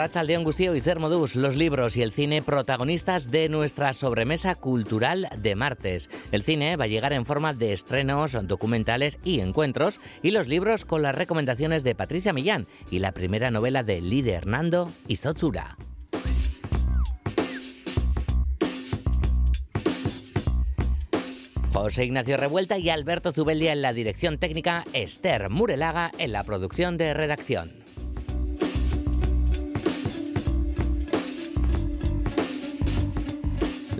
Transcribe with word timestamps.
Arrachaldeón 0.00 0.44
Gustío 0.44 0.74
y 0.74 0.80
Modus, 0.98 1.36
los 1.36 1.56
libros 1.56 1.94
y 1.94 2.00
el 2.00 2.10
cine 2.12 2.40
protagonistas 2.40 3.30
de 3.30 3.50
nuestra 3.50 3.92
sobremesa 3.92 4.54
cultural 4.54 5.28
de 5.36 5.54
martes. 5.54 6.08
El 6.32 6.42
cine 6.42 6.76
va 6.76 6.84
a 6.84 6.86
llegar 6.86 7.12
en 7.12 7.26
forma 7.26 7.52
de 7.52 7.74
estrenos, 7.74 8.34
documentales 8.44 9.18
y 9.24 9.40
encuentros, 9.40 10.00
y 10.22 10.30
los 10.30 10.48
libros 10.48 10.86
con 10.86 11.02
las 11.02 11.14
recomendaciones 11.14 11.84
de 11.84 11.94
Patricia 11.94 12.32
Millán 12.32 12.66
y 12.90 13.00
la 13.00 13.12
primera 13.12 13.50
novela 13.50 13.82
de 13.82 14.00
Lide 14.00 14.32
Hernando 14.32 14.90
y 15.06 15.16
Sotsura. 15.16 15.76
José 21.74 22.06
Ignacio 22.06 22.38
Revuelta 22.38 22.78
y 22.78 22.88
Alberto 22.88 23.32
Zubeldia 23.32 23.74
en 23.74 23.82
la 23.82 23.92
dirección 23.92 24.38
técnica, 24.38 24.82
Esther 24.94 25.50
Murelaga 25.50 26.10
en 26.16 26.32
la 26.32 26.42
producción 26.42 26.96
de 26.96 27.12
redacción. 27.12 27.79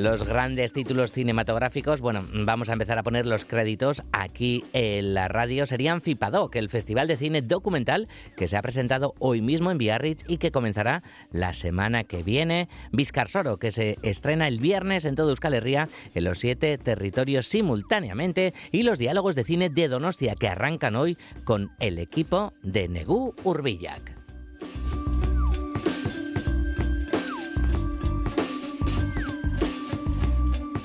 Los 0.01 0.27
grandes 0.27 0.73
títulos 0.73 1.13
cinematográficos, 1.13 2.01
bueno, 2.01 2.25
vamos 2.33 2.71
a 2.71 2.73
empezar 2.73 2.99
a 2.99 3.03
poner 3.03 3.27
los 3.27 3.45
créditos 3.45 4.03
aquí 4.13 4.65
en 4.73 5.13
la 5.15 5.29
radio, 5.29 5.67
serían 5.67 6.01
FIPADOC, 6.01 6.57
el 6.57 6.71
Festival 6.71 7.07
de 7.07 7.17
Cine 7.17 7.43
Documental 7.43 8.09
que 8.37 8.49
se 8.49 8.57
ha 8.57 8.63
presentado 8.63 9.15
hoy 9.19 9.43
mismo 9.43 9.71
en 9.71 9.79
Biarritz 9.79 10.25
y 10.27 10.39
que 10.39 10.51
comenzará 10.51 11.03
la 11.33 11.53
semana 11.53 12.05
que 12.05 12.23
viene, 12.23 12.69
Vizcarsoro, 12.93 13.59
que 13.59 13.71
se 13.71 13.99
estrena 14.03 14.49
el 14.49 14.59
viernes 14.59 15.05
en 15.05 15.17
todo 15.17 15.31
Euskal 15.31 15.55
Herria, 15.55 15.89
en 16.15 16.25
los 16.25 16.39
siete 16.39 16.79
territorios 16.79 17.47
simultáneamente, 17.47 18.55
y 18.73 18.85
los 18.85 18.99
diálogos 18.99 19.35
de 19.35 19.45
cine 19.45 19.69
de 19.69 19.89
Donostia, 19.89 20.35
que 20.35 20.49
arrancan 20.49 20.97
hoy 20.97 21.19
con 21.45 21.71
el 21.79 21.99
equipo 21.99 22.53
de 22.63 22.89
Negú 22.89 23.35
Urbillac. 23.45 24.20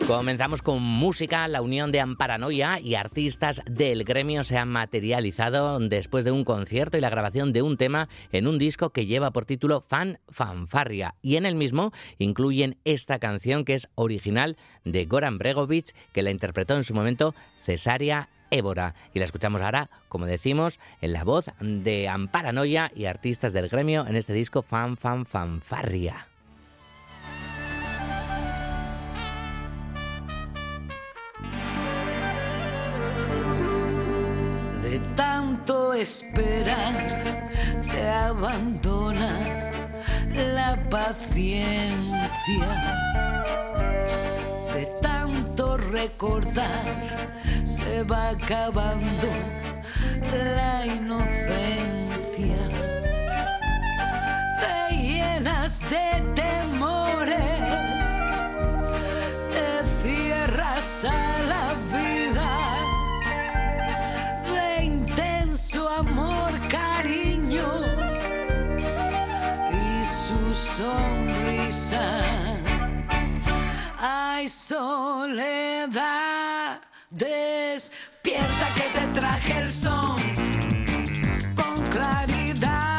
Comenzamos 0.07 0.61
con 0.61 0.83
música. 0.83 1.47
La 1.47 1.63
unión 1.63 1.91
de 1.91 1.99
Amparanoia 1.99 2.79
y 2.79 2.93
artistas 2.93 3.63
del 3.65 4.03
gremio 4.03 4.43
se 4.43 4.55
ha 4.55 4.63
materializado 4.63 5.79
después 5.79 6.23
de 6.25 6.31
un 6.31 6.43
concierto 6.43 6.95
y 6.95 7.01
la 7.01 7.09
grabación 7.09 7.51
de 7.53 7.63
un 7.63 7.75
tema 7.75 8.07
en 8.31 8.45
un 8.47 8.59
disco 8.59 8.91
que 8.91 9.07
lleva 9.07 9.31
por 9.31 9.45
título 9.45 9.81
Fan 9.81 10.19
Fanfarria. 10.29 11.15
Y 11.23 11.37
en 11.37 11.47
el 11.47 11.55
mismo 11.55 11.91
incluyen 12.19 12.77
esta 12.85 13.17
canción 13.17 13.65
que 13.65 13.73
es 13.73 13.89
original 13.95 14.57
de 14.83 15.05
Goran 15.05 15.39
Bregovic, 15.39 15.95
que 16.11 16.21
la 16.21 16.29
interpretó 16.29 16.75
en 16.75 16.83
su 16.83 16.93
momento 16.93 17.33
Cesaria 17.59 18.29
Évora. 18.51 18.93
Y 19.11 19.17
la 19.17 19.25
escuchamos 19.25 19.63
ahora, 19.63 19.89
como 20.07 20.27
decimos, 20.27 20.79
en 21.01 21.13
la 21.13 21.23
voz 21.23 21.49
de 21.59 22.09
Amparanoia 22.09 22.91
y 22.95 23.05
artistas 23.05 23.53
del 23.53 23.69
gremio 23.69 24.05
en 24.05 24.15
este 24.15 24.33
disco 24.33 24.61
Fan 24.61 24.97
Fan 24.97 25.25
Fanfarria. 25.25 26.27
Tanto 35.65 35.93
esperar 35.95 36.93
te 37.91 38.07
abandona 38.07 39.31
la 40.53 40.77
paciencia. 40.91 42.03
De 44.75 44.85
tanto 45.01 45.77
recordar 45.77 46.85
se 47.63 48.03
va 48.03 48.29
acabando 48.29 49.27
la 50.55 50.85
inocencia. 50.85 52.61
Te 54.59 54.95
llenas 54.95 55.81
de 55.89 56.21
temores, 56.35 57.39
te 59.51 59.67
cierras 60.03 61.05
a 61.05 61.41
la 61.41 61.73
vida 61.73 61.94
sonrisa. 70.77 72.05
Ay, 73.97 74.49
soledad, 74.49 76.01
despierta 77.09 78.67
que 78.75 78.99
te 78.99 79.07
traje 79.19 79.57
el 79.59 79.71
son 79.71 80.17
con 81.55 81.75
claridad. 81.89 82.95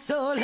soledad, 0.00 0.39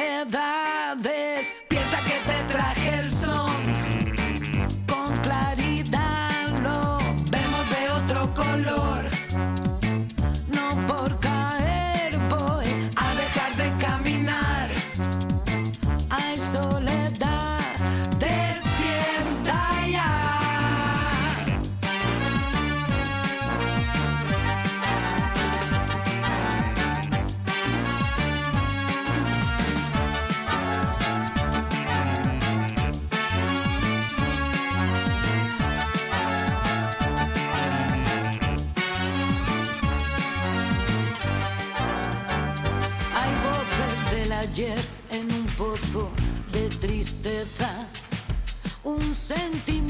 Un 49.29 49.86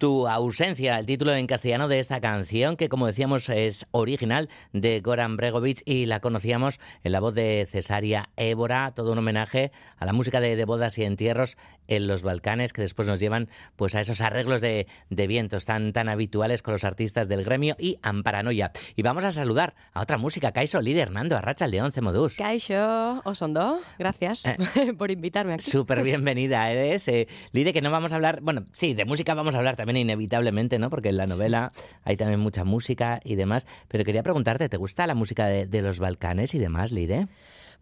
Tu 0.00 0.26
ausencia, 0.26 0.98
el 0.98 1.04
título 1.04 1.34
en 1.34 1.46
castellano 1.46 1.86
de 1.86 1.98
esta 1.98 2.22
canción, 2.22 2.78
que 2.78 2.88
como 2.88 3.06
decíamos 3.06 3.50
es 3.50 3.86
original 3.90 4.48
de 4.72 5.02
Goran 5.02 5.36
Bregovic 5.36 5.82
y 5.84 6.06
la 6.06 6.20
conocíamos 6.20 6.80
en 7.04 7.12
la 7.12 7.20
voz 7.20 7.34
de 7.34 7.66
Cesaria 7.68 8.30
Évora, 8.38 8.94
todo 8.96 9.12
un 9.12 9.18
homenaje 9.18 9.72
a 9.98 10.06
la 10.06 10.14
música 10.14 10.40
de, 10.40 10.64
bodas 10.64 10.96
y 10.96 11.04
entierros 11.04 11.58
en 11.86 12.06
los 12.06 12.22
Balcanes, 12.22 12.72
que 12.72 12.80
después 12.80 13.08
nos 13.08 13.20
llevan 13.20 13.50
pues 13.76 13.94
a 13.94 14.00
esos 14.00 14.22
arreglos 14.22 14.62
de, 14.62 14.86
vientos 15.10 15.66
tan, 15.66 15.92
tan 15.92 16.08
habituales 16.08 16.62
con 16.62 16.72
los 16.72 16.84
artistas 16.84 17.28
del 17.28 17.44
gremio 17.44 17.76
y 17.78 17.98
Amparanoia. 18.00 18.72
Y 18.96 19.02
vamos 19.02 19.26
a 19.26 19.32
saludar 19.32 19.74
a 19.92 20.00
otra 20.00 20.16
música, 20.16 20.52
Kaiso 20.52 20.80
líder 20.80 21.08
Hernando 21.08 21.36
Arracha 21.36 21.68
de 21.68 21.82
Once 21.82 22.00
Modus. 22.00 22.36
Kaiso, 22.36 23.20
Osondo, 23.26 23.80
gracias 23.98 24.46
eh, 24.46 24.56
por 24.96 25.10
invitarme 25.10 25.52
aquí. 25.52 25.70
Súper 25.70 26.02
bienvenida 26.02 26.70
eres. 26.70 27.06
Eh, 27.08 27.28
Lide, 27.52 27.74
que 27.74 27.82
no 27.82 27.90
vamos 27.90 28.14
a 28.14 28.16
hablar, 28.16 28.40
bueno, 28.40 28.64
sí, 28.72 28.94
de 28.94 29.04
música 29.04 29.34
vamos 29.34 29.54
a 29.54 29.58
hablar 29.58 29.76
también 29.76 29.89
inevitablemente, 29.96 30.78
¿no? 30.78 30.90
Porque 30.90 31.10
en 31.10 31.16
la 31.16 31.26
novela 31.26 31.72
hay 32.04 32.16
también 32.16 32.40
mucha 32.40 32.64
música 32.64 33.20
y 33.24 33.34
demás. 33.34 33.66
Pero 33.88 34.04
quería 34.04 34.22
preguntarte, 34.22 34.68
¿te 34.68 34.76
gusta 34.76 35.06
la 35.06 35.14
música 35.14 35.46
de, 35.46 35.82
los 35.82 35.98
Balcanes 35.98 36.54
y 36.54 36.58
demás, 36.58 36.92
Lide? 36.92 37.28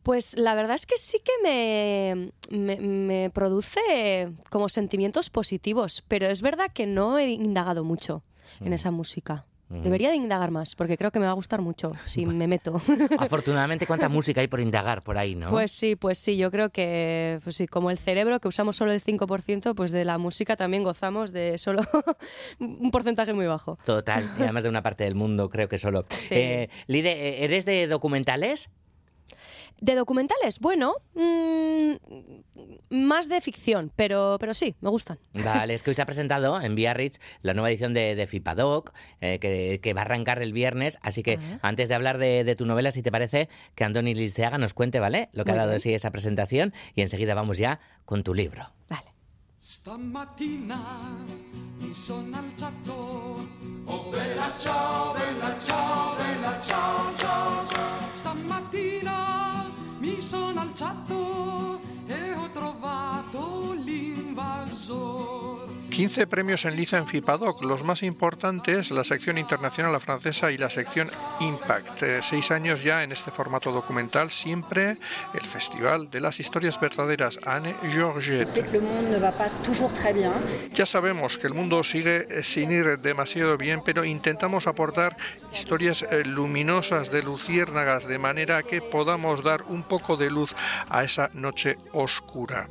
Pues 0.02 0.38
la 0.38 0.55
verdad 0.55 0.76
es 0.76 0.87
que 0.87 0.96
sí 0.96 1.19
que 1.19 2.32
me, 2.50 2.78
me, 2.78 3.31
produce 3.31 4.31
como 4.49 4.69
sentimientos 4.69 5.28
positivos, 5.28 6.05
pero 6.08 6.26
es 6.26 6.40
verdad 6.40 6.70
que 6.72 6.87
no 6.87 7.19
he 7.19 7.31
indagado 7.31 7.84
mucho 7.84 8.22
en 8.61 8.70
mm. 8.70 8.75
esa 8.75 8.90
música. 8.90 9.44
Debería 9.70 10.10
de 10.10 10.16
indagar 10.16 10.50
más, 10.50 10.74
porque 10.74 10.96
creo 10.96 11.10
que 11.10 11.18
me 11.18 11.26
va 11.26 11.32
a 11.32 11.34
gustar 11.34 11.60
mucho 11.60 11.92
si 12.06 12.24
me 12.24 12.46
meto. 12.46 12.80
Afortunadamente, 13.18 13.86
¿cuánta 13.86 14.08
música 14.08 14.40
hay 14.40 14.48
por 14.48 14.60
indagar 14.60 15.02
por 15.02 15.18
ahí, 15.18 15.34
no? 15.34 15.48
Pues 15.48 15.72
sí, 15.72 15.94
pues 15.94 16.18
sí, 16.18 16.36
yo 16.36 16.50
creo 16.50 16.70
que, 16.70 17.38
pues 17.44 17.56
sí, 17.56 17.66
como 17.66 17.90
el 17.90 17.98
cerebro, 17.98 18.40
que 18.40 18.48
usamos 18.48 18.76
solo 18.76 18.92
el 18.92 19.02
5%, 19.02 19.74
pues 19.74 19.90
de 19.90 20.04
la 20.04 20.16
música 20.18 20.56
también 20.56 20.84
gozamos 20.84 21.32
de 21.32 21.58
solo 21.58 21.82
un 22.58 22.90
porcentaje 22.90 23.32
muy 23.32 23.46
bajo. 23.46 23.78
Total, 23.84 24.30
y 24.38 24.42
además 24.42 24.62
de 24.62 24.70
una 24.70 24.82
parte 24.82 25.04
del 25.04 25.14
mundo, 25.14 25.50
creo 25.50 25.68
que 25.68 25.78
solo. 25.78 26.06
Eh, 26.30 26.68
Lide, 26.86 27.44
¿eres 27.44 27.66
de 27.66 27.86
documentales? 27.86 28.70
De 29.80 29.94
documentales, 29.94 30.58
bueno, 30.58 30.94
mm, 31.14 31.92
más 32.90 33.28
de 33.28 33.40
ficción, 33.40 33.92
pero, 33.94 34.36
pero 34.40 34.54
sí, 34.54 34.75
me 34.80 34.90
gustan. 34.90 35.19
Vale, 35.32 35.75
es 35.75 35.82
que 35.82 35.90
hoy 35.90 35.94
se 35.94 36.02
ha 36.02 36.06
presentado 36.06 36.60
en 36.60 36.75
Biarritz 36.75 37.20
la 37.42 37.54
nueva 37.54 37.70
edición 37.70 37.94
de, 37.94 38.14
de 38.14 38.26
FIPADOC, 38.26 38.92
eh, 39.20 39.38
que, 39.38 39.94
va 39.94 40.00
a 40.00 40.04
arrancar 40.04 40.42
el 40.42 40.52
viernes, 40.52 40.98
así 41.02 41.22
que 41.22 41.38
antes 41.62 41.88
de 41.88 41.94
hablar 41.94 42.19
de, 42.19 42.54
tu 42.56 42.66
novela, 42.66 42.92
si 42.92 43.02
te 43.02 43.12
parece, 43.12 43.48
que 43.75 43.84
Andoni 43.84 44.14
Liceaga 44.14 44.58
nos 44.58 44.75
cuente, 44.75 45.00
¿vale? 45.00 45.28
Lo 45.32 45.44
que 45.44 45.52
ha 45.52 45.56
dado 45.56 45.70
de 45.70 45.78
sí 45.78 45.94
esa 45.94 46.10
presentación 46.10 46.75
y 46.94 47.02
enseguida 47.02 47.34
vamos 47.34 47.58
ya 47.58 47.80
con 48.04 48.22
tu 48.22 48.34
libro. 48.34 48.72
Vale. 48.88 49.12
Oh 53.86 54.10
bella 54.10 54.52
ciao, 54.58 55.14
bella 55.14 55.58
ciao, 55.58 56.16
bella 56.16 56.60
ciao, 56.60 57.12
ciao, 57.16 57.66
ciao. 57.66 57.98
Stamattina 58.14 58.97
mi 58.97 58.97
sono 60.28 60.60
alzato 60.60 61.80
e 62.04 62.32
ho 62.34 62.50
trovato 62.50 63.72
l'invasor. 63.82 65.57
15 65.98 66.28
premios 66.28 66.64
en 66.64 66.76
liza 66.76 66.96
en 66.96 67.08
FIPADOC, 67.08 67.64
los 67.64 67.82
más 67.82 68.04
importantes, 68.04 68.92
la 68.92 69.02
sección 69.02 69.36
internacional 69.36 69.90
la 69.90 69.98
francesa 69.98 70.52
y 70.52 70.56
la 70.56 70.70
sección 70.70 71.08
Impact. 71.40 72.04
Eh, 72.04 72.20
seis 72.22 72.52
años 72.52 72.84
ya 72.84 73.02
en 73.02 73.10
este 73.10 73.32
formato 73.32 73.72
documental, 73.72 74.30
siempre 74.30 74.98
el 75.34 75.40
Festival 75.40 76.08
de 76.08 76.20
las 76.20 76.38
Historias 76.38 76.78
Verdaderas, 76.78 77.40
Anne 77.44 77.74
Georget. 77.90 78.48
Ya 80.72 80.86
sabemos 80.86 81.36
que 81.36 81.48
el 81.48 81.54
mundo 81.54 81.82
sigue 81.82 82.28
eh, 82.30 82.44
sin 82.44 82.70
ir 82.70 82.98
demasiado 82.98 83.58
bien, 83.58 83.82
pero 83.84 84.04
intentamos 84.04 84.68
aportar 84.68 85.16
historias 85.52 86.04
eh, 86.04 86.22
luminosas 86.24 87.10
de 87.10 87.24
luciérnagas 87.24 88.06
de 88.06 88.18
manera 88.18 88.62
que 88.62 88.82
podamos 88.82 89.42
dar 89.42 89.62
un 89.62 89.82
poco 89.82 90.16
de 90.16 90.30
luz 90.30 90.54
a 90.88 91.02
esa 91.02 91.30
noche 91.34 91.76
oscura. 91.92 92.68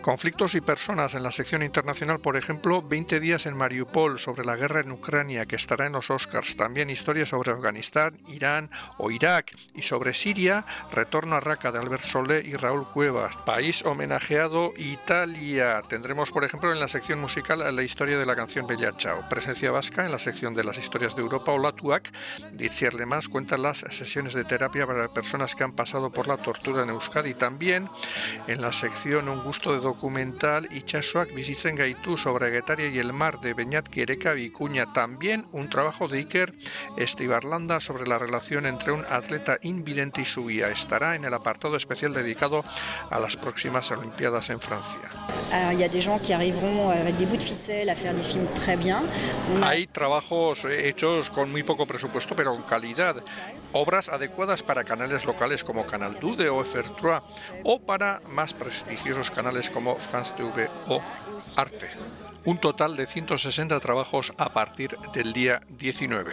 Conflictos 0.00 0.54
y 0.54 0.62
personas 0.62 1.14
en 1.14 1.22
la 1.22 1.30
sección 1.30 1.62
internacional, 1.62 2.20
por 2.20 2.38
ejemplo, 2.38 2.69
20 2.78 3.18
días 3.18 3.46
en 3.46 3.56
Mariupol 3.56 4.20
sobre 4.20 4.44
la 4.44 4.54
guerra 4.54 4.80
en 4.80 4.92
Ucrania 4.92 5.44
que 5.46 5.56
estará 5.56 5.86
en 5.86 5.92
los 5.92 6.08
Oscars. 6.08 6.54
También 6.54 6.88
historias 6.88 7.30
sobre 7.30 7.50
Afganistán, 7.50 8.16
Irán 8.28 8.70
o 8.96 9.10
Irak. 9.10 9.50
Y 9.74 9.82
sobre 9.82 10.14
Siria, 10.14 10.64
Retorno 10.92 11.34
a 11.34 11.40
Raqqa 11.40 11.72
de 11.72 11.80
Albert 11.80 12.04
Solé 12.04 12.42
y 12.46 12.54
Raúl 12.54 12.86
Cuevas. 12.86 13.34
País 13.44 13.84
homenajeado 13.84 14.72
Italia. 14.76 15.82
Tendremos, 15.88 16.30
por 16.30 16.44
ejemplo, 16.44 16.72
en 16.72 16.78
la 16.78 16.86
sección 16.86 17.20
musical 17.20 17.58
la 17.74 17.82
historia 17.82 18.18
de 18.18 18.26
la 18.26 18.36
canción 18.36 18.68
Bella 18.68 18.92
Chao. 18.92 19.28
Presencia 19.28 19.72
vasca 19.72 20.04
en 20.04 20.12
la 20.12 20.20
sección 20.20 20.54
de 20.54 20.62
las 20.62 20.78
historias 20.78 21.16
de 21.16 21.22
Europa 21.22 21.50
o 21.50 21.58
Latuac. 21.58 22.12
Ditzier 22.52 22.94
Lemans 22.94 23.28
cuenta 23.28 23.56
las 23.56 23.78
sesiones 23.78 24.34
de 24.34 24.44
terapia 24.44 24.86
para 24.86 25.08
personas 25.08 25.56
que 25.56 25.64
han 25.64 25.72
pasado 25.72 26.12
por 26.12 26.28
la 26.28 26.36
tortura 26.36 26.84
en 26.84 26.90
Euskadi. 26.90 27.34
También 27.34 27.88
en 28.46 28.60
la 28.60 28.72
sección 28.72 29.28
Un 29.28 29.42
gusto 29.42 29.72
de 29.72 29.80
documental 29.80 30.68
y 30.70 30.82
Chasuak 30.82 31.34
Visitzen 31.34 31.74
Gaitu 31.74 32.16
y 32.60 32.98
el 32.98 33.14
Mar 33.14 33.40
de 33.40 33.54
Beñat 33.54 33.88
Quiereca 33.88 34.32
Vicuña. 34.32 34.92
También 34.92 35.46
un 35.52 35.70
trabajo 35.70 36.08
de 36.08 36.18
Iker 36.18 36.52
Estibarlanda 36.98 37.80
sobre 37.80 38.06
la 38.06 38.18
relación 38.18 38.66
entre 38.66 38.92
un 38.92 39.02
atleta 39.08 39.58
invidente 39.62 40.20
y 40.20 40.26
su 40.26 40.46
guía. 40.46 40.68
Estará 40.68 41.16
en 41.16 41.24
el 41.24 41.32
apartado 41.32 41.74
especial 41.76 42.12
dedicado 42.12 42.62
a 43.08 43.18
las 43.18 43.36
próximas 43.36 43.90
Olimpiadas 43.90 44.50
en 44.50 44.60
Francia. 44.60 45.00
Hay 49.62 49.86
trabajos 49.86 50.66
hechos 50.66 51.30
con 51.30 51.50
muy 51.50 51.62
poco 51.62 51.86
presupuesto, 51.86 52.36
pero 52.36 52.52
con 52.52 52.62
calidad. 52.64 53.16
Obras 53.72 54.10
adecuadas 54.10 54.62
para 54.62 54.84
canales 54.84 55.24
locales 55.24 55.64
como 55.64 55.86
Canal 55.86 56.20
Dude 56.20 56.50
o 56.50 56.62
F3 56.62 57.22
o 57.64 57.80
para 57.80 58.20
más 58.28 58.52
prestigiosos 58.52 59.30
canales 59.30 59.70
como 59.70 59.96
France 59.96 60.34
TV 60.36 60.68
o 60.88 61.00
Arte 61.56 61.88
un 62.50 62.58
total 62.58 62.96
de 62.96 63.06
160 63.06 63.78
trabajos 63.78 64.32
a 64.36 64.48
partir 64.48 64.96
del 65.14 65.32
día 65.32 65.60
19. 65.68 66.32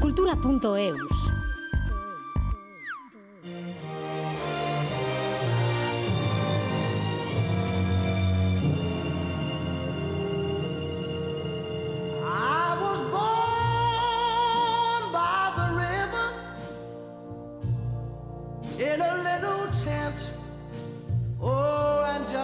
Cultura.eus 0.00 1.25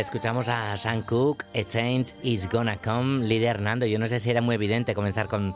Escuchamos 0.00 0.48
a 0.48 0.76
Sam 0.76 1.02
Cooke, 1.02 1.44
A 1.54 1.62
Change 1.62 2.14
Is 2.24 2.50
Gonna 2.50 2.76
Come, 2.78 3.26
líder 3.26 3.56
Hernando. 3.56 3.86
Yo 3.86 3.98
no 4.00 4.08
sé 4.08 4.18
si 4.18 4.28
era 4.28 4.40
muy 4.40 4.56
evidente 4.56 4.92
comenzar 4.92 5.28
con, 5.28 5.54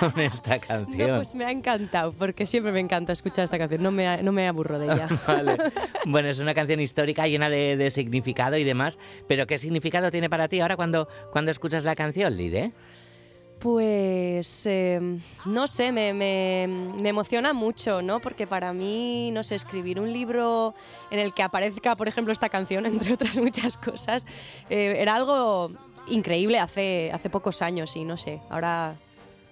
con 0.00 0.18
esta 0.18 0.58
canción. 0.60 1.10
No, 1.10 1.16
pues 1.16 1.34
me 1.34 1.44
ha 1.44 1.50
encantado, 1.50 2.12
porque 2.12 2.46
siempre 2.46 2.72
me 2.72 2.80
encanta 2.80 3.12
escuchar 3.12 3.44
esta 3.44 3.58
canción, 3.58 3.82
no 3.82 3.90
me, 3.90 4.22
no 4.22 4.32
me 4.32 4.48
aburro 4.48 4.78
de 4.78 4.86
ella. 4.86 5.08
vale. 5.26 5.58
Bueno, 6.06 6.28
es 6.28 6.38
una 6.40 6.54
canción 6.54 6.80
histórica 6.80 7.26
llena 7.26 7.50
de, 7.50 7.90
significado 7.90 8.56
y 8.56 8.64
demás, 8.64 8.98
pero 9.28 9.46
¿qué 9.46 9.58
significado 9.58 10.10
tiene 10.10 10.30
para 10.30 10.48
ti 10.48 10.60
ahora 10.60 10.76
cuando, 10.76 11.08
cuando 11.30 11.50
escuchas 11.50 11.84
la 11.84 11.94
canción, 11.94 12.34
Lide? 12.34 12.72
Pues 13.58 14.66
em, 14.66 15.20
no 15.46 15.66
sé, 15.66 15.90
me, 15.90 16.12
me, 16.12 17.08
emociona 17.08 17.52
mucho, 17.54 18.02
¿no? 18.02 18.20
Porque 18.20 18.46
para 18.46 18.72
mí, 18.72 19.30
no 19.32 19.42
sé, 19.42 19.54
escribir 19.54 19.98
un 19.98 20.12
libro 20.12 20.74
en 21.10 21.18
el 21.18 21.32
que 21.32 21.42
aparezca, 21.42 21.96
por 21.96 22.06
ejemplo, 22.06 22.32
esta 22.32 22.50
canción, 22.50 22.84
entre 22.86 23.14
otras 23.14 23.36
muchas 23.36 23.76
cosas, 23.78 24.26
eh, 24.68 24.96
era 24.98 25.14
algo 25.14 25.70
increíble 26.08 26.58
hace, 26.58 27.10
hace 27.12 27.30
pocos 27.30 27.62
años 27.62 27.96
y 27.96 28.04
no 28.04 28.16
sé, 28.16 28.40
ahora 28.50 28.94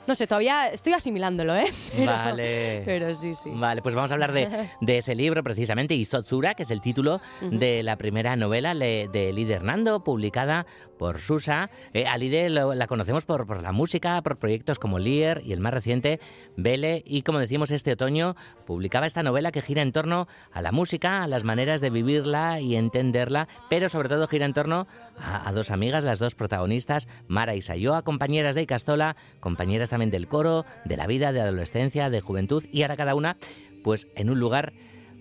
no 0.06 0.14
sé, 0.14 0.26
todavía 0.26 0.68
estoy 0.68 0.92
asimilándolo, 0.92 1.54
¿eh? 1.56 1.66
Pero, 1.96 2.06
vale. 2.12 2.82
Pero 2.84 3.14
sí, 3.14 3.34
sí. 3.34 3.50
Vale, 3.52 3.82
pues 3.82 3.94
vamos 3.94 4.10
a 4.10 4.14
hablar 4.14 4.32
de, 4.32 4.48
de 4.80 4.98
ese 4.98 5.14
libro 5.14 5.42
precisamente, 5.42 5.94
Isotsura, 5.94 6.54
que 6.54 6.62
es 6.64 6.70
el 6.70 6.80
título 6.80 7.20
de 7.40 7.82
la 7.82 7.96
primera 7.96 8.36
novela 8.36 8.74
le- 8.74 9.08
de 9.08 9.32
Lide 9.32 9.54
Hernando, 9.54 10.02
publicada 10.04 10.66
por 10.98 11.20
Susa. 11.20 11.70
Eh, 11.92 12.06
a 12.06 12.16
Lide 12.16 12.48
lo- 12.50 12.74
la 12.74 12.86
conocemos 12.86 13.24
por, 13.24 13.46
por 13.46 13.62
la 13.62 13.72
música, 13.72 14.20
por 14.22 14.36
proyectos 14.38 14.78
como 14.78 14.98
Lier 14.98 15.42
y 15.44 15.52
el 15.52 15.60
más 15.60 15.72
reciente, 15.74 16.20
Vele. 16.56 17.02
Y 17.06 17.22
como 17.22 17.38
decimos, 17.38 17.70
este 17.70 17.92
otoño 17.92 18.36
publicaba 18.66 19.06
esta 19.06 19.22
novela 19.22 19.50
que 19.52 19.62
gira 19.62 19.82
en 19.82 19.92
torno 19.92 20.28
a 20.52 20.62
la 20.62 20.72
música, 20.72 21.22
a 21.22 21.26
las 21.26 21.44
maneras 21.44 21.80
de 21.80 21.90
vivirla 21.90 22.60
y 22.60 22.76
entenderla, 22.76 23.48
pero 23.68 23.88
sobre 23.88 24.08
todo 24.08 24.28
gira 24.28 24.46
en 24.46 24.52
torno 24.54 24.86
a, 25.18 25.48
a 25.48 25.52
dos 25.52 25.70
amigas, 25.70 26.04
las 26.04 26.18
dos 26.18 26.34
protagonistas, 26.34 27.08
Mara 27.28 27.54
y 27.54 27.62
Sayoa, 27.62 28.02
compañeras 28.02 28.54
de 28.54 28.62
Icastola, 28.62 29.16
compañeras 29.40 29.90
también 29.90 30.10
del 30.10 30.28
coro, 30.28 30.64
de 30.84 30.96
la 30.96 31.06
vida, 31.06 31.32
de 31.32 31.40
adolescencia, 31.40 32.10
de 32.10 32.20
juventud, 32.20 32.64
y 32.72 32.82
ahora 32.82 32.96
cada 32.96 33.14
una, 33.14 33.36
pues 33.82 34.06
en 34.16 34.30
un 34.30 34.38
lugar 34.40 34.72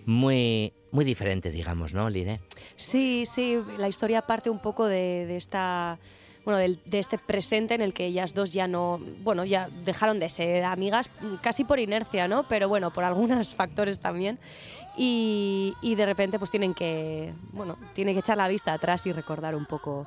muy, 0.06 0.74
muy 0.92 1.06
diferente, 1.06 1.50
digamos, 1.52 1.94
¿no, 1.94 2.10
Lide? 2.10 2.42
Sí, 2.76 3.26
sí, 3.26 3.58
la 3.78 3.88
historia 3.88 4.22
parte 4.22 4.50
un 4.50 4.60
poco 4.60 4.86
de, 4.88 5.26
de 5.26 5.38
esta 5.38 5.98
bueno, 6.46 6.58
del- 6.60 6.82
de, 6.84 7.00
este 7.00 7.18
presente 7.18 7.74
en 7.74 7.80
el 7.80 7.94
que 7.94 8.06
ellas 8.06 8.34
dos 8.34 8.52
ya 8.52 8.68
no, 8.68 9.00
bueno, 9.24 9.46
ya 9.46 9.70
dejaron 9.86 10.20
de 10.20 10.28
ser 10.28 10.66
amigas 10.66 11.10
casi 11.42 11.64
por 11.64 11.80
inercia, 11.80 12.28
¿no? 12.28 12.44
Pero 12.50 12.68
bueno, 12.68 12.92
por 12.92 13.06
algunos 13.06 13.56
factores 13.56 14.00
también. 14.02 14.38
Y, 14.96 15.76
y 15.82 15.96
de 15.96 16.06
repente 16.06 16.38
pues 16.40 16.52
tienen 16.52 16.74
que, 16.74 17.34
bueno, 17.52 17.78
tienen 17.94 18.16
que 18.16 18.20
echar 18.20 18.38
la 18.38 18.48
vista 18.48 18.74
atrás 18.74 19.06
y 19.06 19.12
recordar 19.12 19.56
un 19.56 19.66
poco 19.66 20.06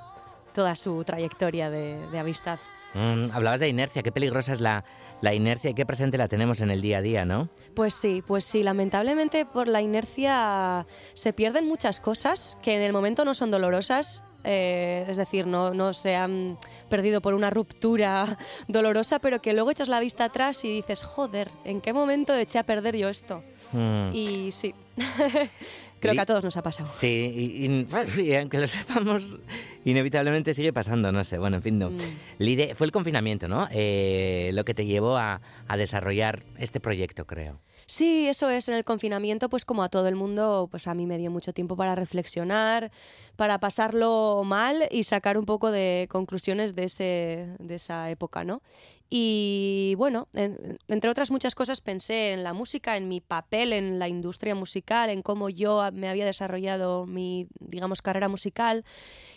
toda 0.53 0.77
su 0.77 1.03
trayectoria 1.05 1.71
de, 1.71 1.99
de 2.11 2.19
amistad. 2.19 2.59
Mm, 2.95 3.31
hablabas 3.33 3.61
de 3.61 3.69
inercia, 3.69 4.03
qué 4.03 4.11
peligrosa 4.13 4.53
es 4.53 4.61
la, 4.61 4.85
la 5.21 5.35
inercia 5.35 5.71
y 5.71 5.75
qué 5.75 5.85
presente 5.85 6.19
la 6.19 6.29
tenemos 6.29 6.61
en 6.61 6.71
el 6.71 6.81
día 6.81 6.99
a 6.99 7.03
día, 7.03 7.25
¿no? 7.25 7.49
Pues 7.75 7.95
sí, 7.95 8.23
pues 8.27 8.45
sí, 8.45 8.63
lamentablemente 8.63 9.45
por 9.45 9.69
la 9.69 9.83
inercia 9.83 10.87
se 11.15 11.33
pierden 11.33 11.67
muchas 11.69 12.01
cosas 12.01 12.59
que 12.63 12.75
en 12.75 12.83
el 12.83 12.93
momento 12.93 13.25
no 13.25 13.35
son 13.35 13.51
dolorosas, 13.51 14.25
eh, 14.45 15.05
es 15.09 15.17
decir, 15.17 15.47
no, 15.47 15.75
no 15.75 15.93
se 15.93 16.17
han 16.17 16.57
perdido 16.89 17.21
por 17.21 17.35
una 17.35 17.51
ruptura 17.51 18.39
dolorosa, 18.69 19.19
pero 19.19 19.43
que 19.43 19.53
luego 19.53 19.71
echas 19.71 19.89
la 19.89 20.01
vista 20.01 20.25
atrás 20.25 20.65
y 20.65 20.69
dices, 20.69 21.03
joder, 21.03 21.51
¿en 21.65 21.81
qué 21.81 21.93
momento 21.93 22.35
eché 22.35 22.59
a 22.59 22.65
perder 22.65 22.97
yo 22.97 23.09
esto? 23.09 23.43
Mm. 23.73 24.11
Y 24.15 24.53
sí, 24.53 24.75
creo 26.01 26.15
que 26.15 26.21
a 26.21 26.27
todos 26.27 26.45
nos 26.45 26.57
ha 26.57 26.63
pasado. 26.63 26.89
Sí, 26.89 27.33
y, 27.35 27.67
y- 27.67 28.23
y 28.23 28.35
aunque 28.35 28.59
lo 28.59 28.67
sepamos, 28.69 29.37
inevitablemente 29.85 30.55
sigue 30.55 30.73
pasando, 30.73 31.13
no 31.13 31.25
sé, 31.25 31.39
bueno, 31.39 31.57
en 31.57 31.63
fin, 31.63 31.79
no. 31.79 31.91
Mm. 31.91 31.99
Lide, 32.39 32.75
fue 32.75 32.87
el 32.87 32.93
confinamiento, 32.93 33.49
¿no? 33.49 33.69
Eh, 33.71 34.51
lo 34.55 34.65
que 34.65 34.75
te 34.75 34.85
llevó 34.87 35.17
a, 35.17 35.41
a 35.69 35.77
desarrollar 35.77 36.45
este 36.59 36.81
proyecto, 36.81 37.27
creo. 37.27 37.61
Sí, 37.85 38.27
eso 38.27 38.49
es. 38.51 38.69
En 38.69 38.75
el 38.75 38.85
confinamiento, 38.85 39.49
pues 39.49 39.65
como 39.65 39.83
a 39.85 39.89
todo 39.89 40.09
el 40.09 40.17
mundo, 40.17 40.67
pues 40.71 40.87
a 40.89 40.95
mí 40.95 41.07
me 41.07 41.19
dio 41.19 41.31
mucho 41.31 41.53
tiempo 41.53 41.77
para 41.77 41.95
reflexionar, 41.95 42.91
para 43.37 43.59
pasarlo 43.61 44.43
mal 44.45 44.89
y 44.91 45.05
sacar 45.05 45.39
un 45.39 45.45
poco 45.45 45.71
de 45.71 46.09
conclusiones 46.11 46.75
de, 46.75 46.85
ese, 46.85 47.49
de 47.59 47.75
esa 47.77 48.11
época, 48.11 48.43
¿no? 48.45 48.61
Y 49.09 49.95
bueno, 49.99 50.27
en- 50.33 50.79
entre 50.89 51.11
otras 51.11 51.31
muchas 51.31 51.55
cosas 51.55 51.81
pensé 51.81 52.33
en 52.33 52.43
la 52.43 52.53
música, 52.55 52.97
en 52.97 53.07
mi 53.09 53.21
papel 53.21 53.73
en 53.73 53.99
la 54.01 54.09
industria 54.09 54.55
musical, 54.57 55.11
en 55.11 55.23
cómo 55.23 55.49
yo 55.49 55.83
me 55.93 56.09
había 56.09 56.25
desarrollado 56.25 57.07
mi, 57.07 57.47
digamos, 57.61 58.03
carrera 58.03 58.29
musical 58.29 58.85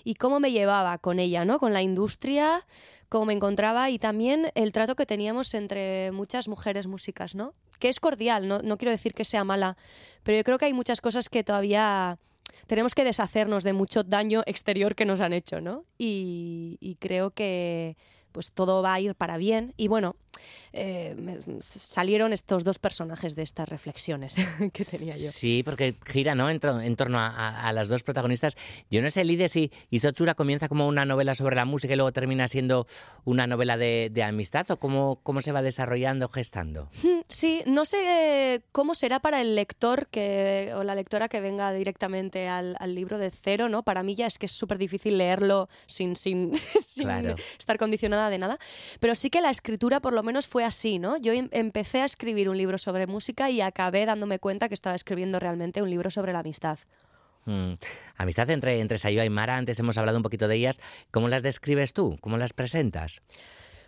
y 0.04 0.16
cómo 0.16 0.40
me 0.40 0.52
llevaba 0.52 0.98
con 1.00 1.20
ella, 1.20 1.46
¿no? 1.46 1.60
Con 1.60 1.74
la 1.74 1.82
industria, 1.82 2.66
cómo 3.10 3.26
me 3.26 3.34
encontraba 3.34 3.90
y 3.90 4.00
también 4.00 4.52
el 4.56 4.72
trato 4.72 4.96
que 4.96 5.06
teníamos 5.08 5.54
entre 5.56 6.12
muchas 6.14 6.48
mujeres 6.48 6.88
músicas, 6.88 7.36
¿no? 7.36 7.54
Que 7.80 7.90
es 7.90 8.00
cordial, 8.00 8.48
no, 8.48 8.60
no 8.60 8.78
quiero 8.78 8.92
decir 8.92 9.14
que 9.14 9.26
sea 9.26 9.44
mala, 9.44 9.78
pero 10.24 10.38
yo 10.38 10.44
creo 10.44 10.58
que 10.58 10.66
hay 10.66 10.74
muchas 10.74 11.02
cosas 11.02 11.30
que 11.30 11.44
todavía 11.44 12.20
tenemos 12.68 12.94
que 12.94 13.04
deshacernos 13.04 13.64
de 13.64 13.74
mucho 13.74 14.04
daño 14.04 14.44
exterior 14.46 14.96
que 14.96 15.06
nos 15.06 15.22
han 15.22 15.34
hecho, 15.34 15.62
¿no? 15.62 15.86
Y, 15.98 16.78
y 16.82 16.96
creo 16.96 17.32
que 17.32 17.98
pues 18.32 18.52
todo 18.52 18.82
va 18.82 18.94
a 18.94 19.00
ir 19.00 19.16
para 19.16 19.38
bien. 19.38 19.74
Y 19.78 19.88
bueno, 19.88 20.16
eh, 20.74 21.16
salieron 21.62 22.34
estos 22.34 22.64
dos 22.64 22.80
personajes 22.80 23.36
de 23.36 23.44
estas 23.44 23.68
reflexiones 23.70 24.36
que 24.74 24.86
tenía 24.86 25.16
yo. 25.18 25.32
Sí, 25.32 25.62
porque 25.64 25.96
gira, 26.06 26.36
¿no? 26.36 26.50
En, 26.50 26.60
en 26.64 26.96
torno 26.96 27.20
a, 27.20 27.28
a- 27.28 27.68
a 27.70 27.74
las 27.74 27.88
dos 27.88 28.04
protagonistas. 28.04 28.56
Yo 28.90 29.02
no 29.02 29.10
sé, 29.10 29.24
Lide, 29.24 29.50
si 29.50 29.72
Isotsura 29.90 30.36
comienza 30.36 30.68
como 30.70 30.88
una 30.88 31.06
novela 31.06 31.36
sobre 31.36 31.56
la 31.56 31.66
música 31.66 31.94
y 31.94 31.96
luego 31.98 32.12
termina 32.12 32.48
siendo 32.48 32.88
una 33.26 33.48
novela 33.48 33.78
de, 33.78 34.10
de 34.12 34.24
amistad 34.24 34.70
o 34.72 34.78
cómo, 34.78 35.20
cómo 35.24 35.42
se 35.42 35.52
va 35.52 35.62
desarrollando, 35.62 36.30
gestando. 36.30 36.90
Sí, 37.28 37.62
no 37.66 37.86
sé 37.86 37.98
eh, 38.56 38.62
cómo 38.72 38.96
será 38.96 39.20
para 39.20 39.42
el 39.42 39.56
lector 39.56 40.08
que, 40.08 40.72
o 40.76 40.84
la 40.84 40.96
lectora 40.96 41.30
que 41.30 41.42
venga 41.42 41.72
directamente 41.74 42.48
al, 42.48 42.76
al 42.80 42.96
libro 42.96 43.18
de 43.18 43.32
cero, 43.32 43.70
¿no? 43.70 43.84
Para 43.84 44.04
mí 44.04 44.16
ya 44.16 44.28
es 44.28 44.38
que 44.38 44.46
es 44.46 44.52
súper 44.52 44.78
difícil 44.78 45.18
leerlo 45.18 45.70
sin, 45.86 46.16
sin, 46.16 46.54
sin 46.84 47.04
Claro. 47.04 47.36
estar 47.58 47.78
condicionada 47.78 48.30
de 48.30 48.38
nada. 48.38 48.60
Pero 49.00 49.16
sí 49.16 49.30
que 49.30 49.42
la 49.42 49.50
escritura 49.50 50.00
por 50.00 50.14
lo 50.14 50.22
menos 50.24 50.29
fue 50.48 50.64
así, 50.64 51.00
¿no? 51.00 51.18
Yo 51.18 51.34
em- 51.34 51.50
empecé 51.52 52.02
a 52.02 52.06
escribir 52.06 52.50
un 52.50 52.58
libro 52.58 52.78
sobre 52.78 53.08
música 53.08 53.50
y 53.50 53.62
acabé 53.62 54.06
dándome 54.06 54.40
cuenta 54.40 54.68
que 54.68 54.74
estaba 54.74 54.96
escribiendo 54.96 55.40
realmente 55.40 55.82
un 55.82 55.90
libro 55.90 56.10
sobre 56.12 56.34
la 56.34 56.40
amistad. 56.40 56.80
Mm. 57.46 57.74
Amistad 58.18 58.50
entre, 58.50 58.80
entre 58.80 59.00
Sayoa 59.00 59.26
y 59.26 59.30
Mara, 59.30 59.58
antes 59.58 59.80
hemos 59.80 59.98
hablado 59.98 60.18
un 60.18 60.24
poquito 60.24 60.48
de 60.48 60.56
ellas. 60.56 60.80
¿Cómo 61.12 61.28
las 61.28 61.44
describes 61.44 61.94
tú? 61.94 62.18
¿Cómo 62.22 62.38
las 62.38 62.54
presentas? 62.54 63.22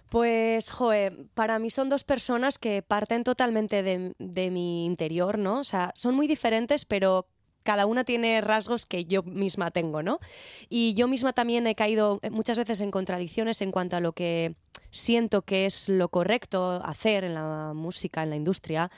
Pues, 0.10 0.72
joe, 0.72 1.12
para 1.34 1.58
mí 1.60 1.70
son 1.70 1.90
dos 1.90 2.04
personas 2.04 2.58
que 2.58 2.82
parten 2.82 3.24
totalmente 3.24 3.82
de, 3.84 4.14
de 4.20 4.52
mi 4.52 4.86
interior, 4.86 5.38
¿no? 5.38 5.60
O 5.60 5.64
sea, 5.64 5.92
son 5.96 6.16
muy 6.16 6.28
diferentes, 6.28 6.84
pero 6.86 7.28
cada 7.64 7.86
una 7.86 8.04
tiene 8.04 8.42
rasgos 8.42 8.86
que 8.86 9.06
yo 9.06 9.24
misma 9.24 9.72
tengo, 9.72 10.04
¿no? 10.04 10.20
Y 10.70 10.94
yo 10.96 11.08
misma 11.08 11.34
también 11.34 11.68
he 11.68 11.76
caído 11.76 12.20
muchas 12.32 12.58
veces 12.58 12.82
en 12.82 12.92
contradicciones 12.92 13.62
en 13.62 13.72
cuanto 13.72 13.96
a 13.96 14.00
lo 14.00 14.14
que 14.14 14.56
siento 14.92 15.42
que 15.42 15.66
es 15.66 15.90
lo 15.90 16.10
correcto 16.10 16.82
hacer 16.84 17.24
en 17.24 17.34
la 17.34 17.74
música, 17.74 18.22
en 18.22 18.30
la 18.30 18.36
industria. 18.36 18.92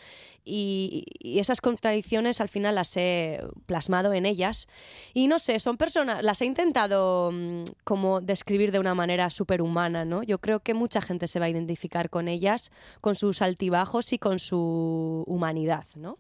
Y, 0.44 1.06
esas 1.40 1.62
contradicciones 1.62 2.42
al 2.42 2.50
final 2.50 2.76
las 2.76 2.98
he 2.98 3.42
plasmado 3.66 4.12
en 4.14 4.26
ellas. 4.26 4.68
Y 5.14 5.28
no 5.28 5.40
sé, 5.40 5.60
son 5.60 5.78
personas, 5.78 6.22
las 6.24 6.42
he 6.42 6.46
intentado 6.46 7.32
mm, 7.32 7.64
como 7.84 8.20
describir 8.20 8.72
de 8.72 8.80
una 8.80 8.94
manera 8.94 9.30
superhumana, 9.30 10.04
¿no? 10.04 10.24
Yo 10.24 10.40
creo 10.40 10.60
que 10.60 10.74
mucha 10.74 11.02
gente 11.02 11.28
se 11.28 11.40
va 11.40 11.46
a 11.46 11.50
identificar 11.50 12.10
con 12.10 12.28
ellas, 12.28 12.72
con 13.00 13.16
sus 13.16 13.42
altibajos 13.42 14.12
y 14.12 14.20
con 14.20 14.40
su 14.40 15.24
humanidad, 15.28 15.86
¿no? 15.96 16.18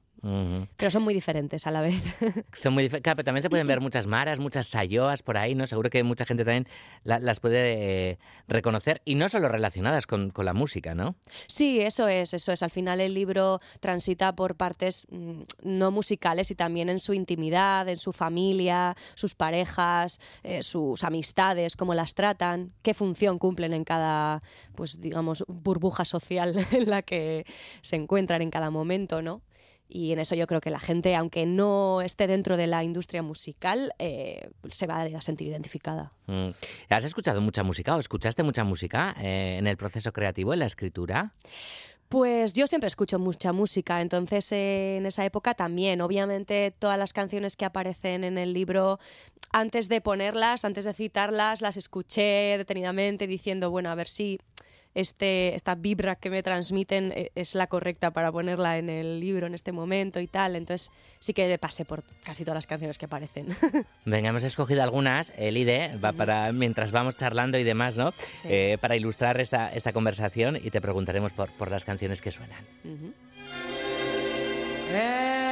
Pero 0.77 0.89
son 0.89 1.03
muy 1.03 1.13
diferentes 1.13 1.67
a 1.67 1.71
la 1.71 1.81
vez. 1.81 2.01
Son 2.53 2.73
muy 2.73 2.83
diferentes. 2.83 3.03
Claro, 3.03 3.17
pero 3.17 3.25
también 3.25 3.43
se 3.43 3.49
pueden 3.49 3.67
ver 3.67 3.81
muchas 3.81 4.07
maras, 4.07 4.39
muchas 4.39 4.67
sayoas 4.67 5.21
por 5.21 5.37
ahí, 5.37 5.53
¿no? 5.53 5.67
Seguro 5.67 5.89
que 5.89 6.01
mucha 6.03 6.25
gente 6.25 6.45
también 6.45 6.67
la- 7.03 7.19
las 7.19 7.41
puede 7.41 8.11
eh, 8.11 8.19
reconocer 8.47 9.01
y 9.03 9.15
no 9.15 9.27
solo 9.27 9.49
relacionadas 9.49 10.07
con, 10.07 10.29
con 10.29 10.45
la 10.45 10.53
música, 10.53 10.95
¿no? 10.95 11.15
Sí, 11.47 11.81
eso 11.81 12.07
es, 12.07 12.33
eso 12.33 12.53
es. 12.53 12.63
Al 12.63 12.69
final 12.71 13.01
el 13.01 13.13
libro 13.13 13.59
transita 13.81 14.33
por 14.33 14.55
partes 14.55 15.07
mm, 15.09 15.41
no 15.63 15.91
musicales 15.91 16.49
y 16.51 16.55
también 16.55 16.87
en 16.89 16.99
su 16.99 17.13
intimidad, 17.13 17.89
en 17.89 17.97
su 17.97 18.13
familia, 18.13 18.95
sus 19.15 19.35
parejas, 19.35 20.19
eh, 20.43 20.63
sus 20.63 21.03
amistades, 21.03 21.75
cómo 21.75 21.93
las 21.93 22.13
tratan, 22.15 22.71
qué 22.81 22.93
función 22.93 23.39
cumplen 23.39 23.73
en 23.73 23.83
cada, 23.83 24.41
pues 24.75 25.01
digamos, 25.01 25.43
burbuja 25.47 26.05
social 26.05 26.55
en 26.71 26.89
la 26.89 27.01
que 27.01 27.45
se 27.81 27.97
encuentran 27.97 28.41
en 28.41 28.51
cada 28.51 28.69
momento, 28.69 29.21
¿no? 29.21 29.41
Y 29.95 30.11
en 30.11 30.17
eso 30.17 30.33
yo 30.33 30.47
creo 30.47 30.59
que 30.59 30.71
la 30.71 30.79
gente, 30.79 31.15
aunque 31.15 31.45
no 31.45 32.01
esté 32.01 32.25
dentro 32.25 32.57
de 32.57 32.65
la 32.65 32.83
industria 32.83 33.21
musical, 33.21 33.93
eh, 33.99 34.49
se 34.71 34.87
va 34.87 35.03
a 35.03 35.21
sentir 35.21 35.47
identificada. 35.49 36.11
Mm. 36.25 36.49
¿Has 36.89 37.03
escuchado 37.03 37.41
mucha 37.41 37.61
música 37.61 37.95
o 37.95 37.99
escuchaste 37.99 38.41
mucha 38.41 38.63
música 38.63 39.15
eh, 39.19 39.57
en 39.59 39.67
el 39.67 39.77
proceso 39.77 40.11
creativo, 40.11 40.51
en 40.51 40.59
la 40.59 40.65
escritura? 40.65 41.35
Pues 42.09 42.53
yo 42.53 42.65
siempre 42.65 42.87
escucho 42.87 43.19
mucha 43.19 43.53
música, 43.53 44.01
entonces 44.01 44.51
eh, 44.51 44.97
en 44.97 45.05
esa 45.05 45.25
época 45.25 45.53
también, 45.53 46.01
obviamente 46.01 46.73
todas 46.77 46.97
las 46.97 47.13
canciones 47.13 47.55
que 47.55 47.65
aparecen 47.65 48.23
en 48.23 48.39
el 48.39 48.51
libro, 48.51 48.99
antes 49.51 49.89
de 49.89 50.01
ponerlas, 50.01 50.65
antes 50.65 50.85
de 50.85 50.93
citarlas, 50.93 51.61
las 51.61 51.77
escuché 51.77 52.57
detenidamente 52.57 53.27
diciendo, 53.27 53.69
bueno, 53.69 53.91
a 53.91 53.95
ver 53.95 54.07
si 54.07 54.39
este, 54.95 55.55
esta 55.55 55.75
vibra 55.75 56.15
que 56.15 56.29
me 56.29 56.43
transmiten 56.43 57.11
eh, 57.15 57.31
es 57.35 57.55
la 57.55 57.67
correcta 57.67 58.11
para 58.11 58.31
ponerla 58.31 58.77
en 58.77 58.89
el 58.89 59.19
libro 59.19 59.47
en 59.47 59.53
este 59.53 59.71
momento 59.71 60.19
y 60.19 60.27
tal, 60.27 60.55
entonces 60.55 60.91
sí 61.19 61.33
que 61.33 61.57
pasé 61.57 61.85
por 61.85 62.03
casi 62.23 62.43
todas 62.43 62.55
las 62.55 62.67
canciones 62.67 62.97
que 62.97 63.05
aparecen. 63.05 63.47
Venga, 64.05 64.29
hemos 64.29 64.43
escogido 64.43 64.83
algunas, 64.83 65.33
el 65.37 65.57
IDE, 65.57 65.97
va 65.97 66.13
para 66.13 66.51
mientras 66.51 66.91
vamos 66.91 67.15
charlando 67.15 67.57
y 67.57 67.63
demás, 67.63 67.97
¿no? 67.97 68.13
Sí. 68.31 68.47
Eh, 68.49 68.77
para 68.81 68.95
ilustrar 68.95 69.39
esta, 69.39 69.69
esta 69.69 69.93
conversación 69.93 70.55
y 70.55 70.69
te 70.71 70.81
preguntaremos 70.81 71.33
por, 71.33 71.51
por 71.51 71.71
las 71.71 71.85
canciones 71.85 72.21
que 72.21 72.31
suenan. 72.31 72.65
At 74.93 75.42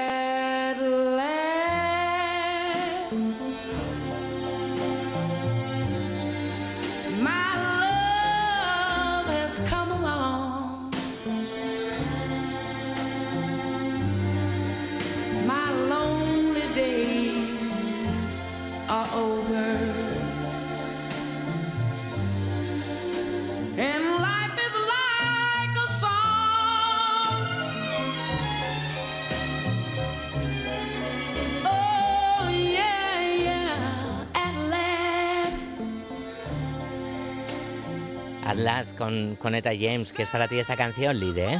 Atlas 38.61 38.93
con, 38.93 39.35
con 39.37 39.55
Eta 39.55 39.71
James, 39.71 40.13
¿qué 40.13 40.21
es 40.21 40.29
para 40.29 40.47
ti 40.47 40.59
esta 40.59 40.77
canción, 40.77 41.19
Lide? 41.19 41.59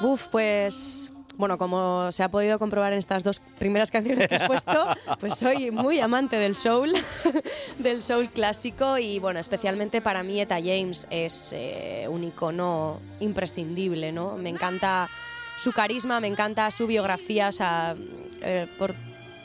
Uf, 0.00 0.28
pues 0.28 1.12
bueno, 1.36 1.58
como 1.58 2.10
se 2.10 2.22
ha 2.22 2.30
podido 2.30 2.58
comprobar 2.58 2.94
en 2.94 2.98
estas 2.98 3.22
dos 3.22 3.40
primeras 3.58 3.90
canciones 3.90 4.26
que 4.26 4.36
has 4.36 4.48
puesto, 4.48 4.88
pues 5.20 5.34
soy 5.34 5.70
muy 5.70 6.00
amante 6.00 6.36
del 6.36 6.56
soul, 6.56 6.90
del 7.78 8.00
soul 8.00 8.30
clásico 8.30 8.96
y 8.96 9.18
bueno, 9.18 9.40
especialmente 9.40 10.00
para 10.00 10.22
mí 10.22 10.40
Eta 10.40 10.56
James 10.56 11.06
es 11.10 11.52
eh, 11.54 12.06
un 12.08 12.24
icono 12.24 12.98
imprescindible, 13.20 14.10
¿no? 14.10 14.38
Me 14.38 14.48
encanta 14.48 15.10
su 15.58 15.72
carisma, 15.72 16.18
me 16.18 16.28
encanta 16.28 16.70
su 16.70 16.86
biografía, 16.86 17.48
o 17.48 17.52
sea, 17.52 17.94
eh, 18.40 18.66
por 18.78 18.94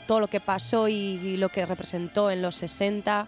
todo 0.06 0.20
lo 0.20 0.28
que 0.28 0.40
pasó 0.40 0.88
y, 0.88 0.94
y 0.94 1.36
lo 1.36 1.50
que 1.50 1.66
representó 1.66 2.30
en 2.30 2.40
los 2.40 2.56
60 2.56 3.26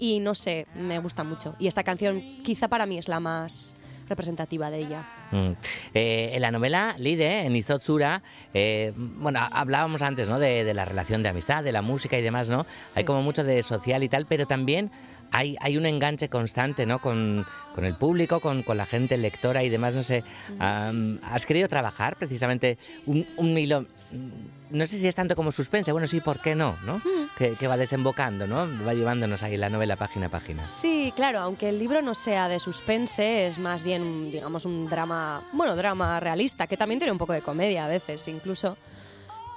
y 0.00 0.18
no 0.18 0.34
sé, 0.34 0.66
me 0.74 0.98
gusta 0.98 1.22
mucho. 1.22 1.54
Y 1.58 1.66
esta 1.68 1.84
canción 1.84 2.20
quizá 2.42 2.66
para 2.68 2.86
mí 2.86 2.98
es 2.98 3.06
la 3.06 3.20
más 3.20 3.76
representativa 4.08 4.70
de 4.70 4.78
ella. 4.78 5.08
Mm. 5.30 5.52
Eh, 5.94 6.30
en 6.32 6.42
la 6.42 6.50
novela 6.50 6.96
Lide, 6.98 7.42
en 7.42 7.54
Izotsura, 7.54 8.22
eh, 8.52 8.92
bueno, 8.96 9.38
hablábamos 9.52 10.02
antes 10.02 10.28
¿no? 10.28 10.40
de, 10.40 10.64
de 10.64 10.74
la 10.74 10.84
relación 10.84 11.22
de 11.22 11.28
amistad, 11.28 11.62
de 11.62 11.70
la 11.70 11.82
música 11.82 12.18
y 12.18 12.22
demás, 12.22 12.50
¿no? 12.50 12.66
Hay 12.96 13.04
como 13.04 13.22
mucho 13.22 13.44
de 13.44 13.62
social 13.62 14.02
y 14.02 14.08
tal, 14.08 14.26
pero 14.26 14.46
también 14.46 14.90
hay, 15.30 15.56
hay 15.60 15.76
un 15.76 15.86
enganche 15.86 16.28
constante 16.28 16.86
¿no? 16.86 16.98
con, 16.98 17.46
con 17.74 17.84
el 17.84 17.94
público, 17.96 18.40
con, 18.40 18.62
con 18.62 18.76
la 18.76 18.86
gente 18.86 19.16
lectora 19.16 19.62
y 19.62 19.68
demás, 19.68 19.94
no 19.94 20.02
sé. 20.02 20.24
¿Has 20.58 21.46
querido 21.46 21.68
trabajar 21.68 22.16
precisamente 22.16 22.78
un, 23.06 23.26
un 23.36 23.56
hilo? 23.56 23.86
Mm, 24.12 24.76
No 24.76 24.86
sé 24.86 24.98
si 24.98 25.08
es 25.08 25.14
tanto 25.14 25.34
como 25.34 25.50
suspense, 25.52 25.90
bueno, 25.92 26.06
sí, 26.06 26.20
¿por 26.20 26.40
qué 26.40 26.54
no? 26.54 26.76
¿no? 26.84 27.00
Que, 27.36 27.56
que 27.56 27.66
va 27.66 27.76
desembocando, 27.76 28.46
¿no? 28.46 28.68
Va 28.86 28.94
llevándonos 28.94 29.42
ahí 29.42 29.56
la 29.56 29.68
novela 29.68 29.96
página 29.96 30.26
a 30.26 30.28
página. 30.28 30.66
Sí, 30.66 31.12
claro, 31.16 31.40
aunque 31.40 31.68
el 31.68 31.78
libro 31.78 32.02
no 32.02 32.14
sea 32.14 32.48
de 32.48 32.58
suspense, 32.58 33.46
es 33.48 33.58
más 33.58 33.82
bien, 33.82 34.30
digamos, 34.30 34.64
un 34.66 34.88
drama, 34.88 35.42
bueno, 35.52 35.74
drama 35.74 36.20
realista, 36.20 36.66
que 36.66 36.76
también 36.76 36.98
tiene 37.00 37.12
un 37.12 37.18
poco 37.18 37.32
de 37.32 37.42
comedia 37.42 37.86
a 37.86 37.88
veces 37.88 38.26
incluso. 38.28 38.76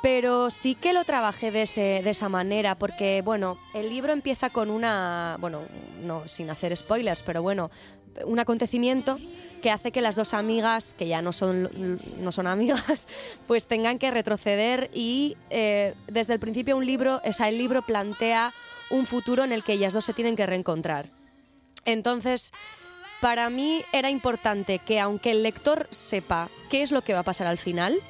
Pero 0.01 0.49
sí 0.49 0.75
que 0.75 0.91
lo 0.93 1.05
trabajé 1.05 1.49
de, 1.51 1.61
ese- 1.61 2.01
de 2.03 2.09
esa 2.09 2.27
manera, 2.27 2.75
porque, 2.75 3.21
bueno, 3.23 3.57
el 3.73 3.89
libro 3.89 4.11
empieza 4.11 4.49
con 4.49 4.69
una, 4.69 5.37
bueno, 5.39 5.61
no 6.03 6.27
sin 6.27 6.49
hacer 6.49 6.75
spoilers, 6.75 7.23
pero 7.23 7.41
bueno, 7.41 7.71
un 8.25 8.37
acontecimiento 8.39 9.17
que 9.63 9.71
hace 9.71 9.93
que 9.93 10.02
las 10.02 10.17
dos 10.17 10.34
amigas, 10.34 10.93
que 10.93 11.08
ya 11.08 11.21
no 11.21 11.32
son, 11.32 11.99
no 12.19 12.32
son 12.34 12.47
amigas, 12.47 13.08
pues 13.47 13.65
tengan 13.65 13.97
que 13.97 14.12
retroceder 14.12 14.91
y 14.93 15.38
eh, 15.49 15.95
desde 16.08 16.34
el 16.34 16.39
principio 16.39 16.76
un 16.76 16.86
libro, 16.86 17.21
o 17.23 17.34
sea, 17.34 17.47
el 17.47 17.58
libro 17.58 17.82
plantea 17.82 18.54
un 18.89 19.08
futuro 19.08 19.45
en 19.45 19.54
el 19.54 19.63
que 19.63 19.73
ellas 19.73 19.93
dos 19.93 20.04
se 20.04 20.13
tienen 20.13 20.36
que 20.36 20.45
reencontrar. 20.45 21.10
Entonces, 21.86 22.52
para 23.21 23.49
mí 23.49 23.82
era 23.93 24.10
importante 24.10 24.80
que 24.80 24.99
aunque 24.99 25.32
el 25.32 25.43
lector 25.43 25.88
sepa 25.91 26.49
qué 26.69 26.84
es 26.84 26.91
lo 26.91 27.02
que 27.02 27.13
va 27.13 27.19
a 27.19 27.23
pasar 27.23 27.47
al 27.47 27.58
final, 27.58 28.02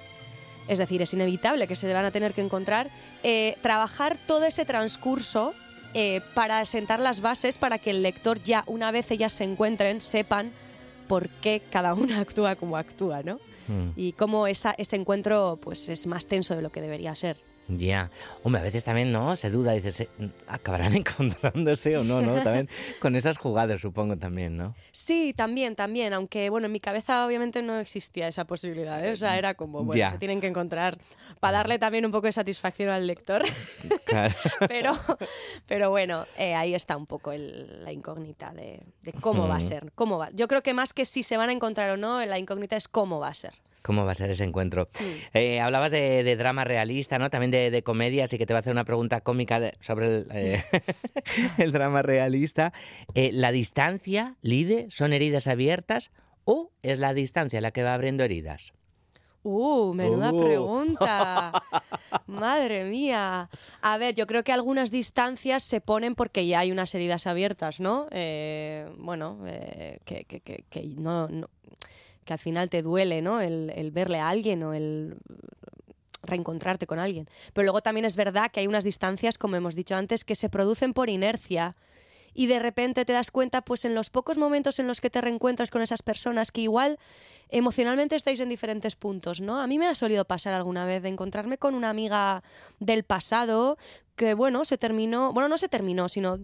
es 0.67 0.79
decir, 0.79 1.03
es 1.03 1.13
inevitable 1.13 1.67
que 1.67 1.75
se 1.75 1.93
van 1.93 2.05
a 2.05 2.11
tener 2.11 2.33
que 2.33 2.41
encontrar, 2.41 2.89
eh, 3.21 3.57
trabajar 3.61 4.17
todo 4.17 4.45
ese 4.45 4.65
transcurso 4.65 5.53
eh, 5.93 6.21
para 6.33 6.65
sentar 6.65 6.99
las 6.99 7.21
bases 7.21 7.59
para 7.59 7.77
que 7.77 7.91
el 7.91 8.01
lector 8.01 8.41
ya, 8.41 8.63
una 8.65 8.89
vez 8.89 9.11
ellas 9.11 9.33
se 9.33 9.43
encuentren, 9.43 10.01
sepan 10.01 10.51
por 11.13 11.29
qué 11.29 11.61
cada 11.69 11.93
una 11.93 12.19
actúa 12.25 12.55
como 12.55 12.75
actúa, 12.75 13.21
¿no? 13.21 13.35
Mm. 13.67 13.89
Y 13.95 14.13
cómo 14.13 14.47
esa- 14.47 14.73
ese 14.79 14.95
encuentro 14.95 15.59
pues, 15.61 15.87
es 15.89 16.07
más 16.07 16.25
tenso 16.25 16.55
de 16.55 16.63
lo 16.63 16.71
que 16.71 16.81
debería 16.81 17.13
ser. 17.15 17.37
Ya, 17.69 18.11
hombre, 18.43 18.59
a 18.59 18.63
veces 18.63 18.83
también, 18.83 19.13
¿no? 19.13 19.37
Se 19.37 19.49
duda, 19.49 19.71
dices, 19.71 20.01
eh, 20.01 20.09
¿acabarán 20.47 20.93
encontrándose 20.97 21.97
o 21.97 22.03
no, 22.03 22.21
no? 22.21 22.41
También 22.43 22.67
con 22.99 23.15
esas 23.15 23.37
jugadas, 23.37 23.79
supongo, 23.79 24.17
también, 24.17 24.57
¿no? 24.57 24.75
Sí, 24.91 25.33
también, 25.35 25.75
también, 25.75 26.13
aunque 26.13 26.49
bueno, 26.49 26.65
en 26.67 26.73
mi 26.73 26.81
cabeza 26.81 27.25
obviamente 27.25 27.61
no 27.61 27.79
existía 27.79 28.27
esa 28.27 28.45
posibilidad, 28.45 29.03
¿eh? 29.05 29.13
o 29.13 29.15
sea, 29.15 29.37
era 29.37 29.53
como, 29.53 29.83
bueno, 29.85 29.97
Ya. 29.97 30.09
se 30.09 30.17
tienen 30.17 30.41
que 30.41 30.47
encontrar 30.47 30.97
para 31.39 31.59
darle 31.59 31.79
también 31.79 32.05
un 32.05 32.11
poco 32.11 32.27
de 32.27 32.33
satisfacción 32.33 32.89
al 32.89 33.07
lector, 33.07 33.43
Claro. 34.05 34.35
pero, 34.67 34.93
pero 35.65 35.89
bueno, 35.89 36.25
eh, 36.37 36.55
ahí 36.55 36.75
está 36.75 36.97
un 36.97 37.05
poco 37.05 37.31
el- 37.31 37.83
la 37.85 37.93
incógnita 37.93 38.51
de, 38.51 38.81
de 39.03 39.13
cómo 39.13 39.47
va 39.47 39.55
a 39.55 39.59
Ujú. 39.59 39.67
ser, 39.67 39.91
cómo 39.95 40.17
va. 40.17 40.29
Yo 40.33 40.49
creo 40.49 40.61
que 40.63 40.73
más 40.73 40.93
que 40.93 41.05
si 41.05 41.23
se 41.23 41.37
van 41.37 41.49
a 41.49 41.53
encontrar 41.53 41.89
o 41.91 41.97
no, 41.97 42.23
la 42.25 42.37
incógnita 42.39 42.75
es 42.75 42.89
cómo 42.89 43.19
va 43.21 43.29
a 43.29 43.33
ser. 43.33 43.53
¿Cómo 43.83 44.05
va 44.05 44.13
a 44.13 44.15
ser 44.15 44.29
ese 44.31 44.43
encuentro? 44.45 44.87
Eh, 45.33 45.59
hablabas 45.59 45.91
de, 45.91 46.23
de 46.23 46.35
drama 46.35 46.63
realista, 46.63 47.19
¿no? 47.19 47.29
También 47.29 47.51
de, 47.51 47.69
de 47.69 47.83
comedia, 47.83 48.23
así 48.23 48.37
que 48.37 48.45
te 48.45 48.53
voy 48.53 48.57
a 48.57 48.61
hacer 48.61 48.71
una 48.73 48.85
pregunta 48.85 49.21
cómica 49.21 49.59
de- 49.59 49.75
sobre 49.81 50.07
el, 50.07 50.27
eh, 50.31 50.63
el 51.57 51.71
drama 51.71 52.01
realista. 52.01 52.73
Eh, 53.13 53.31
¿La 53.33 53.51
distancia, 53.51 54.37
Lide, 54.41 54.87
son 54.89 55.13
heridas 55.13 55.47
abiertas 55.47 56.11
o 56.45 56.71
es 56.81 56.99
la 56.99 57.13
distancia 57.13 57.61
la 57.61 57.71
que 57.71 57.83
va 57.83 57.93
abriendo 57.93 58.23
heridas? 58.23 58.73
Uh, 59.45 59.93
menuda 59.93 60.31
Uh. 60.31 60.41
pregunta. 60.41 61.51
Madre 62.27 62.85
mía. 62.85 63.49
A 63.81 63.97
ver, 63.97 64.15
yo 64.15 64.25
creo 64.27 64.43
que 64.45 64.53
algunas 64.53 64.89
distancias 64.91 65.63
se 65.63 65.81
ponen 65.81 66.15
porque 66.15 66.47
ya 66.47 66.59
hay 66.59 66.71
unas 66.71 66.95
heridas 66.95 67.27
abiertas, 67.27 67.81
¿no? 67.81 68.07
Eh, 68.11 68.87
bueno, 68.97 69.39
eh, 69.45 69.99
que, 70.05 70.23
que- 70.23 70.39
que- 70.39 70.63
que 70.69 70.83
no, 70.97 71.27
no- 71.27 71.49
que 72.23 72.33
al 72.33 72.39
final 72.39 72.69
te 72.69 72.81
duele, 72.81 73.21
¿no? 73.21 73.41
El, 73.41 73.91
verle 73.91 74.19
a 74.19 74.29
alguien 74.29 74.63
o 74.63 74.73
el 74.73 75.17
reencontrarte 76.23 76.87
con 76.87 76.99
alguien. 76.99 77.27
Pero 77.53 77.65
luego 77.65 77.81
también 77.81 78.05
es 78.05 78.15
verdad 78.15 78.49
que 78.51 78.61
hay 78.61 78.67
unas 78.67 78.83
distancias, 78.83 79.37
como 79.37 79.55
hemos 79.55 79.75
dicho 79.75 79.95
antes, 79.95 80.23
que 80.23 80.35
se 80.35 80.49
producen 80.49 80.93
por 80.93 81.09
inercia 81.09 81.73
y 82.33 82.47
de 82.47 82.59
repente 82.59 83.05
te 83.05 83.13
das 83.13 83.31
cuenta, 83.31 83.61
pues 83.61 83.85
en 83.85 83.93
los 83.93 84.09
pocos 84.09 84.37
momentos 84.37 84.79
en 84.79 84.87
los 84.87 85.01
que 85.01 85.09
te 85.09 85.21
reencuentras 85.21 85.69
con 85.69 85.81
esas 85.81 86.01
personas 86.01 86.51
que 86.51 86.61
igual 86.61 86.97
emocionalmente 87.49 88.15
estáis 88.15 88.39
en 88.39 88.49
diferentes 88.49 88.95
puntos, 88.95 89.39
¿no? 89.39 89.59
A 89.59 89.67
mí 89.67 89.77
me 89.77 89.87
ha 89.87 89.93
solido 89.93 90.25
pasar 90.25 90.53
alguna 90.53 90.85
vez 90.85 91.03
de 91.03 91.09
encontrarme 91.09 91.59
con 91.59 91.75
una 91.75 91.91
amiga 91.91 92.43
del 92.79 93.03
pasado 93.03 93.77
que, 94.15 94.33
bueno, 94.33 94.65
se 94.65 94.77
terminó, 94.77 95.33
bueno, 95.33 95.49
no 95.49 95.57
se 95.57 95.69
terminó, 95.69 96.09
sino 96.09 96.39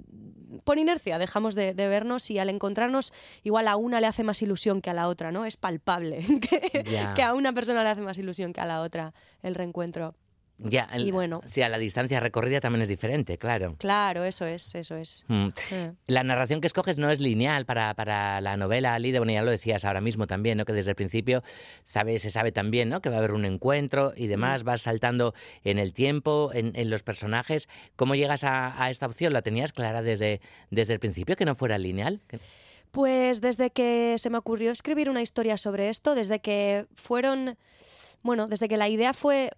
por 0.64 0.78
inercia 0.78 1.20
dejamos 1.20 1.56
de, 1.56 1.74
de 1.74 1.88
vernos 1.88 2.30
y 2.32 2.40
al 2.40 2.50
encontrarnos 2.50 3.14
igual 3.44 3.68
a 3.68 3.76
una 3.76 4.02
le 4.02 4.08
hace 4.08 4.24
más 4.24 4.42
ilusión 4.42 4.82
que 4.82 4.90
a 4.90 4.94
la 4.94 5.08
otra, 5.08 5.32
¿no? 5.32 5.46
Es 5.46 5.58
palpable 5.58 6.26
que 7.16 7.22
a 7.22 7.34
una 7.34 7.54
persona 7.54 7.84
le 7.84 7.90
hace 7.90 8.02
más 8.02 8.18
ilusión 8.18 8.54
que 8.54 8.62
a 8.62 8.66
la 8.66 8.82
otra 8.82 9.14
el 9.42 9.56
reencuentro. 9.56 10.16
Ya, 10.62 10.90
el- 10.94 11.08
Y 11.08 11.12
bueno. 11.12 11.42
Sí, 11.46 11.62
a 11.62 11.70
la 11.70 11.78
distancia 11.78 12.20
recorrida 12.20 12.60
también 12.60 12.82
es 12.82 12.90
diferente, 12.90 13.38
claro. 13.38 13.76
Claro, 13.80 14.26
eso 14.26 14.46
es, 14.46 14.76
eso 14.76 14.98
es. 14.98 15.24
Mm. 15.30 15.48
La 16.08 16.24
narración 16.24 16.60
que 16.60 16.68
escoges 16.68 16.98
no 16.98 17.10
es 17.10 17.20
lineal 17.22 17.66
para, 17.66 17.94
para 17.94 18.42
la 18.42 18.58
novela, 18.58 19.00
Lide, 19.00 19.20
bueno, 19.20 19.32
ya 19.32 19.42
lo 19.42 19.52
decías 19.52 19.86
ahora 19.86 20.02
mismo 20.02 20.28
también, 20.28 20.58
¿no? 20.58 20.66
Que 20.66 20.74
desde 20.74 20.92
el 20.92 20.96
principio 20.96 21.44
sabe, 21.84 22.20
se 22.20 22.30
sabe 22.30 22.52
también, 22.52 22.90
¿no? 22.90 23.02
Que 23.02 23.10
va 23.10 23.16
a 23.16 23.20
haber 23.20 23.32
un 23.32 23.46
encuentro 23.46 24.14
y 24.16 24.28
demás, 24.28 24.64
vas 24.64 24.82
saltando 24.82 25.34
en 25.64 25.80
el 25.80 25.94
tiempo, 25.94 26.52
en, 26.54 26.74
en 26.76 26.90
los 26.90 27.04
personajes. 27.04 27.70
¿Cómo 27.96 28.16
llegas 28.16 28.44
a, 28.44 28.84
a 28.84 28.90
esta 28.90 29.06
opción? 29.06 29.32
¿La 29.32 29.42
tenías 29.42 29.72
clara 29.72 30.02
desde, 30.02 30.42
desde 30.72 30.94
el 30.94 31.00
principio, 31.00 31.36
que 31.38 31.46
no 31.46 31.56
fuera 31.56 31.78
lineal? 31.78 32.20
Que- 32.28 32.40
Pues 32.92 33.40
desde 33.40 33.70
que 33.70 34.16
se 34.18 34.30
me 34.30 34.38
ocurrió 34.38 34.72
escribir 34.72 35.10
una 35.10 35.22
historia 35.22 35.58
sobre 35.58 35.90
esto, 35.90 36.16
desde 36.16 36.40
que 36.40 36.86
fueron, 36.96 37.56
bueno, 38.24 38.48
desde 38.48 38.68
que 38.68 38.78
la 38.78 38.90
idea 38.90 39.14
fue 39.14 39.52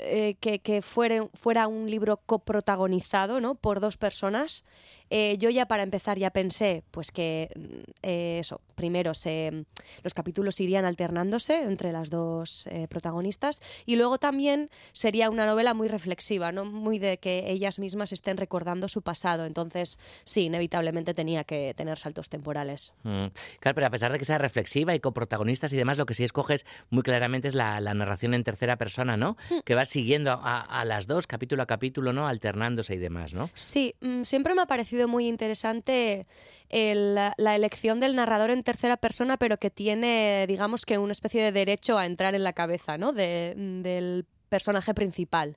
eh, 0.00 0.36
que, 0.40 0.58
que 0.58 0.82
fuera 0.82 1.68
un 1.68 1.90
libro 1.90 2.18
coprotagonizado 2.18 3.40
¿no? 3.40 3.54
por 3.54 3.80
dos 3.80 3.96
personas, 3.96 4.64
eh, 5.10 5.36
yo 5.38 5.50
ya 5.50 5.66
para 5.66 5.82
empezar 5.82 6.18
ya 6.18 6.30
pensé 6.30 6.82
pues 6.90 7.12
que 7.12 7.50
mm, 7.54 7.90
eh, 8.02 8.38
eso, 8.40 8.60
primero 8.74 9.14
se, 9.14 9.64
los 10.02 10.14
capítulos 10.14 10.60
irían 10.60 10.84
alternándose 10.84 11.62
entre 11.62 11.92
las 11.92 12.10
dos 12.10 12.66
eh, 12.68 12.88
protagonistas 12.88 13.60
y 13.86 13.96
luego 13.96 14.18
también 14.18 14.70
sería 14.92 15.30
una 15.30 15.46
novela 15.46 15.74
muy 15.74 15.88
reflexiva, 15.88 16.52
¿no? 16.52 16.64
muy 16.64 16.98
de 16.98 17.18
que 17.18 17.50
ellas 17.50 17.78
mismas 17.78 18.12
estén 18.12 18.36
recordando 18.36 18.88
su 18.88 19.02
pasado. 19.02 19.46
Entonces, 19.46 19.98
sí, 20.24 20.44
inevitablemente 20.44 21.14
tenía 21.14 21.44
que 21.44 21.74
tener 21.76 21.98
saltos 21.98 22.28
temporales. 22.28 22.92
Mm. 23.02 23.26
Claro, 23.60 23.74
pero 23.74 23.86
a 23.86 23.90
pesar 23.90 24.12
de 24.12 24.18
que 24.18 24.24
sea 24.24 24.38
reflexiva 24.38 24.94
y 24.94 25.00
con 25.00 25.12
protagonistas 25.12 25.72
y 25.72 25.76
demás, 25.76 25.98
lo 25.98 26.06
que 26.06 26.14
sí 26.14 26.24
escoges 26.24 26.64
muy 26.90 27.02
claramente 27.02 27.48
es 27.48 27.54
la, 27.54 27.80
la 27.80 27.94
narración 27.94 28.34
en 28.34 28.44
tercera 28.44 28.76
persona, 28.76 29.16
¿no? 29.16 29.36
Que 29.64 29.74
vas 29.74 29.88
siguiendo 29.88 30.32
a, 30.32 30.60
a 30.60 30.84
las 30.84 31.06
dos, 31.06 31.26
capítulo 31.26 31.62
a 31.62 31.66
capítulo, 31.66 32.12
¿no? 32.12 32.26
Alternándose 32.26 32.94
y 32.94 32.98
demás, 32.98 33.34
¿no? 33.34 33.50
Sí, 33.54 33.94
mm, 34.00 34.22
siempre 34.22 34.54
me 34.54 34.62
ha 34.62 34.66
parecido 34.66 35.03
muy 35.08 35.26
interesante 35.28 36.26
la 36.70 37.54
elección 37.54 38.00
del 38.00 38.16
narrador 38.16 38.50
en 38.50 38.62
tercera 38.64 38.96
persona, 38.96 39.36
pero 39.36 39.58
que 39.58 39.70
tiene, 39.70 40.44
digamos 40.48 40.84
que 40.84 40.98
una 40.98 41.12
especie 41.12 41.42
de 41.42 41.52
derecho 41.52 41.98
a 41.98 42.06
entrar 42.06 42.34
en 42.34 42.42
la 42.42 42.52
cabeza, 42.52 42.98
¿no? 42.98 43.12
De- 43.12 43.54
del 43.56 44.26
personaje 44.48 44.92
principal. 44.94 45.56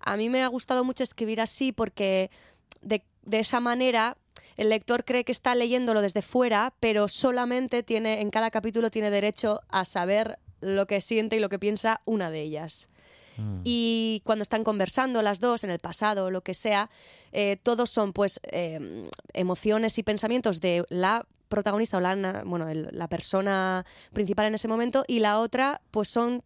A 0.00 0.16
mí 0.16 0.28
me 0.28 0.42
ha 0.42 0.48
gustado 0.48 0.84
mucho 0.84 1.02
escribir 1.04 1.40
así 1.40 1.72
porque 1.72 2.30
de, 2.80 3.02
de 3.22 3.38
esa 3.40 3.60
manera 3.60 4.16
el 4.56 4.68
lector 4.68 5.04
cree 5.04 5.24
que 5.24 5.32
está 5.32 5.54
leyéndolo 5.54 6.00
desde 6.02 6.22
fuera, 6.22 6.74
pero 6.80 7.08
solamente 7.08 7.82
tiene, 7.82 8.20
en 8.20 8.30
cada 8.30 8.50
capítulo 8.50 8.90
tiene 8.90 9.10
derecho 9.10 9.60
a 9.68 9.84
saber 9.84 10.38
lo 10.60 10.86
que 10.86 11.00
siente 11.00 11.36
y 11.36 11.40
lo 11.40 11.48
que 11.48 11.58
piensa 11.58 12.02
una 12.04 12.30
de 12.30 12.40
ellas. 12.42 12.88
Y 13.64 14.22
cuando 14.24 14.42
están 14.42 14.64
conversando 14.64 15.22
las 15.22 15.38
dos 15.38 15.62
en 15.64 15.70
el 15.70 15.78
pasado 15.78 16.26
o 16.26 16.30
lo 16.30 16.42
que 16.42 16.54
sea, 16.54 16.90
eh, 17.32 17.56
todos 17.62 17.90
son 17.90 18.12
pues 18.12 18.40
eh, 18.50 19.08
emociones 19.34 19.98
y 19.98 20.02
pensamientos 20.02 20.60
de 20.60 20.84
la 20.88 21.26
protagonista 21.48 21.98
o 21.98 22.00
la, 22.00 22.42
bueno, 22.44 22.68
el- 22.68 22.88
la 22.92 23.08
persona 23.08 23.84
principal 24.12 24.46
en 24.46 24.54
ese 24.54 24.68
momento 24.68 25.04
y 25.06 25.18
la 25.20 25.38
otra 25.38 25.80
pues 25.90 26.08
son 26.08 26.42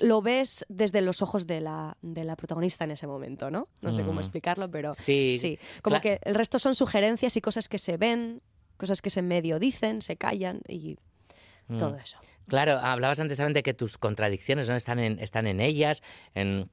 lo 0.00 0.22
ves 0.22 0.66
desde 0.68 1.00
los 1.02 1.22
ojos 1.22 1.46
de 1.46 1.60
la, 1.60 1.96
de 2.02 2.24
la 2.24 2.34
protagonista 2.36 2.84
en 2.84 2.90
ese 2.90 3.06
momento, 3.06 3.50
¿no? 3.50 3.68
No 3.80 3.92
sé 3.92 4.02
cómo 4.02 4.14
Mm. 4.14 4.18
explicarlo, 4.20 4.68
pero 4.70 4.92
Sí, 4.94 5.38
sí. 5.40 5.58
Como 5.82 6.00
que 6.00 6.18
el 6.24 6.34
resto 6.34 6.58
son 6.58 6.74
sugerencias 6.74 7.36
y 7.36 7.40
cosas 7.40 7.68
que 7.68 7.78
se 7.78 7.96
ven, 7.96 8.42
cosas 8.76 9.00
que 9.02 9.10
se 9.10 9.22
medio 9.22 9.58
dicen, 9.60 10.02
se 10.02 10.16
callan 10.16 10.62
y 10.68 10.96
Mm. 11.68 11.76
todo 11.78 11.96
eso. 11.96 12.18
Claro, 12.48 12.78
hablabas 12.78 13.20
antes 13.20 13.38
también 13.38 13.54
de 13.54 13.62
que 13.62 13.72
tus 13.74 13.96
contradicciones 13.98 14.68
no 14.68 14.76
están 14.76 14.98
en, 14.98 15.18
están 15.18 15.46
en 15.46 15.60
ellas, 15.60 16.02
en 16.34 16.68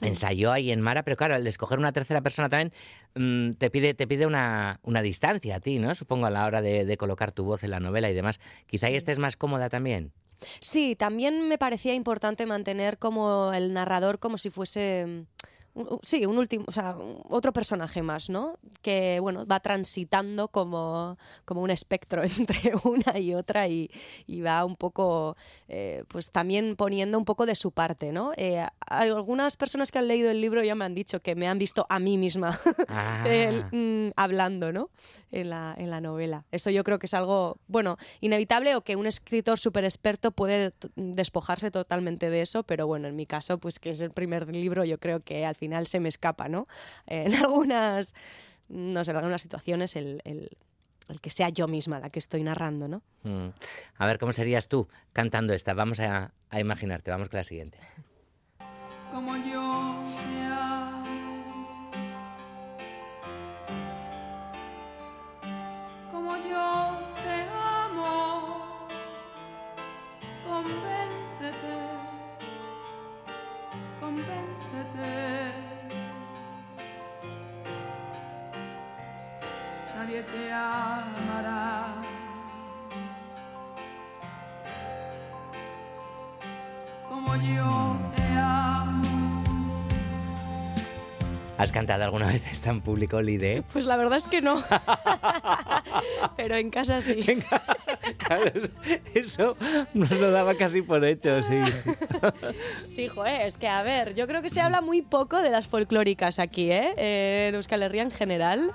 ensayó 0.00 0.52
ahí 0.52 0.70
en 0.70 0.80
Mara, 0.80 1.02
pero 1.02 1.16
claro, 1.16 1.34
al 1.34 1.44
escoger 1.46 1.78
una 1.78 1.90
tercera 1.92 2.20
persona 2.20 2.48
también 2.48 2.72
mm, 3.16 3.54
te 3.58 3.68
pide, 3.68 3.94
te 3.94 4.06
pide 4.06 4.26
una, 4.26 4.78
una 4.84 5.02
distancia 5.02 5.56
a 5.56 5.60
ti, 5.60 5.78
¿no? 5.80 5.92
Supongo 5.96 6.26
a 6.26 6.30
la 6.30 6.46
hora 6.46 6.62
de, 6.62 6.84
de 6.84 6.96
colocar 6.96 7.32
tu 7.32 7.44
voz 7.44 7.64
en 7.64 7.70
la 7.72 7.80
novela 7.80 8.08
y 8.08 8.14
demás. 8.14 8.38
Quizá 8.68 8.86
ahí 8.86 8.92
Sí. 8.92 8.98
estés 8.98 9.18
más 9.18 9.36
cómoda 9.36 9.68
también. 9.68 10.12
Sí, 10.60 10.94
también 10.94 11.48
me 11.48 11.58
parecía 11.58 11.94
importante 11.94 12.46
mantener 12.46 12.98
como 12.98 13.52
el 13.52 13.72
narrador 13.72 14.20
como 14.20 14.38
si 14.38 14.50
fuese 14.50 15.04
mm, 15.06 15.22
sí, 16.02 16.26
un 16.26 16.38
último, 16.38 16.64
o 16.66 16.72
sea, 16.72 16.96
otro 17.28 17.52
personaje 17.52 18.02
más, 18.02 18.30
¿no? 18.30 18.58
Que 18.82 19.20
bueno, 19.20 19.44
va 19.46 19.60
transitando 19.60 20.48
como, 20.48 21.18
como 21.44 21.62
un 21.62 21.70
espectro 21.70 22.22
entre 22.38 22.72
una 22.84 23.18
y 23.18 23.34
otra 23.34 23.68
y, 23.68 23.90
y 24.26 24.40
va 24.40 24.64
un 24.64 24.76
poco, 24.76 25.36
eh, 25.68 26.04
pues 26.08 26.30
también 26.30 26.76
poniendo 26.76 27.18
un 27.18 27.24
poco 27.24 27.46
de 27.46 27.54
su 27.54 27.70
parte, 27.70 28.12
¿no? 28.12 28.32
Eh, 28.36 28.66
algunas 28.86 29.56
personas 29.56 29.90
que 29.90 29.98
han 29.98 30.08
leído 30.08 30.30
el 30.30 30.40
libro 30.40 30.62
ya 30.62 30.74
me 30.74 30.84
han 30.84 30.94
dicho 30.94 31.20
que 31.20 31.34
me 31.34 31.48
han 31.48 31.58
visto 31.58 31.86
a 31.88 31.98
mí 31.98 32.18
misma 32.18 32.58
Ah, 32.88 33.24
el, 33.28 33.64
mm, 33.70 34.12
hablando, 34.16 34.72
¿no? 34.72 34.90
En 35.30 35.50
la, 35.50 35.74
en 35.76 35.90
la 35.90 36.00
novela. 36.00 36.44
Eso 36.52 36.70
yo 36.70 36.84
creo 36.84 36.98
que 36.98 37.06
es 37.06 37.14
algo, 37.14 37.58
bueno, 37.66 37.98
inevitable 38.20 38.74
o 38.76 38.80
que 38.82 38.96
un 38.96 39.06
escritor 39.06 39.58
súper 39.58 39.84
experto 39.84 40.30
puede 40.30 40.72
despojarse 40.96 41.70
totalmente 41.70 42.30
de 42.30 42.42
eso, 42.42 42.62
pero 42.62 42.86
bueno, 42.86 43.08
en 43.08 43.16
mi 43.16 43.26
caso, 43.26 43.58
pues 43.58 43.78
que 43.78 43.90
es 43.90 44.00
el 44.00 44.10
primer 44.10 44.48
libro, 44.48 44.84
yo 44.84 44.98
creo 44.98 45.20
que 45.20 45.44
al 45.44 45.54
final 45.54 45.67
se 45.86 46.00
me 46.00 46.08
escapa, 46.08 46.48
¿no? 46.48 46.66
En 47.06 47.34
algunas, 47.34 48.14
no 48.68 49.04
sé, 49.04 49.10
en 49.12 49.16
algunas 49.16 49.42
situaciones 49.42 49.96
el, 49.96 50.20
el- 50.24 50.50
el 51.08 51.20
que 51.22 51.30
sea 51.30 51.48
yo 51.48 51.66
misma 51.68 52.00
la 52.00 52.10
que 52.10 52.18
estoy 52.18 52.42
narrando, 52.42 52.86
¿no? 52.86 53.00
mm. 53.22 53.48
A 53.96 54.06
ver, 54.06 54.18
¿cómo 54.18 54.34
serías 54.34 54.68
tú 54.68 54.88
cantando 55.14 55.54
esta? 55.54 55.72
Vamos 55.72 56.00
a, 56.00 56.32
a 56.50 56.60
imaginarte, 56.60 57.10
vamos 57.10 57.30
con 57.30 57.38
la 57.38 57.44
siguiente. 57.44 57.78
como 59.10 59.34
yo 59.38 59.67
¿Has 91.58 91.72
cantado 91.72 92.04
alguna 92.04 92.28
vez 92.28 92.42
esta 92.52 92.70
en 92.70 92.80
público, 92.80 93.20
Lide? 93.20 93.62
Pues 93.72 93.84
la 93.84 93.96
verdad 93.96 94.18
es 94.18 94.28
que 94.28 94.40
no. 94.40 94.62
pero 96.36 96.54
en 96.56 96.70
casa 96.70 97.00
sí. 97.00 97.24
Claro, 98.18 98.50
eso- 98.54 98.68
eso 99.14 99.56
nos 99.94 100.10
lo 100.12 100.30
daba 100.30 100.54
casi 100.54 100.82
por 100.82 101.04
hecho, 101.04 101.42
sí. 101.42 101.60
Sí, 102.84 103.08
joder, 103.08 103.42
es 103.42 103.58
que 103.58 103.68
a 103.68 103.82
ver, 103.82 104.14
yo 104.14 104.26
creo 104.26 104.40
que 104.42 104.50
se 104.50 104.60
habla 104.60 104.80
muy 104.80 105.02
poco 105.02 105.40
de 105.42 105.50
las 105.50 105.66
folclóricas 105.66 106.38
aquí, 106.38 106.70
¿eh? 106.70 106.94
Eh, 106.96 107.46
en 107.48 107.54
Euskal 107.56 107.82
Herria 107.82 108.02
en 108.02 108.10
general 108.10 108.72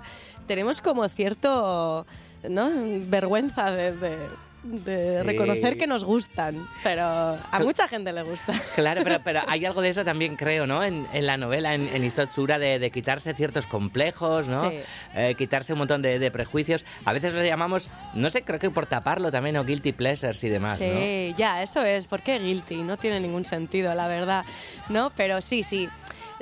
tenemos 0.47 0.81
como 0.81 1.07
cierto, 1.09 2.05
¿no? 2.49 2.69
Vergüenza 3.07 3.71
de, 3.71 3.91
de- 3.93 4.27
de 4.63 5.17
Sí. 5.19 5.23
reconocer 5.23 5.77
que 5.77 5.87
nos 5.87 6.03
gustan, 6.03 6.67
pero 6.83 7.03
a 7.05 7.59
mucha 7.61 7.87
gente 7.87 8.11
le 8.13 8.23
gusta. 8.23 8.53
Claro, 8.75 9.01
pero, 9.03 9.19
pero 9.23 9.41
hay 9.47 9.65
algo 9.65 9.81
de 9.81 9.89
eso 9.89 10.03
también, 10.05 10.35
creo, 10.35 10.65
¿no? 10.65 10.83
En, 10.83 11.07
en 11.13 11.25
la 11.25 11.37
novela, 11.37 11.73
en, 11.75 11.87
en 11.89 12.03
Isotsura, 12.03 12.59
de, 12.59 12.79
de 12.79 12.91
quitarse 12.91 13.33
ciertos 13.33 13.67
complejos, 13.67 14.47
¿no? 14.47 14.69
Sí. 14.69 14.79
Eh, 15.15 15.35
quitarse 15.37 15.73
un 15.73 15.79
montón 15.79 16.01
de, 16.01 16.17
de 16.19 16.31
prejuicios. 16.31 16.85
A 17.05 17.13
veces 17.13 17.33
lo 17.33 17.43
llamamos, 17.43 17.89
no 18.13 18.29
sé, 18.29 18.41
creo 18.43 18.59
que 18.59 18.69
por 18.69 18.85
taparlo 18.85 19.31
también, 19.31 19.57
o 19.57 19.63
guilty 19.65 19.91
pleasures 19.91 20.43
y 20.43 20.49
demás, 20.49 20.79
¿no? 20.79 20.85
Sí, 20.87 21.35
ya, 21.37 21.61
eso 21.61 21.83
es. 21.83 22.07
¿Por 22.07 22.21
qué 22.21 22.39
guilty? 22.39 22.77
No 22.83 22.97
tiene 22.97 23.19
ningún 23.19 23.45
sentido, 23.45 23.93
la 23.93 24.07
verdad. 24.07 24.45
¿No? 24.89 25.11
Pero 25.15 25.41
sí, 25.41 25.63
sí. 25.63 25.89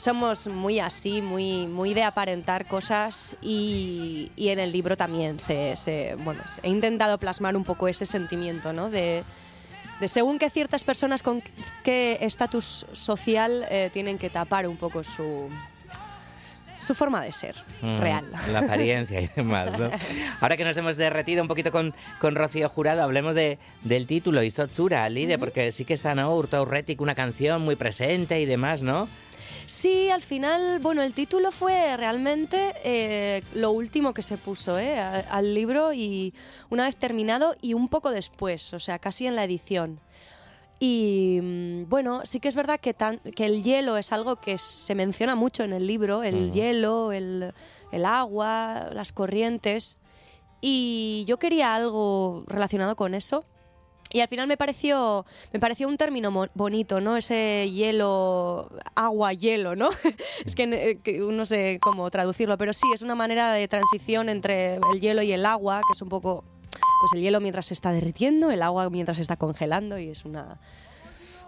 Somos 0.06 0.48
muy 0.48 0.80
así, 0.80 1.22
muy, 1.22 1.68
muy 1.68 1.94
de 1.94 2.02
aparentar 2.02 2.66
cosas 2.66 3.36
y, 3.40 4.32
y 4.36 4.50
en 4.50 4.58
el 4.58 4.72
libro 4.72 4.98
también 4.98 5.40
se, 5.40 5.76
se- 5.76 6.16
bueno, 6.24 6.42
he 6.64 6.70
intentado 6.70 7.20
plasmar 7.20 7.56
un 7.56 7.64
poco 7.64 7.88
ese 7.88 8.08
sentimiento, 8.08 8.74
¿no? 8.74 8.90
De, 8.90 9.24
de 10.00 10.08
según 10.08 10.40
que 10.40 10.50
ciertas 10.50 10.84
personas 10.84 11.22
con 11.22 11.44
qué 11.84 12.18
estatus 12.22 12.88
social 12.94 13.68
eh, 13.70 13.92
tienen 13.94 14.18
que 14.18 14.32
tapar 14.32 14.68
un 14.68 14.76
poco 14.76 15.04
su, 15.04 15.50
su 16.80 16.96
forma 16.96 17.22
de 17.24 17.32
ser 17.32 17.56
Mm, 17.84 18.00
real. 18.00 18.26
La 18.52 18.60
apariencia 18.60 19.22
y 19.22 19.28
demás, 19.36 19.78
¿no? 19.80 19.90
Ahora 20.42 20.58
que 20.58 20.64
nos 20.64 20.76
hemos 20.78 20.98
derretido 20.98 21.44
un 21.44 21.48
poquito 21.48 21.72
con, 21.72 21.94
con 22.20 22.34
Rocío 22.36 22.70
Jurado, 22.70 23.04
hablemos 23.04 23.36
de, 23.36 23.60
del 23.84 24.08
título, 24.08 24.42
Isotsura, 24.42 25.08
Lide, 25.10 25.38
porque 25.38 25.72
sí 25.72 25.86
que 25.86 25.94
está, 25.94 26.16
¿no? 26.16 26.24
Aurretic, 26.32 27.02
una 27.02 27.14
canción 27.14 27.62
muy 27.62 27.76
presente 27.76 28.42
y 28.42 28.46
demás, 28.46 28.82
¿no? 28.82 29.08
Sí, 29.66 30.10
al 30.10 30.22
final, 30.22 30.80
bueno, 30.80 31.02
el 31.02 31.14
título 31.14 31.52
fue 31.52 31.96
realmente 31.98 32.74
eh, 32.84 33.42
lo 33.54 33.72
último 33.72 34.14
que 34.14 34.22
se 34.22 34.38
puso 34.38 34.78
eh, 34.80 35.00
al 35.00 35.54
libro 35.54 35.94
y 35.94 36.34
una 36.70 36.86
vez 36.86 36.96
terminado 36.96 37.56
y 37.62 37.74
un 37.74 37.88
poco 37.88 38.12
después, 38.12 38.74
o 38.74 38.80
sea, 38.80 39.00
casi 39.00 39.28
en 39.28 39.36
la 39.36 39.44
edición. 39.44 40.00
Y 40.80 41.40
mm, 41.42 41.90
bueno, 41.90 42.22
sí 42.24 42.40
que 42.40 42.48
es 42.48 42.56
verdad 42.56 42.80
que, 42.80 42.94
tan- 42.94 43.20
que 43.20 43.46
el 43.46 43.64
hielo 43.64 43.98
es 43.98 44.12
algo 44.12 44.38
que 44.38 44.58
se 44.58 44.96
menciona 44.96 45.36
mucho 45.36 45.64
en 45.64 45.74
el 45.74 45.86
libro, 45.88 46.24
el 46.24 46.46
Ujú. 46.48 46.54
hielo, 46.54 47.12
el, 47.12 47.54
el 47.92 48.06
agua, 48.06 48.90
las 48.92 49.12
corrientes. 49.12 49.98
Y 50.60 51.24
yo 51.28 51.38
quería 51.38 51.76
algo 51.76 52.44
relacionado 52.48 52.96
con 52.96 53.14
eso. 53.14 53.44
Y 54.14 54.20
al 54.20 54.28
final 54.28 54.48
me 54.48 54.58
pareció, 54.58 55.26
me 55.54 55.60
pareció 55.60 55.88
un 55.88 55.98
término 55.98 56.50
bonito, 56.54 57.00
¿no? 57.00 57.16
Ese 57.16 57.70
hielo, 57.72 58.70
agua, 58.96 59.34
hielo, 59.34 59.76
¿no? 59.76 59.90
es 60.46 60.56
que, 60.56 60.64
eh, 60.64 61.00
que 61.02 61.20
no 61.20 61.46
sé 61.46 61.80
cómo 61.82 62.10
traducirlo, 62.12 62.58
pero 62.58 62.74
sí, 62.74 62.88
es 62.94 63.02
una 63.02 63.16
manera 63.16 63.54
de 63.54 63.68
transición 63.68 64.28
entre 64.28 64.76
el 64.76 65.00
hielo 65.00 65.22
y 65.22 65.32
el 65.32 65.46
agua, 65.46 65.78
que 65.88 65.94
es 65.94 66.02
un 66.02 66.10
poco, 66.10 66.44
pues 67.00 67.14
el 67.14 67.22
hielo 67.22 67.40
mientras 67.40 67.68
se 67.68 67.74
está 67.74 67.94
derritiendo, 67.94 68.52
el 68.52 68.62
agua 68.64 68.90
mientras 68.90 69.18
se 69.18 69.22
está 69.22 69.38
congelando 69.38 69.98
y 69.98 70.10
es 70.10 70.26
una, 70.26 70.60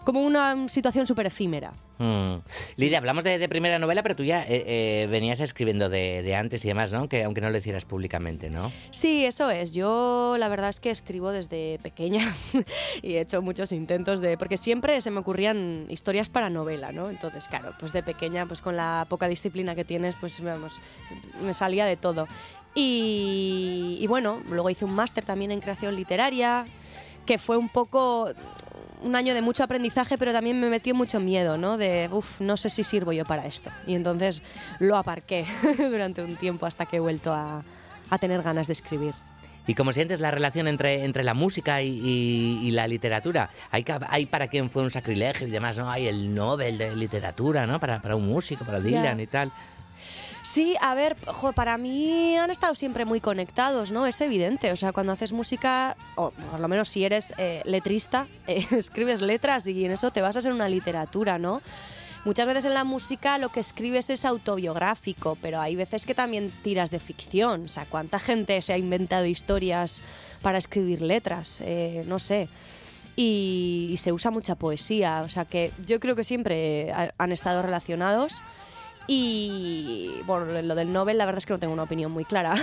como 0.03 0.21
una 0.21 0.67
situación 0.69 1.07
súper 1.07 1.27
efímera. 1.27 1.73
Mm. 1.99 2.37
Lidia, 2.75 2.97
hablamos 2.97 3.23
de, 3.23 3.37
de 3.37 3.47
primera 3.47 3.79
novela, 3.79 4.03
pero 4.03 4.15
tú 4.15 4.23
ya 4.23 4.41
eh, 4.43 4.63
eh, 4.67 5.07
venías 5.09 5.39
escribiendo 5.39 5.89
de, 5.89 6.21
de 6.23 6.35
antes 6.35 6.65
y 6.65 6.67
demás, 6.67 6.91
¿no? 6.91 7.07
Que, 7.07 7.23
aunque 7.23 7.39
no 7.39 7.49
lo 7.49 7.57
hicieras 7.57 7.85
públicamente, 7.85 8.49
¿no? 8.49 8.71
Sí, 8.91 9.25
eso 9.25 9.49
es. 9.49 9.73
Yo 9.73 10.35
la 10.39 10.49
verdad 10.49 10.69
es 10.69 10.79
que 10.79 10.89
escribo 10.89 11.31
desde 11.31 11.79
pequeña 11.79 12.33
y 13.01 13.13
he 13.13 13.21
hecho 13.21 13.41
muchos 13.41 13.71
intentos 13.71 14.21
de... 14.21 14.37
Porque 14.37 14.57
siempre 14.57 15.01
se 15.01 15.11
me 15.11 15.19
ocurrían 15.19 15.85
historias 15.89 16.29
para 16.29 16.49
novela, 16.49 16.91
¿no? 16.91 17.09
Entonces, 17.09 17.47
claro, 17.47 17.73
pues 17.79 17.93
de 17.93 18.03
pequeña, 18.03 18.45
pues 18.45 18.61
con 18.61 18.75
la 18.75 19.05
poca 19.07 19.27
disciplina 19.27 19.75
que 19.75 19.85
tienes, 19.85 20.15
pues 20.15 20.41
vamos, 20.41 20.81
me 21.41 21.53
salía 21.53 21.85
de 21.85 21.95
todo. 21.95 22.27
Y, 22.75 23.97
y 24.01 24.07
bueno, 24.07 24.41
luego 24.49 24.69
hice 24.69 24.85
un 24.85 24.93
máster 24.93 25.23
también 25.23 25.51
en 25.51 25.61
creación 25.61 25.95
literaria, 25.95 26.65
que 27.25 27.37
fue 27.37 27.55
un 27.55 27.69
poco 27.69 28.33
un 29.03 29.15
año 29.15 29.33
de 29.33 29.41
mucho 29.41 29.63
aprendizaje, 29.63 30.17
pero 30.17 30.31
también 30.33 30.59
me 30.59 30.67
metió 30.69 30.95
mucho 30.95 31.19
miedo, 31.19 31.57
¿no? 31.57 31.77
De, 31.77 32.09
uff, 32.11 32.39
no 32.41 32.57
sé 32.57 32.69
si 32.69 32.83
sirvo 32.83 33.11
yo 33.11 33.25
para 33.25 33.45
esto. 33.45 33.69
Y 33.87 33.95
entonces 33.95 34.41
lo 34.79 34.97
aparqué 34.97 35.45
durante 35.77 36.23
un 36.23 36.35
tiempo 36.35 36.65
hasta 36.65 36.85
que 36.85 36.97
he 36.97 36.99
vuelto 36.99 37.33
a, 37.33 37.63
a 38.09 38.17
tener 38.17 38.41
ganas 38.41 38.67
de 38.67 38.73
escribir. 38.73 39.13
¿Y 39.65 39.75
cómo 39.75 39.93
sientes 39.93 40.19
la 40.19 40.29
relación 40.29 40.67
entre, 40.67 41.05
entre 41.05 41.23
la 41.23 41.33
música 41.33 41.81
y, 41.81 41.87
y- 41.87 42.67
y 42.67 42.71
la 42.71 42.85
literatura? 42.85 43.49
Hay, 43.71 43.85
hay 44.09 44.25
para 44.25 44.47
quien 44.47 44.69
fue 44.69 44.81
un 44.83 44.89
sacrilegio 44.89 45.47
y 45.47 45.51
demás, 45.51 45.77
¿no? 45.77 45.89
Hay 45.89 46.07
el 46.07 46.35
Nobel 46.35 46.77
de 46.77 46.93
literatura, 46.95 47.65
¿no? 47.65 47.79
Para, 47.79 48.01
para 48.01 48.15
un 48.17 48.27
músico, 48.27 48.65
para 48.65 48.81
Dylan 48.81 49.19
y 49.21 49.27
tal. 49.27 49.51
Sí, 50.43 50.75
a 50.82 50.93
ver, 50.93 51.15
para 51.56 51.77
mí 51.77 52.36
han 52.36 52.51
estado 52.51 52.75
siempre 52.75 53.06
muy 53.06 53.21
conectados, 53.21 53.91
¿no? 53.91 54.06
Es 54.06 54.19
evidente, 54.21 54.71
o 54.71 54.75
sea, 54.75 54.91
cuando 54.91 55.13
haces 55.13 55.32
música, 55.32 55.95
o 56.15 56.32
por 56.32 56.60
lo 56.60 56.67
menos 56.67 56.89
si 56.89 57.06
eres 57.06 57.34
eh, 57.38 57.62
letrista, 57.65 58.27
eh, 58.47 58.65
escribes 58.71 59.21
letras 59.21 59.65
y 59.67 59.86
en 59.86 59.91
eso 59.91 60.12
te 60.12 60.21
a 60.36 60.39
hacer 60.39 60.51
una 60.53 60.67
literatura, 60.67 61.38
¿no? 61.39 61.62
Muchas 62.25 62.47
veces 62.47 62.63
en 62.65 62.73
la 62.73 62.86
música 62.86 63.38
lo 63.38 63.49
que 63.49 63.60
escribes 63.60 64.10
es 64.10 64.23
autobiográfico, 64.23 65.38
pero 65.41 65.60
hay 65.60 65.75
veces 65.75 66.06
que 66.06 66.15
también 66.15 66.53
tiras 66.63 66.89
de 66.89 67.01
ficción. 67.01 67.65
O 67.65 67.67
sea, 67.69 67.86
¿cuánta 67.86 68.17
gente 68.17 68.62
se 68.62 68.71
ha 68.71 68.77
inventado 68.77 69.25
historias 69.25 70.01
para 70.41 70.58
escribir 70.58 71.01
letras? 71.01 71.60
Eh, 71.65 72.06
no 72.08 72.19
sé. 72.19 72.47
Y, 73.17 73.89
y 73.91 73.97
se 73.97 74.13
usa 74.13 74.32
mucha 74.32 74.56
poesía. 74.56 75.21
O 75.25 75.29
sea 75.29 75.43
que 75.43 75.73
yo 75.86 75.99
creo 75.99 76.15
que 76.15 76.23
siempre 76.23 76.93
ha- 76.93 77.13
han 77.17 77.34
estado 77.34 77.62
relacionados. 77.62 78.41
Y 79.07 80.21
bueno, 80.25 80.45
lo 80.61 80.75
del 80.75 80.93
Nobel, 80.93 81.17
la 81.17 81.25
verdad 81.25 81.39
es 81.39 81.45
que 81.45 81.53
no 81.53 81.59
tengo 81.59 81.73
una 81.73 81.83
opinión 81.83 82.11
muy 82.11 82.23
clara. 82.25 82.55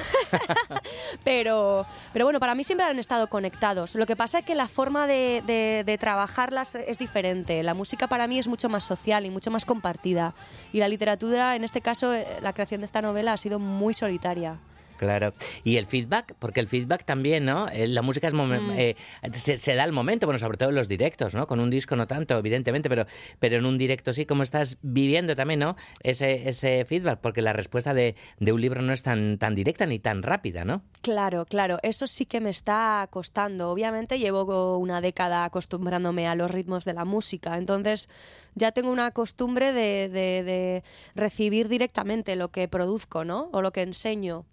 pero, 1.25 1.87
pero 2.13 2.25
bueno, 2.25 2.41
para 2.41 2.55
mí 2.55 2.65
siempre 2.65 2.87
han 2.87 2.99
estado 2.99 3.29
conectados. 3.29 3.95
Lo 3.95 4.07
que 4.07 4.17
pasa 4.17 4.39
es 4.41 4.45
que 4.45 4.55
la 4.55 4.69
forma 4.69 5.07
de, 5.07 5.43
de- 5.47 5.99
trabajarlas 5.99 6.77
es 6.77 6.99
diferente. 6.99 7.63
La 7.63 7.75
música 7.75 8.07
para 8.07 8.27
mí 8.27 8.39
es 8.39 8.49
mucho 8.49 8.69
más 8.71 8.85
social 8.85 9.27
y 9.27 9.31
mucho 9.31 9.51
más 9.51 9.65
compartida. 9.67 10.35
Y 10.73 10.79
la 10.79 10.89
literatura, 10.89 11.57
en 11.57 11.65
este 11.65 11.83
caso, 11.83 12.15
eh, 12.15 12.27
la 12.41 12.53
creación 12.55 12.81
de 12.81 12.87
esta 12.87 13.03
novela 13.03 13.35
ha 13.35 13.37
sido 13.37 13.59
muy 13.59 13.93
solitaria. 13.93 14.59
Claro. 15.01 15.33
Y 15.65 15.79
el 15.79 15.87
feedback, 15.87 16.35
porque 16.39 16.61
el 16.61 16.69
feedback 16.69 17.07
también, 17.07 17.47
¿no? 17.47 17.69
Eh, 17.69 17.87
La 17.89 18.03
música 18.03 18.27
es 18.27 18.35
Mm. 18.35 18.71
eh, 18.77 18.97
se, 19.33 19.57
se 19.57 19.75
da 19.75 19.85
el 19.85 19.93
momento, 19.93 20.27
bueno, 20.27 20.39
sobre 20.39 20.59
todo 20.59 20.69
en 20.69 20.75
los 20.75 20.89
directos, 20.89 21.35
¿no? 21.35 21.47
Con 21.47 21.59
un 21.59 21.71
disco 21.71 21.97
no 21.97 22.07
tanto, 22.07 22.37
evidentemente, 22.37 22.91
pero, 22.91 23.07
pero 23.39 23.57
en 23.57 23.65
un 23.65 23.79
directo 23.79 24.13
sí, 24.13 24.27
como 24.27 24.43
estás 24.43 24.77
viviendo 24.83 25.35
también, 25.35 25.61
¿no? 25.61 25.77
Ese, 26.03 26.51
ese 26.51 26.85
feedback, 26.85 27.21
porque 27.21 27.41
la 27.41 27.55
respuesta 27.55 27.95
de, 27.95 28.15
de 28.41 28.53
un 28.53 28.61
libro 28.61 28.83
no 28.83 28.93
es 28.93 29.03
tan, 29.03 29.39
tan 29.39 29.55
directa 29.55 29.87
ni 29.87 29.99
tan 29.99 30.23
rápida, 30.23 30.67
¿no? 30.67 30.83
Claro, 31.01 31.47
claro, 31.47 31.79
eso 31.83 32.07
sí 32.07 32.27
que 32.27 32.41
me 32.43 32.51
está 32.51 33.07
costando. 33.11 33.71
Obviamente 33.71 34.19
llevo 34.19 34.77
una 34.77 35.01
década 35.01 35.47
acostumbrándome 35.47 36.29
a 36.29 36.35
los 36.35 36.51
ritmos 36.51 36.85
de 36.85 36.93
la 36.93 37.07
música, 37.07 37.57
entonces 37.57 38.11
ya 38.55 38.73
tengo 38.73 38.91
una 38.91 39.13
costumbre 39.13 39.73
de, 39.73 40.11
de- 40.11 40.43
de 40.43 40.85
recibir 41.15 41.69
directamente 41.69 42.37
lo 42.37 42.51
que 42.51 42.69
produzco, 42.69 43.25
¿no? 43.25 43.49
O 43.53 43.63
lo 43.63 43.73
que 43.73 43.81
enseño. 43.83 44.45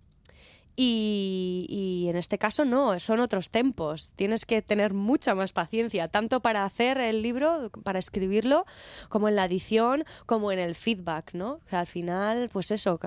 Y, 0.79 1.65
y 1.69 2.07
en 2.07 2.17
este 2.17 2.37
caso 2.37 2.63
no, 2.63 2.99
son 2.99 3.19
otros 3.19 3.49
tempos. 3.49 4.11
Tienes 4.15 4.45
que 4.45 4.61
tener 4.61 4.93
mucha 4.93 5.33
más 5.33 5.51
paciencia, 5.51 6.07
tanto 6.07 6.39
para 6.39 6.63
hacer 6.65 6.99
el 6.99 7.23
libro, 7.23 7.71
para 7.83 7.97
escribirlo, 7.97 8.63
como 9.09 9.27
en 9.27 9.35
la 9.35 9.45
edición, 9.45 10.03
como 10.27 10.51
en 10.51 10.59
el 10.59 10.75
feedback, 10.75 11.33
¿no? 11.33 11.61
Que 11.67 11.77
al 11.77 11.87
final, 11.87 12.49
pues 12.53 12.69
eso, 12.69 12.99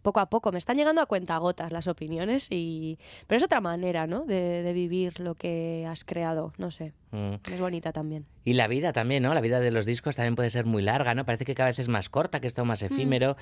poco 0.00 0.20
a 0.20 0.30
poco 0.30 0.52
me 0.52 0.58
están 0.58 0.78
llegando 0.78 1.02
a 1.02 1.06
cuentagotas 1.06 1.70
las 1.70 1.86
opiniones, 1.86 2.46
y 2.50 2.98
pero 3.26 3.36
es 3.36 3.42
otra 3.42 3.60
manera, 3.60 4.06
¿no? 4.06 4.20
De, 4.20 4.62
de 4.62 4.72
vivir 4.72 5.20
lo 5.20 5.34
que 5.34 5.84
has 5.86 6.02
creado, 6.02 6.54
no 6.56 6.70
sé. 6.70 6.94
Mm. 7.10 7.34
Es 7.52 7.60
bonita 7.60 7.92
también. 7.92 8.26
Y 8.44 8.54
la 8.54 8.68
vida 8.68 8.92
también, 8.92 9.22
¿no? 9.22 9.32
La 9.34 9.40
vida 9.40 9.60
de 9.60 9.70
los 9.70 9.86
discos 9.86 10.16
también 10.16 10.36
puede 10.36 10.50
ser 10.50 10.66
muy 10.66 10.82
larga, 10.82 11.14
¿no? 11.14 11.24
Parece 11.24 11.44
que 11.44 11.54
cada 11.54 11.68
vez 11.68 11.78
es 11.78 11.88
más 11.88 12.08
corta, 12.08 12.40
que 12.40 12.46
es 12.46 12.54
todo 12.54 12.64
más 12.64 12.82
efímero. 12.82 13.36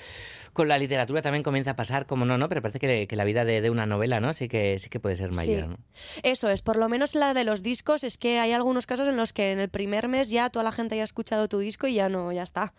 Con 0.53 0.69
la 0.69 0.79
literatura 0.79 1.23
también 1.23 1.43
comienza 1.43 1.73
a 1.73 1.77
pasar, 1.77 2.07
como 2.07 2.25
no, 2.25 2.39
¿no? 2.39 2.49
Pero 2.49 2.63
parece 2.63 2.79
que, 2.79 3.07
que 3.07 3.17
la 3.17 3.25
vida 3.25 3.45
de, 3.45 3.61
de 3.61 3.71
una 3.71 3.87
novela, 3.87 4.21
¿no? 4.21 4.33
Sí 4.35 4.49
que, 4.49 4.79
sí 4.79 4.89
que 4.89 5.01
puede 5.01 5.17
ser 5.17 5.33
mayor, 5.35 5.63
Sí. 5.63 5.69
¿no? 5.69 5.77
Eso 6.23 6.49
es, 6.49 6.63
por 6.63 6.77
lo 6.77 6.89
menos 6.89 7.15
la 7.15 7.35
de 7.35 7.45
los 7.45 7.63
discos 7.63 8.05
es 8.05 8.17
que 8.19 8.39
hay 8.39 8.53
algunos 8.53 8.87
casos 8.87 9.09
en 9.09 9.17
los 9.17 9.33
que 9.33 9.53
en 9.53 9.59
el 9.59 9.69
primer 9.69 10.09
mes 10.09 10.31
ya 10.31 10.49
toda 10.51 10.63
la 10.63 10.73
gente 10.73 10.97
ya 10.97 11.03
ha 11.03 11.05
escuchado 11.05 11.49
tu 11.49 11.59
disco 11.59 11.87
y 11.87 11.95
ya 11.95 12.09
no, 12.09 12.33
ya 12.33 12.43
está. 12.43 12.73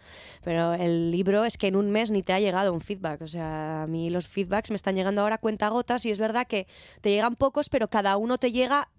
Pero 0.44 0.74
el 0.74 1.12
libro 1.12 1.46
es 1.46 1.58
que 1.58 1.68
en 1.68 1.76
un 1.76 1.92
mes 1.92 2.12
ni 2.12 2.24
te 2.24 2.34
ha 2.34 2.40
llegado 2.40 2.74
un 2.74 2.82
feedback. 2.82 3.22
O 3.22 3.28
sea, 3.28 3.84
a 3.84 3.88
mí 3.88 4.10
los 4.10 4.28
feedbacks 4.28 4.70
me 4.72 4.76
están 4.76 4.96
llegando 4.96 5.22
ahora 5.22 5.36
a 5.36 5.40
cuentagotas 5.40 6.06
y 6.06 6.12
es 6.12 6.20
verdad 6.20 6.48
que 6.48 6.68
te 7.02 7.12
llegan 7.12 7.36
pocos, 7.36 7.70
pero 7.70 7.88
cada 7.90 8.18
uno 8.18 8.38
te 8.38 8.52
llega 8.52 8.90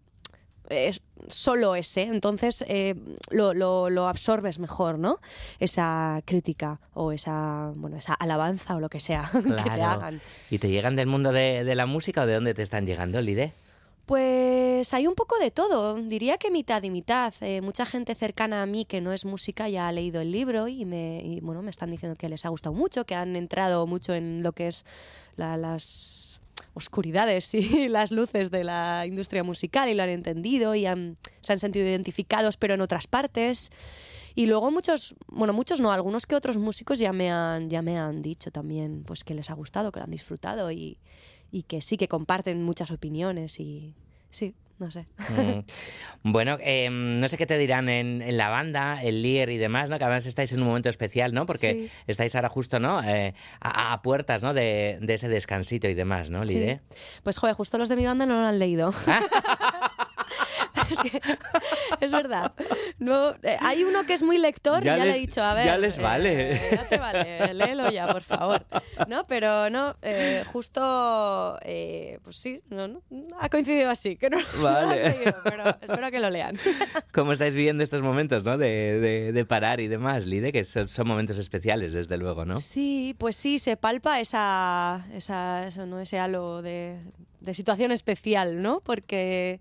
eh, 0.71 0.93
solo 1.29 1.75
ese, 1.75 2.03
entonces 2.03 2.65
eh, 2.69 2.95
lo, 3.31 3.55
lo- 3.55 3.91
lo 3.91 4.09
absorbes 4.09 4.59
mejor, 4.59 4.99
¿no? 4.99 5.19
Esa 5.59 6.21
crítica 6.25 6.81
o 6.95 7.13
esa, 7.13 7.73
bueno, 7.77 7.97
esa 7.97 8.15
alabanza 8.15 8.77
o 8.77 8.81
lo 8.81 8.89
que 8.89 9.01
sea 9.01 9.31
que 9.33 9.71
te 9.71 9.83
hagan. 9.83 10.21
¿Y 10.51 10.59
te 10.59 10.69
llegan 10.69 10.97
del 10.97 11.07
mundo 11.07 11.33
de, 11.33 11.65
de 11.65 11.75
la 11.75 11.87
música 11.87 12.23
o 12.23 12.27
de 12.27 12.35
dónde 12.35 12.55
te 12.55 12.63
están 12.63 12.87
llegando, 12.87 13.21
Lide? 13.21 13.53
Pues 14.07 14.95
hay 14.95 15.09
un 15.09 15.17
poco 15.17 15.37
de 15.41 15.51
todo, 15.51 15.97
diría 15.97 16.39
que 16.39 16.53
mitad 16.53 16.81
y 16.85 16.91
mitad. 16.91 17.35
Eh, 17.41 17.61
mucha 17.61 17.85
gente 17.85 18.15
cercana 18.15 18.63
a 18.63 18.67
mí 18.67 18.85
que 18.85 19.01
no 19.01 19.13
es 19.13 19.25
música 19.25 19.69
ya 19.69 19.89
ha 19.89 19.93
leído 19.93 20.21
el 20.21 20.31
libro 20.31 20.69
y 20.69 20.85
me, 20.85 21.21
y, 21.25 21.41
bueno, 21.41 21.61
me 21.61 21.71
están 21.71 21.91
diciendo 21.91 22.17
que 22.17 22.29
les 22.29 22.45
ha 22.47 22.51
gustado 22.51 22.73
mucho, 22.73 23.05
que 23.05 23.17
han 23.17 23.35
entrado 23.35 23.85
mucho 23.89 24.15
en 24.15 24.45
lo 24.45 24.53
que 24.53 24.69
es 24.69 24.85
la- 25.35 25.57
las 25.57 26.41
oscuridades 26.77 27.53
y 27.55 27.89
las 27.89 28.13
luces 28.13 28.51
de 28.51 28.63
la 28.63 29.05
industria 29.07 29.43
musical 29.43 29.89
y 29.89 29.95
lo 29.95 30.03
han 30.03 30.11
entendido 30.11 30.75
y 30.75 30.85
han- 30.87 31.17
se 31.41 31.53
han 31.55 31.59
sentido 31.59 31.87
identificados 31.87 32.57
pero 32.59 32.75
en 32.75 32.81
otras 32.83 33.07
partes. 33.07 33.71
Y 34.35 34.45
luego 34.45 34.71
muchos, 34.71 35.15
bueno, 35.29 35.55
muchos 35.55 35.81
no, 35.81 35.91
algunos 35.91 36.27
que 36.27 36.35
otros 36.35 36.59
músicos 36.59 36.99
ya 36.99 37.13
me 37.15 37.31
han, 37.31 37.71
ya 37.71 37.81
me 37.81 37.99
han 37.99 38.21
dicho 38.21 38.51
también 38.51 39.03
pues 39.07 39.25
que 39.25 39.35
les 39.35 39.49
ha 39.49 39.55
gustado, 39.55 39.91
que 39.91 40.01
lo 40.01 40.05
han 40.05 40.11
disfrutado 40.11 40.71
y, 40.71 40.99
y 41.51 41.63
que 41.63 41.81
sí 41.81 41.97
que 41.97 42.07
comparten 42.09 42.63
muchas 42.63 42.91
opiniones 42.91 43.59
y 43.59 43.95
sí, 44.29 44.55
no 44.79 44.91
sé. 44.91 45.07
Mm. 45.31 45.61
Bueno, 46.33 46.59
eh, 46.61 46.89
no 46.91 47.29
sé 47.29 47.37
qué 47.39 47.47
te 47.47 47.57
dirán 47.57 47.89
en, 47.89 48.21
en 48.21 48.37
la 48.37 48.49
banda, 48.49 49.01
el 49.03 49.23
Lier 49.23 49.49
y 49.51 49.57
demás, 49.59 49.91
¿no? 49.91 49.99
Que 49.99 50.05
además 50.05 50.27
estáis 50.27 50.53
en 50.53 50.61
un 50.61 50.67
momento 50.67 50.89
especial, 50.89 51.33
¿no? 51.33 51.47
Porque 51.47 51.73
Sí. 51.73 51.91
estáis 52.07 52.35
ahora 52.35 52.49
justo, 52.49 52.79
¿no? 52.81 53.03
Eh, 53.03 53.35
a, 53.61 53.93
a 53.93 54.03
puertas, 54.03 54.43
¿no? 54.43 54.53
De, 54.55 54.99
de 55.01 55.15
ese 55.15 55.29
descansito 55.29 55.89
y 55.89 55.95
demás, 55.95 56.31
¿no, 56.31 56.45
Lide? 56.45 56.81
Sí. 56.91 56.97
Pues 57.23 57.39
joder, 57.39 57.55
justo 57.55 57.79
los 57.79 57.89
de 57.89 57.97
mi 57.97 58.05
banda 58.07 58.27
no 58.27 58.41
lo 58.41 58.47
han 58.47 58.59
leído. 58.59 58.93
es, 60.91 61.01
que- 61.01 61.21
es 62.01 62.11
verdad. 62.11 62.53
No, 62.99 63.31
eh, 63.43 63.57
hay 63.61 63.85
uno 63.85 64.05
que 64.05 64.13
es 64.15 64.23
muy 64.23 64.39
lector 64.39 64.83
Ya 64.83 64.95
y 64.97 64.99
ya 64.99 65.05
le 65.05 65.11
les- 65.11 65.17
he 65.17 65.21
dicho, 65.21 65.43
a 65.43 65.55
ver. 65.55 65.65
ya 65.67 65.79
les 65.79 65.99
vale. 65.99 66.53
eh, 66.53 66.61
ya 66.73 66.89
te 66.89 66.99
vale, 66.99 67.55
léelo 67.55 67.91
ya, 67.91 68.07
por 68.09 68.23
favor. 68.23 68.65
No, 69.09 69.25
pero 69.25 69.71
no, 69.71 69.97
eh, 70.03 70.45
justo, 70.53 71.59
eh, 71.63 72.19
pues 72.23 72.37
sí, 72.37 72.63
no, 72.71 72.89
no, 72.89 73.03
ha 73.41 73.49
coincidido 73.49 73.91
así, 73.91 74.17
que 74.17 74.31
no, 74.31 74.39
no 74.57 74.63
Vale. 74.63 75.11
leído, 75.11 75.37
pero 75.45 75.65
espero 75.81 76.11
que 76.11 76.21
lo 76.21 76.31
lean. 76.31 76.57
¿Cómo 77.13 77.33
estáis 77.33 77.55
viviendo 77.55 77.83
estos 77.85 78.03
momentos, 78.03 78.45
¿no? 78.45 78.59
De, 78.59 78.99
de- 79.01 79.33
de 79.33 79.45
parar 79.45 79.81
y 79.81 79.89
demás, 79.89 80.27
Lide, 80.27 80.53
que 80.53 80.65
son, 80.65 80.89
son 80.89 81.07
momentos 81.09 81.39
especiales, 81.39 81.93
desde 81.93 82.17
luego, 82.19 82.45
¿no? 82.45 82.59
Sí, 82.59 83.15
pues 83.19 83.37
sí, 83.37 83.59
se 83.59 83.77
palpa 83.77 84.21
esa, 84.21 85.07
esa, 85.15 85.67
eso, 85.69 85.87
¿no? 85.87 86.01
ese 86.01 86.19
halo 86.19 86.63
de, 86.63 86.99
de 87.41 87.55
situación 87.55 87.93
especial, 87.93 88.63
¿no? 88.63 88.81
Porque, 88.81 89.61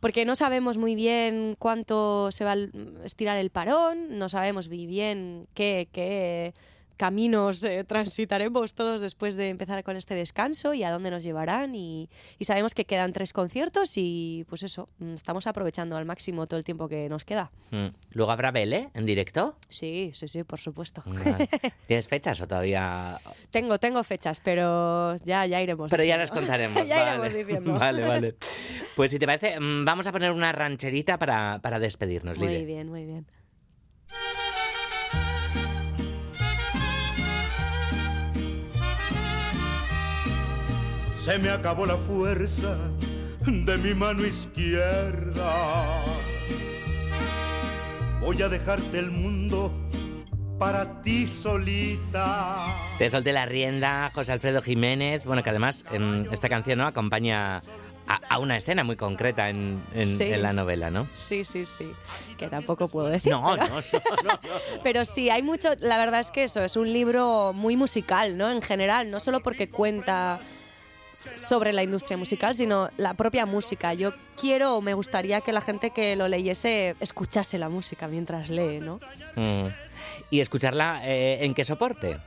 porque 0.00 0.24
no 0.24 0.36
sabemos 0.36 0.78
muy 0.78 0.94
bien 0.94 1.56
cuánto 1.58 2.30
se 2.30 2.44
va 2.44 2.52
a 2.52 2.58
estirar 3.04 3.36
el 3.38 3.50
parón, 3.50 4.18
no 4.18 4.28
sabemos 4.28 4.68
muy 4.68 4.86
bien 4.86 5.48
qué, 5.54 5.88
qué 5.92 6.54
caminos 6.98 7.64
eh, 7.64 7.84
transitaremos 7.84 8.74
todos 8.74 9.00
después 9.00 9.36
de 9.36 9.48
empezar 9.48 9.82
con 9.84 9.96
este 9.96 10.14
descanso 10.14 10.74
y 10.74 10.82
a 10.82 10.90
dónde 10.90 11.10
nos 11.10 11.22
llevarán 11.22 11.74
y, 11.74 12.10
y 12.38 12.44
sabemos 12.44 12.74
que 12.74 12.84
quedan 12.84 13.14
tres 13.14 13.32
conciertos 13.32 13.92
y 13.96 14.44
pues 14.50 14.62
eso, 14.64 14.86
mm, 14.98 15.14
estamos 15.14 15.46
aprovechando 15.46 15.96
al 15.96 16.04
máximo 16.04 16.46
todo 16.46 16.58
el 16.58 16.64
tiempo 16.64 16.88
que 16.88 17.08
nos 17.08 17.24
queda. 17.24 17.50
Mm. 17.70 17.86
Luego 18.10 18.32
habrá 18.32 18.50
Vele 18.50 18.90
en 18.92 19.06
directo. 19.06 19.56
Sí, 19.68 20.10
sí, 20.12 20.28
sí, 20.28 20.44
por 20.44 20.58
supuesto. 20.60 21.02
Vale. 21.06 21.48
¿Tienes 21.86 22.08
fechas 22.08 22.40
o 22.42 22.46
todavía...? 22.48 23.16
Tengo, 23.50 23.78
tengo 23.78 24.02
fechas, 24.04 24.40
pero 24.40 25.16
ya, 25.24 25.46
ya 25.46 25.62
iremos. 25.62 25.90
Pero 25.90 26.04
ya 26.04 26.16
las 26.16 26.30
diciendo. 26.30 26.48
contaremos. 26.52 26.86
ya 26.88 26.96
vale. 26.96 27.10
iremos 27.10 27.32
diciendo. 27.32 27.72
Vale, 27.78 28.06
vale. 28.06 28.34
Pues 28.96 29.12
si 29.12 29.18
te 29.18 29.26
parece, 29.26 29.58
mm, 29.60 29.84
vamos 29.84 30.06
a 30.08 30.12
poner 30.12 30.32
una 30.32 30.50
rancherita 30.50 31.18
para, 31.18 31.60
para 31.62 31.78
despedirnos, 31.78 32.36
Muy 32.36 32.48
Lide. 32.48 32.64
bien, 32.64 32.88
muy 32.88 33.04
bien. 33.04 33.24
Se 41.28 41.38
me 41.38 41.50
acabó 41.50 41.84
la 41.84 41.98
fuerza 41.98 42.74
de 43.44 43.76
mi 43.76 43.92
mano 43.92 44.24
izquierda. 44.24 45.52
Voy 48.22 48.40
a 48.40 48.48
dejarte 48.48 48.98
el 48.98 49.10
mundo 49.10 49.70
para 50.58 51.02
ti 51.02 51.26
solita. 51.26 52.74
Te 52.96 53.10
solté 53.10 53.34
la 53.34 53.44
rienda, 53.44 54.10
José 54.14 54.32
Alfredo 54.32 54.62
Jiménez. 54.62 55.26
Bueno, 55.26 55.42
que 55.42 55.50
además 55.50 55.84
em, 55.92 56.24
esta 56.32 56.48
canción 56.48 56.78
¿no? 56.78 56.86
acompaña 56.86 57.58
a, 58.06 58.20
a 58.30 58.38
una 58.38 58.56
escena 58.56 58.82
muy 58.82 58.96
concreta 58.96 59.50
en, 59.50 59.82
en- 59.92 60.06
Sí. 60.06 60.24
en 60.24 60.40
la 60.40 60.54
novela, 60.54 60.90
¿no? 60.90 61.06
Sí, 61.12 61.44
sí, 61.44 61.66
sí. 61.66 61.92
Que 62.38 62.48
tampoco 62.48 62.88
puedo 62.88 63.08
decir. 63.08 63.30
No, 63.32 63.54
pero, 63.54 63.68
no, 63.68 63.74
no, 63.76 64.32
no. 64.32 64.40
pero 64.82 65.04
sí, 65.04 65.28
hay 65.28 65.42
mucho. 65.42 65.68
La 65.80 65.98
verdad 65.98 66.20
es 66.20 66.30
que 66.30 66.44
eso 66.44 66.64
es 66.64 66.74
un 66.76 66.90
libro 66.90 67.52
muy 67.54 67.76
musical, 67.76 68.38
¿no? 68.38 68.50
En 68.50 68.62
general, 68.62 69.10
no 69.10 69.20
solo 69.20 69.40
porque 69.40 69.68
cuenta 69.68 70.40
sobre 71.34 71.72
la 71.72 71.82
industria 71.82 72.16
musical, 72.16 72.54
sino 72.54 72.90
la 72.96 73.14
propia 73.14 73.46
música. 73.46 73.94
Yo 73.94 74.12
quiero 74.40 74.76
o 74.76 74.80
me 74.80 74.94
gustaría 74.94 75.40
que 75.40 75.52
la 75.52 75.60
gente 75.60 75.90
que 75.90 76.16
lo 76.16 76.28
leyese 76.28 76.96
escuchase 77.00 77.58
la 77.58 77.68
música 77.68 78.08
mientras 78.08 78.48
lee, 78.48 78.80
¿no? 78.80 79.00
Mm. 79.36 79.68
¿Y 80.30 80.40
escucharla 80.40 81.00
eh, 81.04 81.44
en 81.44 81.54
qué 81.54 81.64
soporte? 81.64 82.18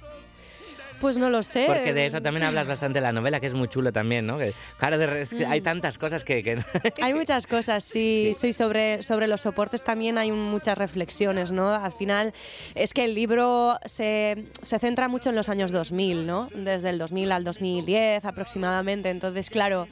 Pues 1.02 1.18
no 1.18 1.30
lo 1.32 1.42
sé. 1.44 1.66
Porque 1.68 1.94
de 1.94 2.06
eso 2.06 2.22
también 2.22 2.46
hablas 2.46 2.68
bastante 2.68 3.00
en 3.00 3.04
la 3.04 3.12
novela, 3.12 3.40
que 3.40 3.48
es 3.48 3.54
muy 3.54 3.68
chulo 3.68 3.92
también, 3.92 4.26
¿no? 4.28 4.38
Que, 4.38 4.54
claro, 4.78 4.98
de- 5.00 5.24
es 5.24 5.32
que 5.32 5.46
Mm. 5.48 5.52
hay 5.52 5.62
tantas 5.62 5.98
cosas 5.98 6.24
que... 6.24 6.44
que- 6.44 6.64
Hay 7.02 7.14
muchas 7.16 7.48
cosas, 7.48 7.84
sí, 7.84 8.34
sí, 8.38 8.54
sobre, 8.54 9.02
sobre 9.04 9.28
los 9.28 9.42
soportes 9.42 9.84
también 9.84 10.18
hay 10.20 10.32
muchas 10.32 10.78
reflexiones, 10.78 11.52
¿no? 11.52 11.70
Al 11.70 11.92
final 11.94 12.34
es 12.76 12.94
que 12.94 13.04
el 13.06 13.16
libro 13.16 13.78
se, 13.86 14.46
se 14.62 14.78
centra 14.80 15.08
mucho 15.08 15.30
en 15.32 15.36
los 15.36 15.50
años 15.50 15.72
2000, 15.72 16.28
¿no? 16.28 16.48
Desde 16.54 16.90
el 16.92 17.00
2000 17.00 17.32
al 17.32 17.44
2010 17.44 18.24
aproximadamente, 18.26 19.10
entonces 19.10 19.50
claro, 19.50 19.88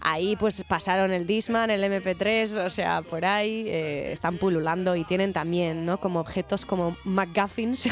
ahí 0.00 0.36
pues 0.36 0.64
pasaron 0.64 1.12
el 1.12 1.26
Disman, 1.26 1.70
el 1.70 1.82
MP3, 1.84 2.64
o 2.64 2.70
sea, 2.70 3.02
por 3.02 3.24
ahí 3.26 3.64
eh, 3.68 4.12
están 4.12 4.38
pululando 4.38 4.96
y 4.96 5.04
tienen 5.04 5.32
también, 5.34 5.84
¿no? 5.84 5.98
Como 6.00 6.20
objetos 6.20 6.64
como 6.64 6.96
McGuffins, 7.04 7.88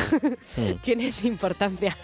Mm. 0.57 0.73
tienen 0.83 1.13
importancia 1.25 1.97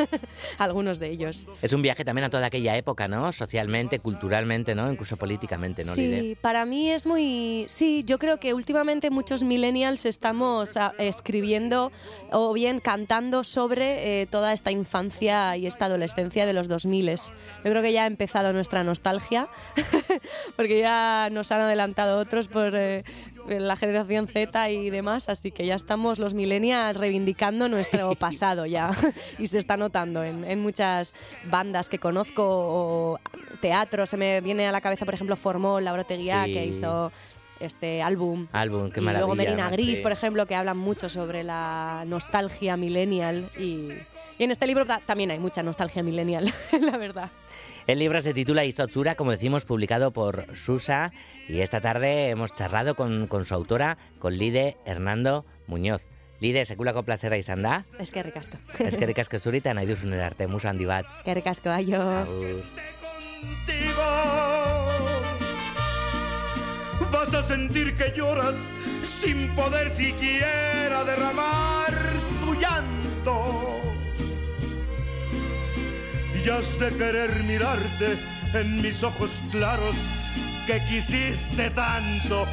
algunos 0.65 0.99
de 0.99 1.11
ellos. 1.11 1.47
Es 1.63 1.73
un 1.73 1.83
viaje 1.83 2.05
también 2.05 2.25
a 2.27 2.31
toda 2.31 2.47
aquella 2.47 2.77
época, 2.77 3.09
¿no? 3.09 3.33
Socialmente, 3.33 3.99
culturalmente, 3.99 4.75
¿no? 4.75 4.91
Incluso 4.91 5.17
políticamente, 5.17 5.85
¿no? 5.85 5.95
Lide? 5.95 6.21
Sí, 6.21 6.37
para 6.41 6.65
mí 6.65 6.91
es 6.91 7.07
muy... 7.07 7.65
Sí, 7.69 8.05
yo 8.07 8.19
creo 8.19 8.39
que 8.39 8.55
últimamente 8.55 9.11
muchos 9.11 9.43
millennials 9.43 10.05
estamos 10.07 10.77
ah, 10.77 10.95
escribiendo 10.99 11.93
o 12.31 12.53
bien 12.53 12.81
cantando 12.81 13.45
sobre 13.45 14.23
eh, 14.23 14.27
toda 14.27 14.53
esta 14.53 14.71
infancia 14.71 15.57
y 15.57 15.67
esta 15.67 15.87
adolescencia 15.87 16.47
de 16.47 16.53
los 16.53 16.69
2000. 16.69 17.09
Yo 17.09 17.71
creo 17.71 17.83
que 17.83 17.93
ya 17.93 18.05
ha 18.05 18.07
empezado 18.07 18.53
nuestra 18.53 18.85
nostalgia, 18.85 19.49
porque 20.57 20.81
ya 20.81 21.29
nos 21.31 21.51
han 21.53 21.61
adelantado 21.61 22.19
otros 22.19 22.49
por 22.49 22.75
eh, 22.75 23.05
la 23.49 23.77
generación 23.77 24.27
Z 24.29 24.71
y 24.71 24.91
demás, 24.91 25.29
así 25.29 25.51
que 25.51 25.65
ya 25.67 25.75
estamos 25.75 26.19
los 26.19 26.35
millennials 26.35 26.97
reivindicando 26.99 27.69
nuestro 27.69 28.15
pasado 28.17 28.67
ya 28.67 28.91
y 29.39 29.47
se 29.49 29.59
está 29.59 29.77
notando 29.77 30.23
en, 30.23 30.45
en 30.45 30.61
muchas 30.61 31.15
bandas 31.45 31.89
que 31.89 31.99
conozco 31.99 32.45
o 32.47 33.21
teatro, 33.61 34.07
se 34.07 34.17
me 34.17 34.41
viene 34.41 34.67
a 34.69 34.73
la 34.73 34.81
cabeza 34.81 35.05
por 35.05 35.15
ejemplo 35.15 35.37
Formol, 35.37 35.85
Laura 35.85 36.05
Teguía 36.05 36.45
Sí. 36.45 36.53
que 36.53 36.67
hizo 36.67 37.11
este 37.61 38.03
álbum 38.03 38.47
Álbum, 38.53 38.91
qué 38.91 39.01
y 39.01 39.03
maravilla. 39.03 39.27
luego 39.27 39.35
Merina 39.35 39.69
Gris, 39.71 39.97
sí. 39.97 40.03
por 40.03 40.13
ejemplo, 40.13 40.47
que 40.47 40.55
hablan 40.55 40.79
mucho 40.79 41.09
sobre 41.09 41.43
la 41.43 42.05
nostalgia 42.07 42.77
millennial 42.77 43.51
y, 43.59 43.89
y 44.39 44.45
en 44.45 44.53
este 44.53 44.67
libro 44.69 44.87
ta- 44.87 45.01
también 45.05 45.33
hay 45.33 45.41
mucha 45.41 45.63
nostalgia 45.65 46.03
millennial, 46.05 46.53
la 46.81 46.97
verdad. 46.99 47.31
El 47.89 48.01
libro 48.01 48.21
se 48.21 48.35
titula 48.35 48.67
Isotsura, 48.67 49.15
como 49.15 49.31
decimos, 49.31 49.65
publicado 49.65 50.13
por 50.13 50.55
Susa. 50.55 51.11
Y 51.49 51.61
esta 51.61 51.81
tarde 51.81 52.29
hemos 52.29 52.53
charlado 52.53 52.95
con, 52.95 53.27
con 53.29 53.47
su 53.47 53.55
autora, 53.55 53.97
con 54.19 54.37
Lide 54.37 54.77
Hernando 54.85 55.47
Muñoz. 55.67 56.07
Lide, 56.39 56.67
sekulako 56.67 57.03
plazera 57.03 57.39
izan 57.39 57.63
da. 57.63 57.87
Es 57.99 58.13
que 58.13 58.23
ricasco. 58.23 58.59
Eskerrik 58.79 59.19
asko 59.25 59.41
zurita 59.41 59.73
nahi 59.79 59.89
duzun 59.89 60.13
arte, 60.13 60.47
muso 60.47 60.69
handi 60.69 60.85
bat. 60.85 61.09
Es 61.17 61.23
que 61.23 61.33
ricasco, 61.33 61.71
aio. 61.71 62.03
Agur. 62.03 62.61
contigo. 63.41 64.09
Vas 67.11 67.33
a 67.33 67.43
sentir 67.43 67.97
que 67.97 68.13
lloras 68.15 68.61
sin 69.03 69.49
poder 69.55 69.89
siquiera 69.89 71.05
derramar 71.05 71.95
tu 72.45 72.55
llanto. 72.55 73.88
Y 76.45 76.79
de 76.79 76.97
querer 76.97 77.43
mirarte 77.45 78.19
en 78.55 78.81
mis 78.81 79.03
ojos 79.03 79.31
claros 79.51 79.97
que 80.67 80.83
quisiste 80.85 81.71
tanto, 81.71 82.47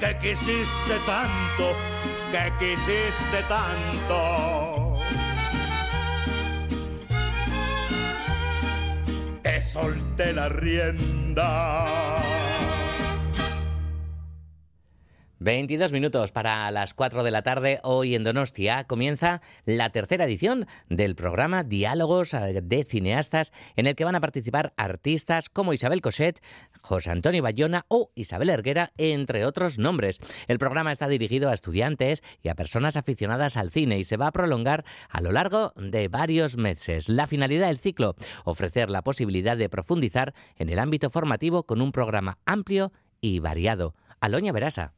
que 0.00 0.16
quisiste 0.18 0.98
tanto, 1.06 1.76
que 2.32 2.52
quisiste 2.58 3.42
tanto. 3.48 4.98
te 9.42 9.62
solté 9.62 10.32
la 10.32 10.48
rienda. 10.48 12.37
22 15.48 15.92
minutos 15.92 16.30
para 16.30 16.70
las 16.70 16.92
4 16.92 17.22
de 17.22 17.30
la 17.30 17.40
tarde. 17.40 17.80
Hoy 17.82 18.14
en 18.14 18.22
Donostia 18.22 18.84
comienza 18.84 19.40
la 19.64 19.88
tercera 19.88 20.26
edición 20.26 20.66
del 20.90 21.14
programa 21.14 21.64
Diálogos 21.64 22.34
eh, 22.34 22.60
de 22.62 22.84
Cineastas, 22.84 23.54
en 23.74 23.86
el 23.86 23.94
que 23.94 24.04
van 24.04 24.14
a 24.14 24.20
participar 24.20 24.74
artistas 24.76 25.48
como 25.48 25.72
Isabel 25.72 26.02
Cochet, 26.02 26.42
José 26.82 27.12
Antonio 27.12 27.42
Bayona 27.42 27.86
o 27.88 28.12
Isabel 28.14 28.50
Erguera, 28.50 28.92
entre 28.98 29.46
otros 29.46 29.78
nombres. 29.78 30.18
El 30.48 30.58
programa 30.58 30.92
está 30.92 31.08
dirigido 31.08 31.48
a 31.48 31.54
estudiantes 31.54 32.22
y 32.42 32.50
a 32.50 32.54
personas 32.54 32.98
aficionadas 32.98 33.56
al 33.56 33.70
cine 33.70 33.98
y 33.98 34.04
se 34.04 34.18
va 34.18 34.26
a 34.26 34.32
prolongar 34.32 34.84
a 35.08 35.22
lo 35.22 35.32
largo 35.32 35.72
de 35.76 36.08
varios 36.08 36.58
meses. 36.58 37.08
La 37.08 37.26
finalidad 37.26 37.68
del 37.68 37.78
ciclo, 37.78 38.16
ofrecer 38.44 38.90
la 38.90 39.00
posibilidad 39.00 39.56
de 39.56 39.70
profundizar 39.70 40.34
en 40.56 40.68
el 40.68 40.78
ámbito 40.78 41.08
formativo 41.08 41.62
con 41.62 41.80
un 41.80 41.90
programa 41.90 42.36
amplio 42.44 42.92
y 43.22 43.38
variado. 43.38 43.94
Aloña 44.20 44.52
Verasa. 44.52 44.92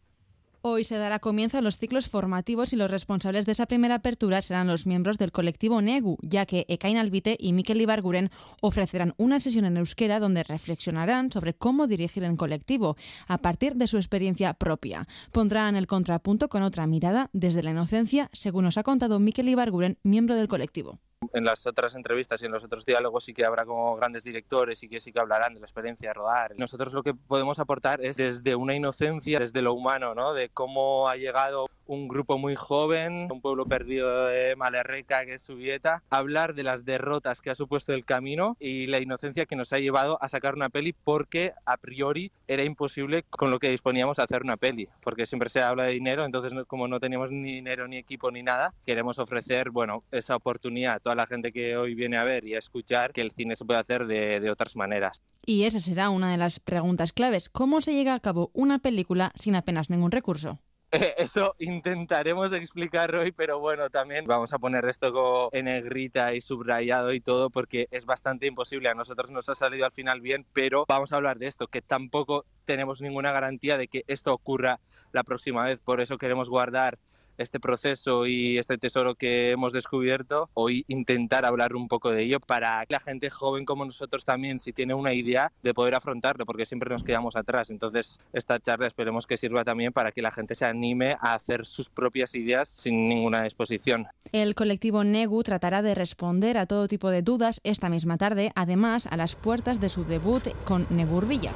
Hoy 0.62 0.84
se 0.84 0.98
dará 0.98 1.20
comienzo 1.20 1.56
a 1.56 1.62
los 1.62 1.78
ciclos 1.78 2.06
formativos 2.10 2.74
y 2.74 2.76
los 2.76 2.90
responsables 2.90 3.46
de 3.46 3.52
esa 3.52 3.64
primera 3.64 3.94
apertura 3.94 4.42
serán 4.42 4.66
los 4.66 4.86
miembros 4.86 5.16
del 5.16 5.32
colectivo 5.32 5.80
NEGU, 5.80 6.18
ya 6.20 6.44
que 6.44 6.66
Ekain 6.68 6.98
Albite 6.98 7.34
y 7.40 7.54
Mikel 7.54 7.80
Ibarguren 7.80 8.30
ofrecerán 8.60 9.14
una 9.16 9.40
sesión 9.40 9.64
en 9.64 9.78
euskera 9.78 10.20
donde 10.20 10.42
reflexionarán 10.42 11.32
sobre 11.32 11.54
cómo 11.54 11.86
dirigir 11.86 12.24
en 12.24 12.36
colectivo 12.36 12.98
a 13.26 13.38
partir 13.38 13.76
de 13.76 13.86
su 13.86 13.96
experiencia 13.96 14.52
propia. 14.52 15.08
Pondrán 15.32 15.76
el 15.76 15.86
contrapunto 15.86 16.50
con 16.50 16.62
otra 16.62 16.86
mirada 16.86 17.30
desde 17.32 17.62
la 17.62 17.70
inocencia, 17.70 18.28
según 18.34 18.64
nos 18.64 18.76
ha 18.76 18.82
contado 18.82 19.18
Mikel 19.18 19.48
Ibarguren, 19.48 19.96
miembro 20.02 20.36
del 20.36 20.48
colectivo. 20.48 20.98
En 21.33 21.44
las 21.44 21.66
otras 21.66 21.94
entrevistas 21.94 22.42
y 22.42 22.46
en 22.46 22.52
los 22.52 22.64
otros 22.64 22.85
diálogos 22.85 23.24
sí 23.24 23.35
que 23.35 23.44
habrá 23.44 23.66
como 23.66 23.94
grandes 23.96 24.24
directores 24.24 24.83
y 24.83 24.88
que 24.88 25.00
sí 25.00 25.12
que 25.12 25.20
hablarán 25.20 25.54
de 25.54 25.61
la 25.61 25.66
experiencia 25.66 26.09
de 26.09 26.14
rodar. 26.14 26.54
Nosotros 26.56 26.92
lo 26.94 27.02
que 27.02 27.14
podemos 27.14 27.59
aportar 27.59 28.02
es 28.04 28.16
desde 28.16 28.54
una 28.54 28.74
inocencia, 28.74 29.38
desde 29.38 29.62
lo 29.62 29.74
humano, 29.74 30.14
¿no? 30.14 30.33
De 30.33 30.48
cómo 30.48 31.09
ha 31.09 31.16
llegado 31.16 31.66
un 31.90 32.07
grupo 32.07 32.38
muy 32.38 32.55
joven, 32.55 33.26
un 33.33 33.40
pueblo 33.40 33.66
perdido 33.66 34.26
de 34.26 34.55
Malerreca, 34.55 35.26
que 35.26 35.33
es 35.33 35.42
Subieta, 35.42 36.05
hablar 36.09 36.55
de 36.55 36.62
las 36.62 36.85
derrotas 36.85 37.42
que 37.42 37.50
ha 37.50 37.57
supuesto 37.57 37.92
el 37.92 38.05
camino 38.05 38.57
y 38.61 38.87
la 38.87 39.00
inocencia 39.00 39.44
que 39.44 39.57
nos 39.57 39.72
ha 39.72 39.81
llevado 39.81 40.16
a 40.22 40.29
sacar 40.29 40.55
una 40.55 40.68
peli 40.68 40.92
porque 40.92 41.53
a 41.66 41.79
priori 41.79 42.31
era 42.46 42.62
imposible 42.62 43.24
con 43.24 43.50
lo 43.50 43.59
que 43.59 43.70
disponíamos 43.70 44.20
a 44.20 44.22
hacer 44.22 44.42
una 44.44 44.57
peli, 44.57 44.88
porque 45.03 45.26
siempre 45.26 45.48
se 45.48 45.62
habla 45.62 45.85
de 45.85 45.92
dinero, 45.92 46.24
entonces 46.24 46.53
como 46.68 46.87
no 46.87 47.00
teníamos 47.00 47.33
ni 47.33 47.55
dinero 47.55 47.88
ni 47.88 47.96
equipo 47.96 48.31
ni 48.31 48.44
nada, 48.44 48.72
queremos 48.87 49.18
ofrecer, 49.18 49.70
bueno, 49.70 50.05
esa 50.12 50.37
oportunidad 50.37 50.94
a 50.94 51.01
toda 51.01 51.16
la 51.16 51.26
gente 51.26 51.51
que 51.51 51.76
hoy 51.76 51.97
viene 51.97 52.18
a 52.18 52.24
ver 52.24 52.45
y 52.45 52.55
a 52.55 52.59
escuchar 52.59 53.12
que 53.12 53.20
el 53.20 53.32
cine 53.32 53.57
se 53.57 53.64
puede 53.64 53.80
hacer 53.80 54.07
de, 54.07 54.38
de 54.38 54.51
otras 54.53 54.76
maneras. 54.76 55.22
Y 55.45 55.64
esa 55.64 55.80
será 55.80 56.11
una 56.11 56.30
de 56.30 56.36
las 56.36 56.61
preguntas 56.61 57.12
claves. 57.12 57.49
¿Cómo 57.49 57.80
se 57.80 57.95
llega 57.95 58.14
a 58.14 58.20
cabo 58.20 58.53
una 58.55 58.78
película 58.78 59.32
sin 59.34 59.57
apenas 59.57 59.91
ningún 59.91 60.12
recurso? 60.12 60.61
Eso 61.18 61.55
intentaremos 61.59 62.53
explicar 62.53 63.14
hoy, 63.14 63.30
pero 63.30 63.61
bueno, 63.61 63.91
también 63.91 64.26
vamos 64.26 64.53
a 64.53 64.59
poner 64.59 64.84
esto 64.86 65.49
en 65.53 65.66
negrita 65.66 66.34
y 66.34 66.41
subrayado 66.41 67.12
y 67.12 67.20
todo 67.20 67.49
porque 67.49 67.86
es 67.93 68.07
bastante 68.07 68.47
imposible. 68.47 68.88
A 68.88 68.95
nosotros 68.95 69.30
nos 69.30 69.49
ha 69.49 69.55
salido 69.55 69.84
al 69.84 69.93
final 69.93 70.20
bien, 70.20 70.47
pero 70.53 70.84
vamos 70.88 71.12
a 71.12 71.16
hablar 71.16 71.38
de 71.38 71.47
esto, 71.47 71.68
que 71.68 71.80
tampoco 71.80 72.45
tenemos 72.64 73.01
ninguna 73.01 73.30
garantía 73.30 73.78
de 73.78 73.86
que 73.86 74.03
esto 74.09 74.34
ocurra 74.34 74.80
la 75.12 75.22
próxima 75.22 75.64
vez. 75.64 75.80
Por 75.80 76.01
eso 76.01 76.18
queremos 76.18 76.49
guardar 76.49 76.99
este 77.41 77.59
proceso 77.59 78.26
y 78.26 78.59
este 78.59 78.78
tesoro 78.78 79.14
que 79.14 79.51
hemos 79.51 79.72
descubierto, 79.72 80.51
hoy 80.55 80.84
intentar 80.88 81.45
hablar 81.45 81.74
un 81.74 81.88
poco 81.88 82.11
de 82.11 82.22
ello 82.22 82.38
para 82.41 82.84
que 82.86 82.93
la 82.93 83.01
gente 83.01 83.30
joven 83.30 83.64
como 83.64 83.84
nosotros 83.84 84.24
también, 84.24 84.61
si 84.61 84.72
tiene 84.72 84.95
una 84.95 85.14
idea, 85.14 85.53
de 85.62 85.74
poder 85.74 85.95
afrontarlo, 85.95 86.45
porque 86.45 86.66
siempre 86.66 86.91
nos 86.91 87.03
quedamos 87.03 87.36
atrás. 87.36 87.70
Entonces, 87.70 88.20
esta 88.32 88.61
charla 88.61 88.86
esperemos 88.86 89.26
que 89.26 89.36
sirva 89.36 89.64
también 89.64 89.93
para 89.93 90.12
que 90.12 90.22
la 90.22 90.30
gente 90.30 90.55
se 90.55 90.66
anime 90.66 91.16
a 91.20 91.34
hacer 91.34 91.64
sus 91.64 91.88
propias 91.88 92.34
ideas 92.34 92.68
sin 92.68 93.09
ninguna 93.09 93.45
exposición. 93.45 94.07
El 94.32 94.55
colectivo 94.55 95.03
NEGU 95.03 95.43
tratará 95.43 95.82
de 95.82 95.95
responder 95.95 96.59
a 96.59 96.66
todo 96.66 96.88
tipo 96.88 97.11
de 97.11 97.22
dudas 97.22 97.61
esta 97.64 97.88
misma 97.88 98.18
tarde, 98.18 98.53
además 98.55 99.07
a 99.07 99.16
las 99.16 99.34
puertas 99.34 99.80
de 99.80 99.88
su 99.88 100.05
debut 100.05 100.43
con 100.64 100.86
Negur 100.91 101.26
Villa. 101.26 101.53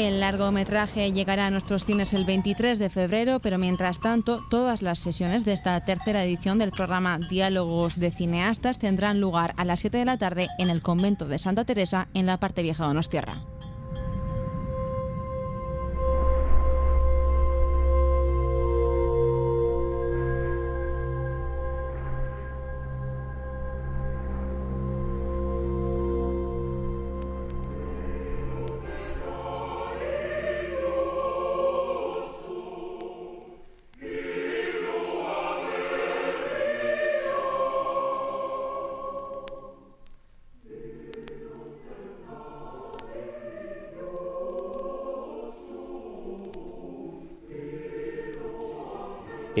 El 0.00 0.18
largometraje 0.18 1.12
llegará 1.12 1.48
a 1.48 1.50
nuestros 1.50 1.84
cines 1.84 2.14
el 2.14 2.24
23 2.24 2.78
de 2.78 2.88
febrero, 2.88 3.38
pero 3.38 3.58
mientras 3.58 4.00
tanto, 4.00 4.38
todas 4.48 4.80
las 4.80 4.98
sesiones 4.98 5.44
de 5.44 5.52
esta 5.52 5.78
tercera 5.84 6.24
edición 6.24 6.56
del 6.56 6.70
programa 6.70 7.18
Diálogos 7.28 8.00
de 8.00 8.10
Cineastas 8.10 8.78
tendrán 8.78 9.20
lugar 9.20 9.52
a 9.58 9.66
las 9.66 9.80
7 9.80 9.98
de 9.98 10.06
la 10.06 10.16
tarde 10.16 10.48
en 10.58 10.70
el 10.70 10.80
convento 10.80 11.28
de 11.28 11.38
Santa 11.38 11.66
Teresa, 11.66 12.08
en 12.14 12.24
la 12.24 12.40
parte 12.40 12.62
vieja 12.62 12.84
de 12.84 12.88
Donostierra. 12.88 13.42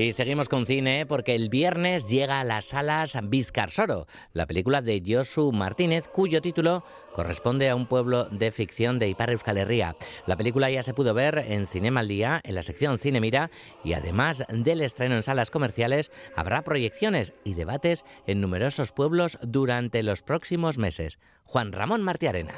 Y 0.00 0.12
seguimos 0.12 0.48
con 0.48 0.64
cine 0.64 1.04
porque 1.04 1.34
el 1.34 1.50
viernes 1.50 2.08
llega 2.08 2.40
a 2.40 2.44
las 2.44 2.64
salas 2.64 3.18
Vizcarsoro, 3.22 4.06
la 4.32 4.46
película 4.46 4.80
de 4.80 5.02
Josu 5.06 5.52
Martínez, 5.52 6.08
cuyo 6.08 6.40
título 6.40 6.84
corresponde 7.12 7.68
a 7.68 7.76
un 7.76 7.86
pueblo 7.86 8.24
de 8.30 8.50
ficción 8.50 8.98
de 8.98 9.10
Ipar 9.10 9.30
Euskal 9.30 9.58
Herria. 9.58 9.96
La 10.24 10.38
película 10.38 10.70
ya 10.70 10.82
se 10.82 10.94
pudo 10.94 11.12
ver 11.12 11.44
en 11.46 11.66
Cinema 11.66 12.00
al 12.00 12.08
Día, 12.08 12.40
en 12.44 12.54
la 12.54 12.62
sección 12.62 12.96
Cine 12.96 13.20
Mira, 13.20 13.50
y 13.84 13.92
además 13.92 14.42
del 14.48 14.80
estreno 14.80 15.16
en 15.16 15.22
salas 15.22 15.50
comerciales, 15.50 16.10
habrá 16.34 16.62
proyecciones 16.62 17.34
y 17.44 17.52
debates 17.52 18.06
en 18.26 18.40
numerosos 18.40 18.92
pueblos 18.92 19.38
durante 19.42 20.02
los 20.02 20.22
próximos 20.22 20.78
meses. 20.78 21.18
Juan 21.44 21.72
Ramón 21.72 22.00
Martiarena. 22.00 22.54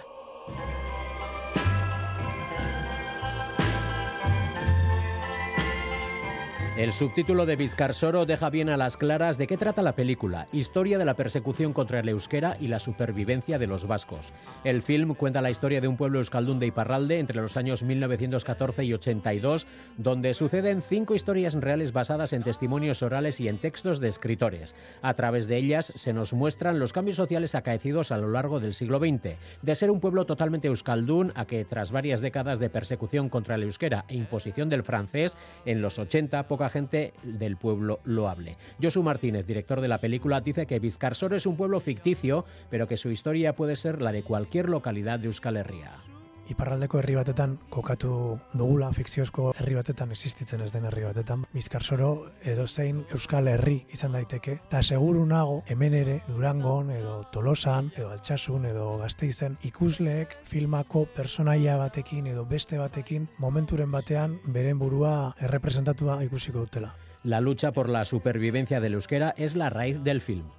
El 6.75 6.95
subtítulo 6.95 7.45
de 7.45 7.57
Vizcarsoro 7.57 8.25
deja 8.25 8.49
bien 8.49 8.71
a 8.71 8.79
las 8.79 8.97
claras 8.97 9.37
de 9.37 9.47
qué 9.47 9.59
trata 9.59 9.83
la 9.83 9.95
película, 9.95 10.49
historia 10.53 10.97
de 10.97 11.05
la 11.05 11.13
persecución 11.13 11.75
contra 11.75 12.01
el 12.01 12.09
euskera 12.09 12.57
y 12.59 12.69
la 12.69 12.79
supervivencia 12.79 13.59
de 13.59 13.67
los 13.67 13.87
vascos. 13.87 14.33
El 14.65 14.81
film 14.81 15.15
cuenta 15.15 15.43
la 15.43 15.51
historia 15.51 15.83
de 15.83 15.89
un 15.89 15.99
pueblo 15.99 16.19
euskaldún 16.19 16.59
de 16.59 16.69
Iparralde 16.69 17.19
entre 17.19 17.43
los 17.43 17.59
años 17.59 17.83
1914 17.83 18.85
y 18.85 18.95
82, 18.95 19.67
donde 19.99 20.33
suceden 20.33 20.81
cinco 20.81 21.15
historias 21.15 21.53
reales 21.53 21.93
basadas 21.93 22.33
en 22.33 22.43
testimonios 22.43 23.03
orales 23.03 23.39
y 23.41 23.49
en 23.49 23.59
textos 23.59 24.01
de 24.01 24.09
escritores. 24.09 24.75
A 25.03 25.13
través 25.13 25.49
de 25.49 25.59
ellas 25.59 25.93
se 25.95 26.15
nos 26.15 26.33
muestran 26.33 26.79
los 26.79 26.95
cambios 26.95 27.19
sociales 27.19 27.55
acaecidos 27.55 28.13
a 28.13 28.17
lo 28.17 28.29
largo 28.29 28.61
del 28.61 28.73
siglo 28.73 28.99
XX, 28.99 29.37
de 29.61 29.75
ser 29.75 29.91
un 29.91 30.01
pueblo 30.01 30.25
totalmente 30.25 30.69
euskaldún 30.69 31.33
a 31.35 31.45
que 31.45 31.67
tras 31.67 31.93
varias 31.93 32.23
décadas 32.23 32.59
de 32.61 32.71
persecución 32.71 33.29
contra 33.29 33.57
el 33.57 33.65
euskera 33.65 34.07
e 34.09 34.17
imposición 34.17 34.71
del 34.71 34.85
francés, 34.85 35.37
en 35.67 35.83
los 35.83 35.99
80 35.99 36.49
poca 36.63 36.71
gente 36.71 37.13
del 37.25 37.57
pueblo 37.57 37.99
lo 38.05 38.29
hable. 38.29 38.57
Josu 38.81 39.03
Martínez, 39.03 39.45
director 39.45 39.81
de 39.81 39.89
la 39.89 39.99
película, 39.99 40.41
dice 40.41 40.65
que 40.65 40.79
Vizcarsoro 40.79 41.35
es 41.35 41.45
un 41.45 41.57
pueblo 41.57 41.81
ficticio, 41.81 42.45
pero 42.71 42.87
que 42.87 42.97
su 42.97 43.11
historia 43.11 43.57
puede 43.57 43.75
ser 43.75 44.01
la 44.01 44.13
de 44.13 44.23
cualquier 44.23 44.69
localidad 44.69 45.19
de 45.19 45.27
Euskal 45.27 45.57
Herria. 45.57 45.91
Iparraldeko 46.51 46.99
herri 46.99 47.15
batetan 47.15 47.59
kokatu 47.71 48.39
dugula 48.59 48.91
fikziozko 48.93 49.53
herri 49.59 49.77
batetan 49.79 50.11
existitzen 50.11 50.61
ez 50.65 50.71
den 50.73 50.87
herri 50.89 51.05
batetan. 51.07 51.45
Bizkarsoro 51.55 52.11
edozein 52.43 53.05
euskal 53.15 53.49
herri 53.49 53.77
izan 53.93 54.17
daiteke. 54.17 54.59
Eta 54.67 54.83
seguru 54.83 55.25
nago 55.27 55.63
hemen 55.71 55.95
ere 55.95 56.21
Durangon 56.29 56.91
edo 56.91 57.23
Tolosan 57.33 57.93
edo 57.97 58.11
Altsasun 58.11 58.67
edo 58.67 58.97
Gasteizen 59.03 59.59
ikusleek 59.69 60.39
filmako 60.49 61.07
personaia 61.17 61.77
batekin 61.77 62.27
edo 62.33 62.45
beste 62.47 62.79
batekin 62.79 63.29
momenturen 63.39 63.91
batean 63.93 64.41
beren 64.47 64.79
burua 64.79 65.35
errepresentatua 65.41 66.23
ikusiko 66.25 66.67
dutela. 66.67 66.95
La 67.25 67.41
lucha 67.41 67.71
por 67.73 67.89
la 67.89 68.05
supervivencia 68.05 68.81
del 68.81 68.95
euskera 68.95 69.33
es 69.37 69.55
la 69.55 69.71
raíz 69.71 70.03
del 70.03 70.21
film. 70.21 70.51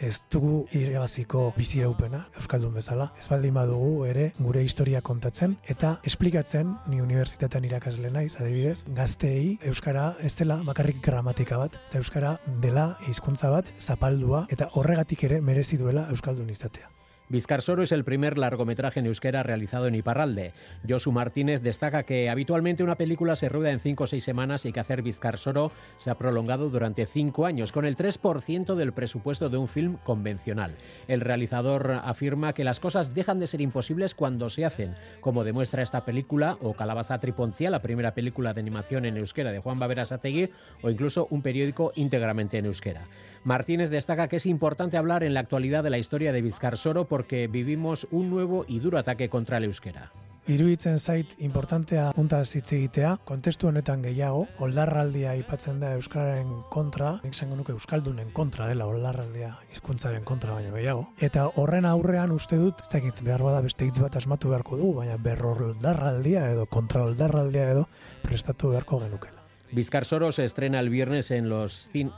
Ez 0.00 0.22
dugu 0.30 0.66
irabaziko 0.76 1.52
biziraupena 1.56 2.26
Euskaldun 2.40 2.74
bezala. 2.74 3.10
Ez 3.18 3.28
baldin 3.30 3.54
badugu 3.54 4.06
ere 4.06 4.30
gure 4.38 4.62
historia 4.62 5.02
kontatzen 5.02 5.56
eta 5.74 5.96
esplikatzen 6.08 6.74
ni 6.88 7.00
unibertsitatean 7.00 7.68
irakasle 7.68 8.10
naiz 8.10 8.34
adibidez, 8.40 8.84
gazteei 8.96 9.58
euskara 9.72 10.12
ez 10.20 10.34
dela 10.38 10.60
bakarrik 10.66 11.02
gramatika 11.04 11.58
bat, 11.58 11.78
eta 11.90 12.02
euskara 12.02 12.36
dela 12.62 12.92
hizkuntza 13.08 13.50
bat 13.50 13.70
zapaldua 13.80 14.46
eta 14.50 14.70
horregatik 14.74 15.24
ere 15.30 15.40
merezi 15.40 15.78
duela 15.78 16.08
Euskaldun 16.10 16.50
izatea. 16.50 17.01
Vizcarsoro 17.32 17.82
es 17.82 17.92
el 17.92 18.04
primer 18.04 18.36
largometraje 18.36 19.00
en 19.00 19.06
euskera 19.06 19.42
realizado 19.42 19.86
en 19.86 19.94
Iparralde. 19.94 20.52
Josu 20.86 21.12
Martínez 21.12 21.62
destaca 21.62 22.02
que 22.02 22.28
habitualmente 22.28 22.84
una 22.84 22.96
película 22.96 23.36
se 23.36 23.48
rueda 23.48 23.70
en 23.70 23.80
cinco 23.80 24.04
o 24.04 24.06
seis 24.06 24.22
semanas 24.22 24.66
y 24.66 24.72
que 24.72 24.80
hacer 24.80 25.00
Vizcarsoro 25.00 25.72
se 25.96 26.10
ha 26.10 26.18
prolongado 26.18 26.68
durante 26.68 27.06
cinco 27.06 27.46
años, 27.46 27.72
con 27.72 27.86
el 27.86 27.96
3% 27.96 28.74
del 28.74 28.92
presupuesto 28.92 29.48
de 29.48 29.56
un 29.56 29.66
film 29.66 29.96
convencional. 30.04 30.76
El 31.08 31.22
realizador 31.22 32.02
afirma 32.04 32.52
que 32.52 32.64
las 32.64 32.80
cosas 32.80 33.14
dejan 33.14 33.38
de 33.40 33.46
ser 33.46 33.62
imposibles 33.62 34.14
cuando 34.14 34.50
se 34.50 34.66
hacen, 34.66 34.94
como 35.22 35.42
demuestra 35.42 35.82
esta 35.82 36.04
película, 36.04 36.58
o 36.60 36.74
Calabaza 36.74 37.18
Triponcia, 37.18 37.70
la 37.70 37.80
primera 37.80 38.12
película 38.12 38.52
de 38.52 38.60
animación 38.60 39.06
en 39.06 39.16
euskera 39.16 39.52
de 39.52 39.58
Juan 39.58 39.78
Bavera 39.78 40.04
Sategui, 40.04 40.50
o 40.82 40.90
incluso 40.90 41.28
un 41.30 41.40
periódico 41.40 41.92
íntegramente 41.94 42.58
en 42.58 42.66
euskera. 42.66 43.06
Martínez 43.42 43.88
destaca 43.88 44.28
que 44.28 44.36
es 44.36 44.44
importante 44.44 44.98
hablar 44.98 45.24
en 45.24 45.32
la 45.32 45.40
actualidad 45.40 45.82
de 45.82 45.90
la 45.90 45.98
historia 45.98 46.30
de 46.32 46.42
Vizcarsoro 46.42 47.08
porque 47.08 47.21
vivimos 47.50 48.06
un 48.10 48.30
nuevo 48.30 48.64
y 48.68 48.80
duro 48.80 48.98
ataque 48.98 49.28
contra 49.28 49.58
el 49.58 49.64
euskera. 49.64 50.12
Iruditzen 50.50 50.98
zait 50.98 51.36
importantea 51.38 52.08
puntaz 52.16 52.56
hitz 52.56 52.72
egitea, 52.74 53.12
kontestu 53.24 53.68
honetan 53.68 54.00
gehiago, 54.02 54.48
oldarraldia 54.58 55.36
aipatzen 55.36 55.78
da 55.78 55.92
euskararen 55.94 56.48
kontra, 56.72 57.12
nik 57.22 57.36
zango 57.38 57.54
nuke 57.54 57.70
euskaldunen 57.70 58.32
kontra 58.34 58.66
dela 58.66 58.88
oldarraldia 58.90 59.52
hizkuntzaren 59.70 60.24
kontra 60.26 60.56
baino 60.56 60.74
gehiago. 60.74 61.06
Eta 61.22 61.46
horren 61.62 61.86
aurrean 61.86 62.34
uste 62.34 62.58
dut, 62.58 62.82
ez 62.82 62.90
dakit 62.90 63.22
behar 63.22 63.46
bada 63.46 63.62
beste 63.62 63.86
hitz 63.86 64.00
bat 64.02 64.18
asmatu 64.18 64.50
beharko 64.50 64.80
dugu, 64.80 64.96
baina 65.04 65.14
berroldarraldia 65.14 66.48
edo 66.50 66.66
kontra 66.66 67.04
oldarraldia 67.06 67.70
edo 67.76 67.86
prestatu 68.26 68.74
beharko 68.74 68.98
genukela. 69.04 69.46
Vizcarsoro 69.70 70.32
se 70.32 70.44
estrena 70.44 70.80
el 70.80 70.90
viernes 70.90 71.30
en 71.30 71.48
los 71.48 71.88
cin 71.92 72.10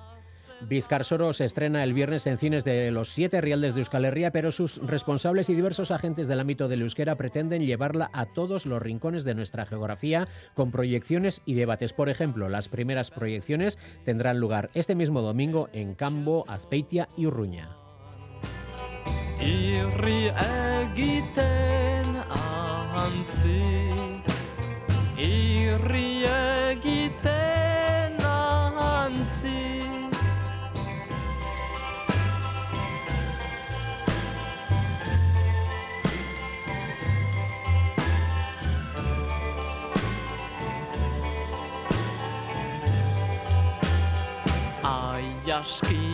Vizcarsoro 0.66 1.32
se 1.32 1.44
estrena 1.44 1.84
el 1.84 1.92
viernes 1.92 2.26
en 2.26 2.38
cines 2.38 2.64
de 2.64 2.90
los 2.90 3.10
siete 3.10 3.40
rialdes 3.40 3.74
de 3.74 3.80
Euskal 3.80 4.04
Herria, 4.04 4.30
pero 4.30 4.50
sus 4.50 4.78
responsables 4.78 5.48
y 5.50 5.54
diversos 5.54 5.90
agentes 5.90 6.28
del 6.28 6.40
ámbito 6.40 6.68
del 6.68 6.82
euskera 6.82 7.16
pretenden 7.16 7.66
llevarla 7.66 8.10
a 8.12 8.26
todos 8.26 8.66
los 8.66 8.80
rincones 8.80 9.24
de 9.24 9.34
nuestra 9.34 9.66
geografía 9.66 10.28
con 10.54 10.70
proyecciones 10.70 11.42
y 11.44 11.54
debates. 11.54 11.92
Por 11.92 12.08
ejemplo, 12.08 12.48
las 12.48 12.68
primeras 12.68 13.10
proyecciones 13.10 13.78
tendrán 14.04 14.40
lugar 14.40 14.70
este 14.74 14.94
mismo 14.94 15.20
domingo 15.20 15.68
en 15.72 15.94
Cambo, 15.94 16.44
Azpeitia 16.48 17.08
y 17.16 17.26
Urruña. 17.26 17.68
Irri 45.54 46.13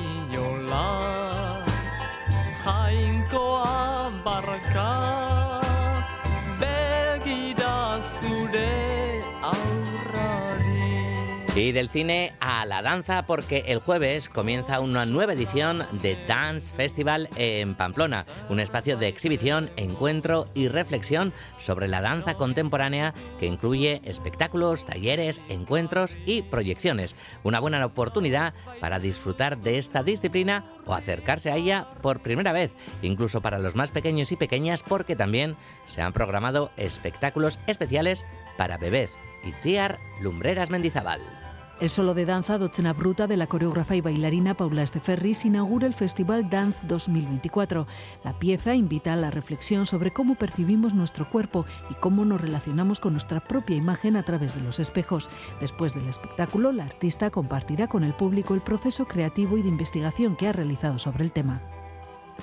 Del 11.70 11.88
cine 11.88 12.32
a 12.40 12.66
la 12.66 12.82
danza, 12.82 13.26
porque 13.26 13.62
el 13.68 13.78
jueves 13.78 14.28
comienza 14.28 14.80
una 14.80 15.06
nueva 15.06 15.34
edición 15.34 15.86
de 16.02 16.18
Dance 16.26 16.74
Festival 16.74 17.28
en 17.36 17.76
Pamplona, 17.76 18.26
un 18.48 18.58
espacio 18.58 18.96
de 18.96 19.06
exhibición, 19.06 19.70
encuentro 19.76 20.48
y 20.52 20.66
reflexión 20.66 21.32
sobre 21.60 21.86
la 21.86 22.00
danza 22.00 22.34
contemporánea 22.34 23.14
que 23.38 23.46
incluye 23.46 24.02
espectáculos, 24.04 24.84
talleres, 24.84 25.40
encuentros 25.48 26.16
y 26.26 26.42
proyecciones. 26.42 27.14
Una 27.44 27.60
buena 27.60 27.86
oportunidad 27.86 28.52
para 28.80 28.98
disfrutar 28.98 29.56
de 29.58 29.78
esta 29.78 30.02
disciplina 30.02 30.64
o 30.86 30.94
acercarse 30.94 31.52
a 31.52 31.56
ella 31.56 31.88
por 32.02 32.20
primera 32.20 32.52
vez, 32.52 32.74
incluso 33.00 33.40
para 33.42 33.60
los 33.60 33.76
más 33.76 33.92
pequeños 33.92 34.32
y 34.32 34.36
pequeñas, 34.36 34.82
porque 34.82 35.14
también 35.14 35.56
se 35.86 36.02
han 36.02 36.12
programado 36.12 36.72
espectáculos 36.76 37.60
especiales 37.68 38.24
para 38.58 38.76
bebés. 38.76 39.16
Itziar 39.44 40.00
Lumbreras 40.20 40.70
Mendizabal. 40.70 41.39
El 41.80 41.88
solo 41.88 42.12
de 42.12 42.26
danza 42.26 42.58
Docena 42.58 42.92
Bruta 42.92 43.26
de 43.26 43.38
la 43.38 43.46
coreógrafa 43.46 43.96
y 43.96 44.02
bailarina 44.02 44.52
Paula 44.52 44.82
Esteferris 44.82 45.46
inaugura 45.46 45.86
el 45.86 45.94
Festival 45.94 46.50
Dance 46.50 46.86
2024. 46.86 47.86
La 48.22 48.38
pieza 48.38 48.74
invita 48.74 49.14
a 49.14 49.16
la 49.16 49.30
reflexión 49.30 49.86
sobre 49.86 50.10
cómo 50.10 50.34
percibimos 50.34 50.92
nuestro 50.92 51.30
cuerpo 51.30 51.64
y 51.88 51.94
cómo 51.94 52.26
nos 52.26 52.38
relacionamos 52.38 53.00
con 53.00 53.14
nuestra 53.14 53.40
propia 53.40 53.76
imagen 53.76 54.16
a 54.16 54.22
través 54.22 54.54
de 54.54 54.60
los 54.60 54.78
espejos. 54.78 55.30
Después 55.58 55.94
del 55.94 56.06
espectáculo, 56.06 56.70
la 56.70 56.84
artista 56.84 57.30
compartirá 57.30 57.86
con 57.86 58.04
el 58.04 58.12
público 58.12 58.52
el 58.52 58.60
proceso 58.60 59.06
creativo 59.06 59.56
y 59.56 59.62
de 59.62 59.70
investigación 59.70 60.36
que 60.36 60.48
ha 60.48 60.52
realizado 60.52 60.98
sobre 60.98 61.24
el 61.24 61.32
tema. 61.32 61.62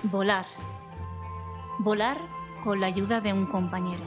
Volar. 0.02 0.48
Volar 1.78 2.18
con 2.64 2.82
la 2.82 2.88
ayuda 2.88 3.22
de 3.22 3.34
un 3.34 3.46
compañero. 3.46 4.04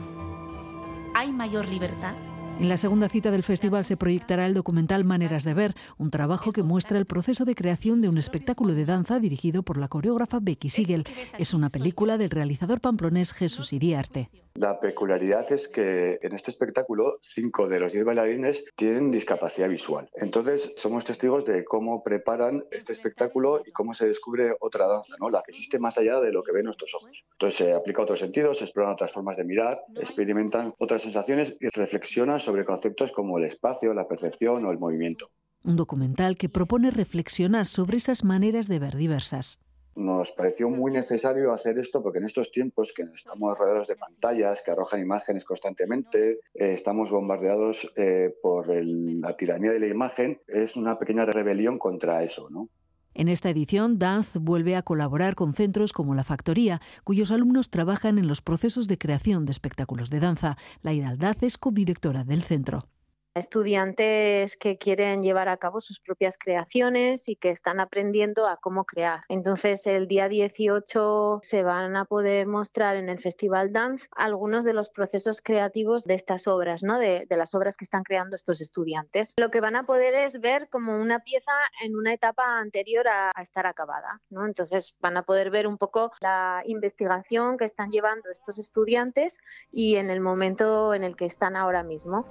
¿Hay 1.15 1.31
mayor 1.31 1.69
libertad? 1.69 2.15
En 2.61 2.69
la 2.69 2.77
segunda 2.77 3.09
cita 3.09 3.31
del 3.31 3.41
festival 3.41 3.83
se 3.83 3.97
proyectará 3.97 4.45
el 4.45 4.53
documental 4.53 5.03
Maneras 5.03 5.43
de 5.43 5.55
Ver, 5.55 5.75
un 5.97 6.11
trabajo 6.11 6.51
que 6.51 6.61
muestra 6.61 6.99
el 6.99 7.07
proceso 7.07 7.43
de 7.43 7.55
creación 7.55 8.01
de 8.01 8.09
un 8.09 8.19
espectáculo 8.19 8.75
de 8.75 8.85
danza 8.85 9.19
dirigido 9.19 9.63
por 9.63 9.77
la 9.77 9.87
coreógrafa 9.87 10.37
Becky 10.39 10.69
Siegel. 10.69 11.05
Es 11.39 11.55
una 11.55 11.71
película 11.71 12.19
del 12.19 12.29
realizador 12.29 12.79
pamplonés 12.79 13.33
Jesús 13.33 13.73
Iriarte. 13.73 14.29
La 14.55 14.79
peculiaridad 14.79 15.51
es 15.51 15.67
que 15.67 16.19
en 16.21 16.35
este 16.35 16.51
espectáculo 16.51 17.19
cinco 17.21 17.69
de 17.69 17.79
los 17.79 17.93
diez 17.93 18.03
bailarines 18.03 18.63
tienen 18.75 19.09
discapacidad 19.09 19.69
visual. 19.69 20.09
Entonces 20.15 20.73
somos 20.75 21.05
testigos 21.05 21.45
de 21.45 21.63
cómo 21.63 22.03
preparan 22.03 22.65
este 22.69 22.91
espectáculo 22.91 23.63
y 23.65 23.71
cómo 23.71 23.93
se 23.93 24.07
descubre 24.07 24.55
otra 24.59 24.87
danza, 24.87 25.15
¿no? 25.19 25.29
la 25.29 25.41
que 25.41 25.51
existe 25.51 25.79
más 25.79 25.97
allá 25.97 26.19
de 26.19 26.31
lo 26.31 26.43
que 26.43 26.51
ven 26.51 26.65
nuestros 26.65 26.93
ojos. 26.95 27.27
Entonces 27.31 27.57
se 27.57 27.73
aplica 27.73 28.01
a 28.01 28.03
otros 28.03 28.19
sentidos, 28.19 28.57
se 28.57 28.65
exploran 28.65 28.91
otras 28.91 29.11
formas 29.11 29.37
de 29.37 29.45
mirar, 29.45 29.81
experimentan 29.95 30.73
otras 30.79 31.01
sensaciones 31.01 31.55
y 31.59 31.69
reflexionan 31.69 32.39
sobre 32.39 32.65
conceptos 32.65 33.11
como 33.13 33.37
el 33.37 33.45
espacio, 33.45 33.93
la 33.93 34.07
percepción 34.07 34.65
o 34.65 34.71
el 34.71 34.79
movimiento. 34.79 35.29
Un 35.63 35.75
documental 35.75 36.37
que 36.37 36.49
propone 36.49 36.91
reflexionar 36.91 37.67
sobre 37.67 37.97
esas 37.97 38.23
maneras 38.23 38.67
de 38.67 38.79
ver 38.79 38.95
diversas. 38.95 39.59
Nos 40.01 40.31
pareció 40.31 40.69
muy 40.69 40.91
necesario 40.91 41.53
hacer 41.53 41.77
esto 41.77 42.01
porque 42.01 42.17
en 42.17 42.25
estos 42.25 42.51
tiempos 42.51 42.91
que 42.95 43.03
estamos 43.03 43.57
rodeados 43.57 43.87
de 43.87 43.95
pantallas 43.95 44.61
que 44.63 44.71
arrojan 44.71 44.99
imágenes 44.99 45.43
constantemente, 45.45 46.39
eh, 46.55 46.73
estamos 46.73 47.11
bombardeados 47.11 47.91
eh, 47.95 48.33
por 48.41 48.71
el- 48.71 49.21
la 49.21 49.37
tiranía 49.37 49.71
de 49.71 49.79
la 49.79 49.87
imagen, 49.87 50.39
es 50.47 50.75
una 50.75 50.97
pequeña 50.97 51.25
rebelión 51.25 51.77
contra 51.77 52.23
eso, 52.23 52.49
¿no? 52.49 52.67
En 53.13 53.27
esta 53.27 53.49
edición, 53.49 53.99
Danz 53.99 54.37
vuelve 54.37 54.75
a 54.77 54.83
colaborar 54.83 55.35
con 55.35 55.53
centros 55.53 55.91
como 55.91 56.15
La 56.15 56.23
Factoría, 56.23 56.79
cuyos 57.03 57.31
alumnos 57.31 57.69
trabajan 57.69 58.17
en 58.17 58.27
los 58.27 58.41
procesos 58.41 58.87
de 58.87 58.97
creación 58.97 59.45
de 59.45 59.51
espectáculos 59.51 60.09
de 60.09 60.21
danza. 60.21 60.57
Laida 60.81 61.09
Aldaz 61.09 61.43
es 61.43 61.57
codirectora 61.57 62.23
del 62.23 62.41
centro. 62.41 62.85
Estudiantes 63.33 64.57
que 64.57 64.77
quieren 64.77 65.23
llevar 65.23 65.49
a 65.49 65.57
cabo 65.57 65.81
sus 65.81 65.99
propias 65.99 66.37
creaciones 66.37 67.27
y 67.27 67.35
que 67.35 67.49
están 67.49 67.79
aprendiendo 67.79 68.47
a 68.47 68.57
cómo 68.57 68.85
crear. 68.85 69.21
Entonces, 69.29 69.87
el 69.87 70.07
día 70.07 70.27
18 70.27 71.39
se 71.43 71.63
van 71.63 71.95
a 71.95 72.05
poder 72.05 72.47
mostrar 72.47 72.97
en 72.97 73.09
el 73.09 73.19
Festival 73.19 73.71
Dance 73.71 74.07
algunos 74.15 74.63
de 74.65 74.73
los 74.73 74.89
procesos 74.89 75.41
creativos 75.41 76.03
de 76.03 76.15
estas 76.15 76.47
obras, 76.47 76.83
¿no? 76.83 76.99
de, 76.99 77.25
de 77.29 77.37
las 77.37 77.55
obras 77.55 77.77
que 77.77 77.85
están 77.85 78.03
creando 78.03 78.35
estos 78.35 78.61
estudiantes. 78.61 79.33
Lo 79.37 79.49
que 79.49 79.61
van 79.61 79.75
a 79.75 79.85
poder 79.85 80.13
es 80.13 80.39
ver 80.39 80.67
como 80.69 80.99
una 80.99 81.19
pieza 81.19 81.51
en 81.83 81.95
una 81.95 82.13
etapa 82.13 82.59
anterior 82.59 83.07
a, 83.07 83.31
a 83.33 83.43
estar 83.43 83.65
acabada. 83.65 84.21
¿no? 84.29 84.45
Entonces, 84.45 84.95
van 84.99 85.17
a 85.17 85.23
poder 85.23 85.51
ver 85.51 85.67
un 85.67 85.77
poco 85.77 86.11
la 86.19 86.63
investigación 86.65 87.57
que 87.57 87.65
están 87.65 87.91
llevando 87.91 88.29
estos 88.29 88.59
estudiantes 88.59 89.37
y 89.71 89.95
en 89.95 90.09
el 90.09 90.19
momento 90.19 90.93
en 90.93 91.03
el 91.03 91.15
que 91.15 91.25
están 91.25 91.55
ahora 91.55 91.83
mismo. 91.83 92.25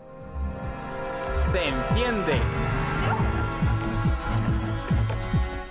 Se 1.53 1.69
enciende. 1.69 2.41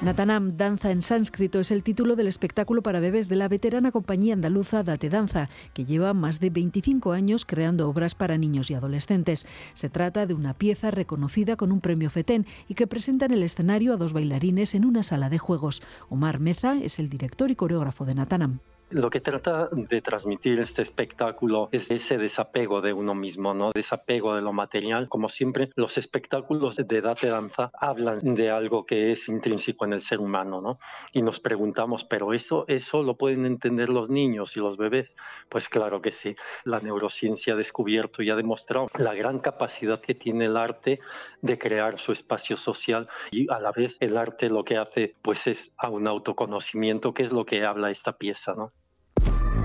Natanam 0.01 0.57
Danza 0.57 0.91
en 0.91 1.01
sánscrito 1.01 1.59
es 1.59 1.71
el 1.71 1.83
título 1.83 2.15
del 2.15 2.27
espectáculo 2.27 2.81
para 2.81 2.99
bebés 2.99 3.27
de 3.27 3.35
la 3.35 3.47
veterana 3.47 3.91
compañía 3.91 4.33
andaluza 4.33 4.81
Date 4.81 5.09
Danza, 5.09 5.49
que 5.73 5.85
lleva 5.85 6.13
más 6.13 6.39
de 6.39 6.49
25 6.49 7.11
años 7.11 7.45
creando 7.45 7.89
obras 7.89 8.15
para 8.15 8.37
niños 8.37 8.71
y 8.71 8.75
adolescentes. 8.75 9.45
Se 9.73 9.89
trata 9.89 10.25
de 10.25 10.33
una 10.33 10.53
pieza 10.53 10.89
reconocida 10.89 11.57
con 11.57 11.71
un 11.71 11.81
premio 11.81 12.09
FETEN 12.09 12.45
y 12.67 12.75
que 12.75 12.87
presenta 12.87 13.25
en 13.25 13.33
el 13.33 13.43
escenario 13.43 13.93
a 13.93 13.97
dos 13.97 14.13
bailarines 14.13 14.73
en 14.75 14.85
una 14.85 15.03
sala 15.03 15.29
de 15.29 15.37
juegos. 15.37 15.81
Omar 16.09 16.39
Meza 16.39 16.77
es 16.81 16.99
el 16.99 17.09
director 17.09 17.51
y 17.51 17.55
coreógrafo 17.55 18.05
de 18.05 18.15
Natanam. 18.15 18.59
Lo 18.91 19.11
que 19.11 19.21
trata 19.21 19.69
de 19.71 20.01
transmitir 20.01 20.59
este 20.59 20.81
espectáculo 20.81 21.69
es 21.71 21.91
ese 21.91 22.17
desapego 22.17 22.81
de 22.81 22.91
uno 22.91 23.13
mismo, 23.13 23.53
¿no? 23.53 23.69
Desapego 23.71 24.33
de 24.33 24.41
lo 24.41 24.51
material. 24.51 25.07
Como 25.07 25.29
siempre, 25.29 25.69
los 25.75 25.99
espectáculos 25.99 26.75
de 26.75 26.99
Date 26.99 27.27
Danza 27.27 27.69
hablan 27.79 28.17
de 28.17 28.49
algo 28.49 28.87
que 28.87 29.11
es 29.11 29.29
intrínseco 29.29 29.85
en 29.85 29.93
el 29.93 30.01
ser 30.01 30.19
humano, 30.19 30.59
¿no? 30.59 30.79
Y 31.13 31.21
nos 31.21 31.39
preguntamos, 31.39 32.03
¿pero 32.03 32.33
eso, 32.33 32.65
eso 32.67 33.03
lo 33.03 33.15
pueden 33.15 33.45
entender 33.45 33.89
los 33.89 34.09
niños 34.09 34.57
y 34.57 34.59
los 34.59 34.75
bebés? 34.75 35.11
Pues 35.49 35.69
claro 35.69 36.01
que 36.01 36.09
sí. 36.09 36.35
La 36.63 36.79
neurociencia 36.79 37.53
ha 37.53 37.57
descubierto 37.57 38.23
y 38.23 38.31
ha 38.31 38.35
demostrado 38.35 38.87
la 38.97 39.13
gran 39.13 39.37
capacidad 39.37 40.01
que 40.01 40.15
tiene 40.15 40.45
el 40.45 40.57
arte 40.57 40.99
de 41.43 41.59
crear 41.59 41.99
su 41.99 42.11
espacio 42.11 42.57
social 42.57 43.07
y 43.29 43.51
a 43.51 43.59
la 43.59 43.71
vez 43.71 43.97
el 43.99 44.17
arte 44.17 44.49
lo 44.49 44.63
que 44.63 44.77
hace 44.77 45.13
pues 45.21 45.45
es 45.45 45.75
a 45.77 45.89
un 45.89 46.07
autoconocimiento, 46.07 47.13
que 47.13 47.21
es 47.21 47.31
lo 47.31 47.45
que 47.45 47.63
habla 47.63 47.91
esta 47.91 48.17
pieza, 48.17 48.55
¿no? 48.55 48.73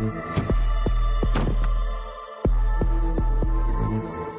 Thank 0.04 0.48
you. 0.48 0.53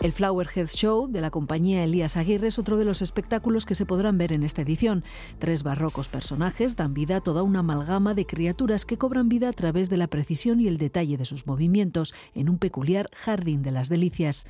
El 0.05 0.13
Flowerhead 0.13 0.67
Show 0.67 1.07
de 1.07 1.19
la 1.19 1.31
compañía 1.31 1.83
Elías 1.83 2.15
Aguirre 2.15 2.49
es 2.49 2.59
otro 2.59 2.77
de 2.77 2.85
los 2.85 3.01
espectáculos 3.01 3.65
que 3.65 3.73
se 3.73 3.87
podrán 3.87 4.19
ver 4.19 4.33
en 4.33 4.43
esta 4.43 4.61
edición. 4.61 5.03
Tres 5.39 5.63
barrocos 5.63 6.09
personajes 6.09 6.75
dan 6.75 6.93
vida 6.93 7.15
a 7.15 7.21
toda 7.21 7.41
una 7.41 7.61
amalgama 7.61 8.13
de 8.13 8.27
criaturas 8.27 8.85
que 8.85 8.99
cobran 8.99 9.29
vida 9.29 9.49
a 9.49 9.53
través 9.53 9.89
de 9.89 9.97
la 9.97 10.05
precisión 10.05 10.61
y 10.61 10.67
el 10.67 10.77
detalle 10.77 11.17
de 11.17 11.25
sus 11.25 11.47
movimientos 11.47 12.13
en 12.35 12.49
un 12.49 12.59
peculiar 12.59 13.09
jardín 13.15 13.63
de 13.63 13.71
las 13.71 13.89
delicias. 13.89 14.45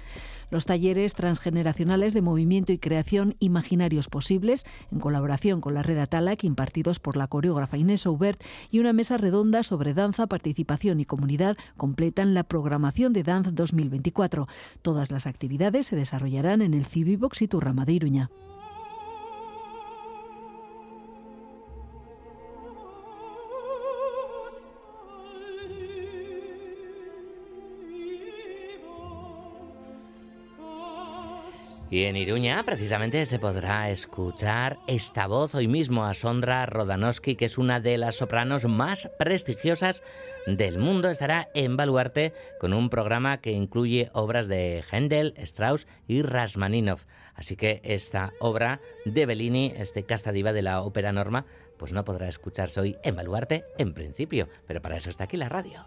Los 0.52 0.66
talleres 0.66 1.14
transgeneracionales 1.14 2.14
de 2.14 2.22
movimiento 2.22 2.74
y 2.74 2.78
creación 2.78 3.38
imaginarios 3.40 4.10
posibles, 4.10 4.66
en 4.92 5.00
colaboración 5.00 5.62
con 5.62 5.74
la 5.74 5.84
red 5.84 6.00
Atalac, 6.00 6.44
impartidos 6.44 7.00
por 7.00 7.16
la 7.16 7.28
coreógrafa 7.28 7.78
Inés 7.78 8.06
Aubert, 8.06 8.44
y 8.72 8.80
una 8.80 8.92
mesa 8.92 9.16
redonda 9.16 9.64
sobre 9.64 9.94
danza, 9.94 10.28
participación 10.28 11.00
y 11.00 11.06
comunidad, 11.06 11.56
completan 11.78 12.34
la 12.34 12.44
programación 12.44 13.14
de 13.14 13.24
Dance 13.24 13.52
2024. 13.54 14.48
Todas 14.82 15.12
las 15.12 15.26
actividades 15.26 15.45
se 15.84 15.96
desarrollarán 15.96 16.62
en 16.62 16.74
el 16.74 16.86
Cibibox 16.86 17.42
y 17.42 17.48
Turrama 17.48 17.86
de 17.86 17.94
Iruña. 17.94 18.30
Y 31.92 32.06
en 32.06 32.18
Iruña, 32.18 32.64
precisamente, 32.64 33.26
se 33.26 33.38
podrá 33.38 33.92
escuchar 33.92 34.80
esta 34.88 35.28
voz 35.28 35.54
hoy 35.54 35.68
mismo 35.68 36.06
a 36.06 36.16
Sondra 36.16 36.66
Rodanowski, 36.66 37.36
que 37.36 37.46
es 37.46 37.60
una 37.60 37.80
de 37.80 38.00
las 38.00 38.16
sopranos 38.16 38.66
más 38.66 39.10
prestigiosas 39.20 40.02
del 40.48 40.80
mundo. 40.80 41.10
Estará 41.10 41.48
en 41.54 41.78
Baluarte 41.78 42.34
con 42.60 42.74
un 42.74 42.90
programa 42.90 43.40
que 43.40 43.52
incluye 43.52 44.10
obras 44.14 44.48
de 44.48 44.84
Händel, 44.92 45.36
Strauss 45.38 45.86
y 46.08 46.24
Rasmaninov. 46.24 47.06
Así 47.36 47.56
que 47.56 47.82
esta 47.84 48.34
obra 48.40 48.82
de 49.06 49.28
Bellini, 49.28 49.72
este 49.78 50.04
casta 50.04 50.32
diva 50.32 50.54
de 50.54 50.64
la 50.64 50.82
ópera 50.82 51.12
Norma, 51.12 51.46
pues 51.78 51.94
no 51.94 52.04
podrá 52.04 52.28
escucharse 52.28 52.80
hoy 52.80 52.98
en 53.04 53.16
Baluarte 53.16 53.64
en 53.78 53.94
principio, 53.94 54.50
pero 54.66 54.82
para 54.82 54.98
eso 54.98 55.12
está 55.12 55.26
aquí 55.26 55.38
la 55.38 55.50
radio. 55.50 55.86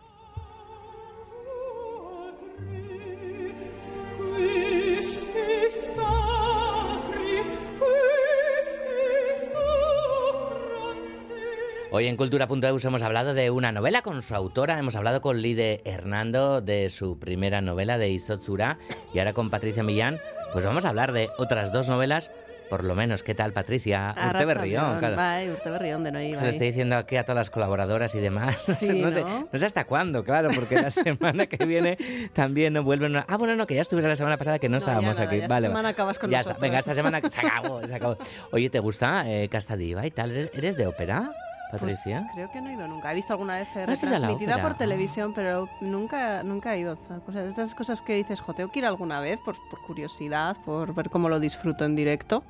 Hoy 11.91 12.07
en 12.07 12.17
Cultura.eus 12.17 12.85
hemos 12.85 13.03
hablado 13.03 13.33
de 13.33 13.51
una 13.51 13.73
novela 13.73 14.03
con 14.03 14.21
su 14.21 14.35
autora, 14.35 14.79
hemos 14.79 14.95
hablado 14.95 15.23
con 15.23 15.41
Lide 15.41 15.81
Hernando 15.87 16.61
de 16.61 16.91
su 16.91 17.19
primera 17.19 17.63
novela 17.63 17.97
de 17.97 18.11
Izotsura 18.11 18.79
y 19.15 19.21
ahora 19.21 19.33
con 19.33 19.49
Patricia 19.49 19.83
Millán, 19.83 20.21
pues 20.53 20.67
vamos 20.67 20.85
a 20.85 20.91
hablar 20.91 21.13
de 21.13 21.31
otras 21.39 21.73
dos 21.73 21.89
novelas, 21.89 22.31
por 22.69 22.85
lo 22.85 22.95
menos. 22.95 23.23
¿Qué 23.23 23.35
tal, 23.35 23.55
Patricia? 23.55 24.15
Urte 24.29 24.45
Berrión, 24.45 24.99
claro. 24.99 25.17
Bai, 25.17 25.49
urte 25.49 25.71
berrión 25.71 26.05
de 26.05 26.13
noi, 26.13 26.35
Se 26.35 26.45
lo 26.45 26.51
estoy 26.51 26.67
diciendo 26.67 26.95
aquí 26.99 27.17
a 27.17 27.23
todas 27.25 27.37
las 27.39 27.49
colaboradoras 27.51 28.15
y 28.15 28.21
demás. 28.21 28.69
No, 28.69 28.75
sé, 28.75 28.93
no 28.95 29.11
sé- 29.11 29.25
¿no? 29.25 29.49
sé 29.59 29.65
hasta 29.65 29.87
cuándo, 29.87 30.23
claro, 30.25 30.51
porque 30.55 30.75
la 30.75 30.91
semana 30.91 31.47
que 31.47 31.65
viene 31.65 31.97
también 32.35 32.75
no 32.75 32.83
vuelven. 32.83 33.17
a- 33.17 33.25
Ah, 33.27 33.39
bueno, 33.39 33.57
no, 33.57 33.67
que 33.67 33.75
ya 33.77 33.81
estuvieron 33.81 34.11
la 34.11 34.17
semana 34.17 34.37
pasada 34.37 34.59
que 34.59 34.69
no, 34.69 34.75
No, 34.75 34.81
ya 34.81 34.85
estábamos 34.87 35.19
nada, 35.19 35.23
aquí. 35.27 35.39
ya 35.39 35.43
esta 35.45 35.55
vale, 35.55 35.67
semana 35.69 35.83
vale. 35.85 35.93
acabas 35.95 36.19
con 36.19 36.29
ya 36.29 36.41
está. 36.41 36.51
nosotros. 36.51 36.61
Venga, 36.69 36.79
esta 36.81 36.95
semana 36.95 37.21
se 37.31 37.41
acabó, 37.41 37.81
se 37.87 37.95
acabó. 37.95 38.19
Oye, 38.53 38.69
¿te 38.69 38.79
gusta 38.81 39.25
eh, 39.27 39.49
Casta 39.49 39.75
Diva 39.75 40.07
y 40.07 40.11
tal? 40.11 40.33
¿Eres, 40.33 40.51
eres 40.53 40.77
de 40.77 40.87
ópera, 40.87 41.31
Patricia? 41.71 42.21
Pues 42.21 42.33
creo 42.33 42.51
que 42.51 42.61
no 42.61 42.71
he 42.71 42.75
ido 42.75 42.89
nunca. 42.89 43.13
He 43.13 43.15
visto 43.15 43.33
alguna 43.33 43.57
vez 43.57 43.69
eh, 43.77 43.81
¿No 43.81 43.87
retransmitida 43.87 44.55
ópera? 44.55 44.69
por 44.69 44.79
televisión, 44.79 45.33
pero 45.35 45.69
nunca, 45.81 46.43
nunca 46.43 46.75
he 46.75 46.81
ido. 46.81 46.95
O 46.95 47.33
sea, 47.33 47.45
estas 47.45 47.75
cosas 47.75 48.03
que 48.03 48.15
dices, 48.15 48.41
jo, 48.41 48.55
tengo 48.55 48.71
que 48.71 48.81
ir 48.81 48.87
alguna 48.87 49.21
vez 49.21 49.39
por, 49.41 49.57
por 49.69 49.81
curiosidad, 49.83 50.57
por 50.65 50.95
ver 50.95 51.11
cómo 51.11 51.29
lo 51.29 51.41
disfruto 51.41 51.85
en 51.85 51.97
directo. 51.97 52.45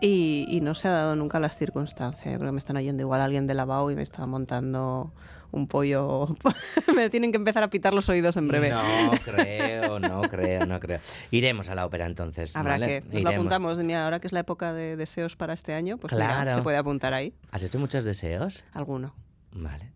Y, 0.00 0.46
y 0.48 0.60
no 0.60 0.74
se 0.74 0.86
ha 0.88 0.92
dado 0.92 1.16
nunca 1.16 1.40
las 1.40 1.56
circunstancias. 1.56 2.32
Yo 2.32 2.38
creo 2.38 2.48
que 2.50 2.52
me 2.52 2.58
están 2.58 2.76
oyendo 2.76 3.02
igual 3.02 3.20
alguien 3.20 3.46
de 3.46 3.54
la 3.54 3.64
BAU 3.64 3.90
y 3.90 3.96
me 3.96 4.02
está 4.02 4.26
montando 4.26 5.12
un 5.50 5.66
pollo. 5.66 6.28
me 6.94 7.10
tienen 7.10 7.32
que 7.32 7.36
empezar 7.38 7.62
a 7.62 7.70
pitar 7.70 7.94
los 7.94 8.08
oídos 8.08 8.36
en 8.36 8.48
breve. 8.48 8.70
No 8.70 9.10
creo, 9.24 9.98
no 9.98 10.22
creo, 10.30 10.66
no 10.66 10.80
creo. 10.80 11.00
Iremos 11.30 11.68
a 11.68 11.74
la 11.74 11.86
ópera 11.86 12.06
entonces. 12.06 12.54
Habrá 12.56 12.72
¿vale? 12.72 13.02
que, 13.02 13.14
nos 13.14 13.22
lo 13.22 13.30
apuntamos. 13.30 13.78
Mira, 13.78 14.04
ahora 14.04 14.20
que 14.20 14.26
es 14.26 14.32
la 14.32 14.40
época 14.40 14.72
de 14.72 14.96
deseos 14.96 15.36
para 15.36 15.54
este 15.54 15.74
año, 15.74 15.98
pues 15.98 16.12
mira, 16.12 16.26
Claro. 16.42 16.54
se 16.54 16.62
puede 16.62 16.76
apuntar 16.76 17.14
ahí. 17.14 17.34
¿Has 17.50 17.62
hecho 17.62 17.78
muchos 17.78 18.04
deseos? 18.04 18.64
Alguno. 18.72 19.14
Vale. 19.52 19.92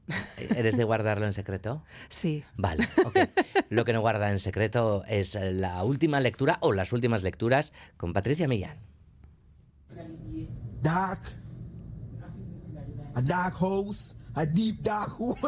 ¿Eres 0.56 0.76
de 0.76 0.84
guardarlo 0.84 1.26
en 1.26 1.32
secreto? 1.32 1.82
Sí. 2.08 2.42
Vale, 2.56 2.88
ok. 3.04 3.18
Lo 3.68 3.84
que 3.84 3.92
no 3.92 4.00
guarda 4.00 4.30
en 4.30 4.38
secreto 4.38 5.04
es 5.06 5.34
la 5.40 5.82
última 5.84 6.20
lectura 6.20 6.58
o 6.60 6.72
las 6.72 6.92
últimas 6.92 7.22
lecturas 7.22 7.72
con 7.96 8.12
Patricia 8.12 8.48
Millán. 8.48 8.78
Dark. 10.82 11.20
A 13.14 13.20
dark 13.22 13.54
house. 13.56 14.16
a 14.36 14.46
deep 14.46 14.82
dark 14.82 15.10
hole. 15.10 15.38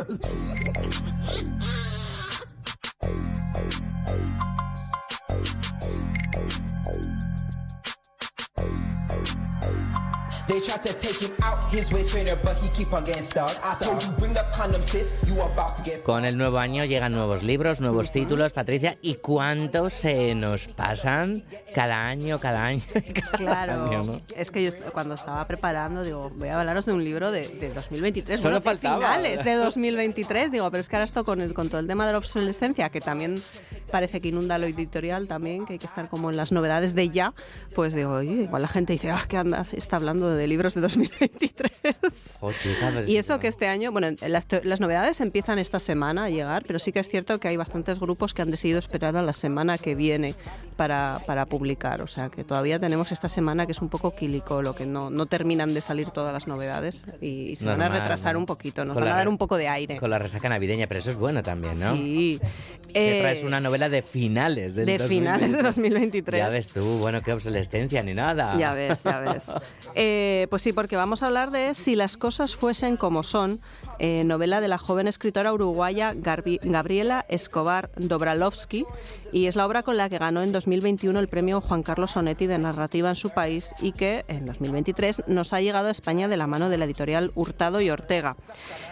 They 10.46 10.60
tried 10.60 10.82
to 10.82 10.92
take 10.92 11.16
him 11.24 11.32
out 11.42 11.72
his 11.72 11.90
waist 11.90 12.10
trainer, 12.10 12.36
but 12.42 12.56
he 12.58 12.68
keep 12.70 12.92
on 12.92 13.04
getting 13.04 13.22
stuck. 13.22 13.50
I 13.64 13.82
told 13.82 14.02
you 14.02 14.10
bring 14.18 14.34
the 14.34 14.44
condom, 14.54 14.82
sis. 14.82 15.14
You 15.26 15.40
about 15.40 15.76
to 15.78 15.82
get. 15.82 16.02
Con 16.04 16.26
el 16.26 16.36
nuevo 16.36 16.58
año 16.58 16.84
llegan 16.84 17.12
nuevos 17.12 17.42
libros, 17.42 17.80
nuevos 17.80 18.12
títulos, 18.12 18.52
Patricia. 18.52 18.94
¿Y 19.00 19.14
cuántos 19.14 19.94
se 19.94 20.34
nos 20.34 20.66
pasan 20.68 21.42
cada 21.74 22.06
año, 22.06 22.38
cada 22.40 22.62
año? 22.64 22.82
cada 22.92 23.36
Claro, 23.38 23.84
año, 23.86 24.02
¿no? 24.04 24.20
es 24.36 24.50
que 24.50 24.62
yo 24.64 24.70
cuando 24.92 25.14
estaba 25.14 25.46
preparando, 25.46 26.02
digo, 26.04 26.28
voy 26.36 26.48
a 26.48 26.60
hablaros 26.60 26.84
de 26.84 26.92
un 26.92 27.02
libro 27.04 27.30
de, 27.30 27.48
de 27.48 27.72
2023, 27.72 28.38
Solo 28.38 28.60
bueno, 28.60 28.60
de 28.60 28.64
faltaba. 28.64 28.96
finales 28.98 29.44
de 29.44 29.54
2023, 29.54 30.52
digo, 30.52 30.70
pero 30.70 30.80
es 30.82 30.88
que 30.90 30.96
ahora 30.96 31.04
esto 31.04 31.24
con, 31.24 31.40
el, 31.40 31.54
con 31.54 31.70
todo 31.70 31.80
el 31.80 31.86
tema 31.86 32.04
de 32.06 32.12
la 32.12 32.18
obsolescencia, 32.18 32.90
que 32.90 33.00
también 33.00 33.42
parece 33.90 34.20
que 34.20 34.28
inunda 34.28 34.58
lo 34.58 34.66
editorial 34.66 35.26
también, 35.26 35.64
que 35.64 35.74
hay 35.74 35.78
que 35.78 35.86
estar 35.86 36.08
como 36.10 36.28
en 36.28 36.36
las 36.36 36.52
novedades 36.52 36.94
de 36.94 37.08
ya, 37.08 37.32
pues 37.74 37.94
digo, 37.94 38.12
oye, 38.12 38.42
igual 38.42 38.60
la 38.60 38.68
gente 38.68 38.92
dice, 38.92 39.10
ah, 39.10 39.24
que 39.26 39.38
anda, 39.38 39.64
está 39.72 39.96
hablando 39.96 40.28
de 40.28 40.33
libros 40.46 40.74
de 40.74 40.80
2023. 40.80 42.38
Jo, 42.40 42.52
chica, 42.52 43.02
Y 43.06 43.16
eso 43.16 43.38
que 43.38 43.48
este 43.48 43.66
año, 43.68 43.92
bueno, 43.92 44.08
las, 44.26 44.80
novedades 44.80 45.20
empiezan 45.20 45.58
esta 45.58 45.78
semana 45.78 46.24
a 46.24 46.30
llegar, 46.30 46.64
pero 46.66 46.78
sí 46.78 46.92
que 46.92 47.00
es 47.00 47.08
cierto 47.08 47.38
que 47.38 47.48
hay 47.48 47.56
bastantes 47.56 47.98
grupos 48.00 48.34
que 48.34 48.42
han 48.42 48.50
decidido 48.50 48.78
esperar 48.78 49.16
a 49.16 49.22
la 49.22 49.32
semana 49.32 49.78
que 49.78 49.94
viene 49.94 50.34
para, 50.76 51.20
para 51.26 51.46
publicar. 51.46 52.02
O 52.02 52.06
sea 52.06 52.28
que 52.28 52.44
todavía 52.44 52.78
tenemos 52.78 53.12
esta 53.12 53.28
semana 53.28 53.66
que 53.66 53.72
es 53.72 53.80
un 53.80 53.88
poco 53.88 54.14
quílico, 54.14 54.62
lo 54.62 54.74
que 54.74 54.86
no, 54.86 55.10
no 55.10 55.26
terminan 55.26 55.74
de 55.74 55.80
salir 55.80 56.10
todas 56.10 56.32
las 56.32 56.46
novedades 56.46 57.04
y, 57.20 57.52
y 57.52 57.56
se 57.56 57.66
van 57.66 57.82
a 57.82 57.88
retrasar 57.88 58.34
¿no? 58.34 58.40
un 58.40 58.46
poquito, 58.46 58.84
nos 58.84 58.94
Con 58.94 59.04
van 59.04 59.12
a 59.12 59.16
dar 59.16 59.28
un 59.28 59.38
poco 59.38 59.56
de 59.56 59.68
aire. 59.68 59.96
Con 59.98 60.10
la 60.10 60.18
resaca 60.18 60.48
navideña, 60.48 60.86
pero 60.86 61.00
eso 61.00 61.10
es 61.10 61.18
bueno 61.18 61.42
también, 61.42 61.78
¿no? 61.78 61.94
Sí. 61.94 62.40
Que 62.92 63.18
Eh, 63.18 63.20
traes 63.20 63.42
una 63.42 63.60
novela 63.60 63.88
de 63.88 64.02
finales 64.02 64.74
del 64.74 64.86
de 64.86 64.98
finales 65.00 65.50
de 65.52 65.62
2023. 65.62 66.38
Ya 66.38 66.48
ves 66.48 66.68
tú, 66.68 66.98
bueno, 66.98 67.20
qué 67.22 67.32
obsolescencia 67.32 68.02
ni 68.02 68.14
nada. 68.14 68.56
Ya 68.56 68.72
ves, 68.72 69.02
ya 69.02 69.20
ves. 69.20 69.52
Eh, 69.94 70.22
pues 70.50 70.62
sí, 70.62 70.72
porque 70.72 70.96
vamos 70.96 71.22
a 71.22 71.26
hablar 71.26 71.50
de 71.50 71.74
Si 71.74 71.96
las 71.96 72.16
cosas 72.16 72.56
fuesen 72.56 72.96
como 72.96 73.22
son, 73.22 73.58
eh, 73.98 74.24
novela 74.24 74.60
de 74.60 74.68
la 74.68 74.78
joven 74.78 75.06
escritora 75.06 75.52
uruguaya 75.52 76.14
Gabriela 76.14 77.24
Escobar 77.28 77.90
Dobralovsky, 77.96 78.86
y 79.32 79.46
es 79.46 79.56
la 79.56 79.66
obra 79.66 79.82
con 79.82 79.96
la 79.96 80.08
que 80.08 80.18
ganó 80.18 80.42
en 80.42 80.52
2021 80.52 81.18
el 81.18 81.28
premio 81.28 81.60
Juan 81.60 81.82
Carlos 81.82 82.12
Sonetti 82.12 82.46
de 82.46 82.58
narrativa 82.58 83.08
en 83.08 83.16
su 83.16 83.30
país 83.30 83.70
y 83.80 83.92
que 83.92 84.24
en 84.28 84.46
2023 84.46 85.24
nos 85.26 85.52
ha 85.52 85.60
llegado 85.60 85.88
a 85.88 85.90
España 85.90 86.28
de 86.28 86.36
la 86.36 86.46
mano 86.46 86.68
de 86.68 86.78
la 86.78 86.84
editorial 86.84 87.30
Hurtado 87.34 87.80
y 87.80 87.90
Ortega. 87.90 88.36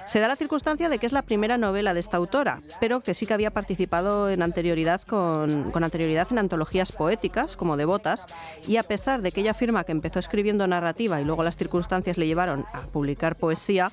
Se 0.07 0.19
da 0.19 0.29
la 0.29 0.37
circunstancia 0.37 0.89
de 0.89 0.99
que 0.99 1.07
es 1.07 1.13
la 1.13 1.23
primera 1.23 1.59
novela 1.59 1.95
de 1.95 2.01
esta 2.01 2.17
autora, 2.17 2.61
pero 2.81 3.01
que 3.01 3.15
sí 3.15 3.25
que 3.25 3.35
había 3.35 3.53
participado 3.53 4.29
en 4.29 4.43
anterioridad 4.43 5.01
con, 5.03 5.71
con 5.71 5.85
anterioridad 5.85 6.27
en 6.31 6.39
antologías 6.39 6.91
poéticas, 6.91 7.57
como 7.57 7.77
Devotas, 7.77 8.27
y 8.67 8.77
a 8.77 8.83
pesar 8.83 9.23
de 9.23 9.31
que 9.31 9.43
ella 9.43 9.53
afirma 9.53 9.85
que 9.85 9.93
empezó 9.93 10.19
escribiendo 10.19 10.67
narrativa 10.67 11.21
y 11.23 11.25
luego 11.25 11.43
las 11.43 11.57
circunstancias 11.57 12.19
le 12.19 12.27
llevaron 12.27 12.65
a 12.73 12.83
publicar 12.83 13.37
poesía, 13.37 13.91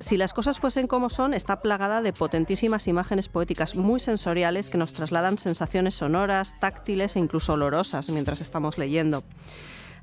si 0.00 0.16
las 0.16 0.32
cosas 0.32 0.58
fuesen 0.58 0.86
como 0.86 1.10
son, 1.10 1.34
está 1.34 1.60
plagada 1.60 2.02
de 2.02 2.12
potentísimas 2.12 2.88
imágenes 2.88 3.28
poéticas 3.28 3.76
muy 3.76 4.00
sensoriales 4.00 4.70
que 4.70 4.78
nos 4.78 4.92
trasladan 4.92 5.38
sensaciones 5.38 5.94
sonoras, 5.94 6.58
táctiles 6.60 7.16
e 7.16 7.20
incluso 7.20 7.52
olorosas 7.52 8.08
mientras 8.10 8.40
estamos 8.40 8.78
leyendo. 8.78 9.22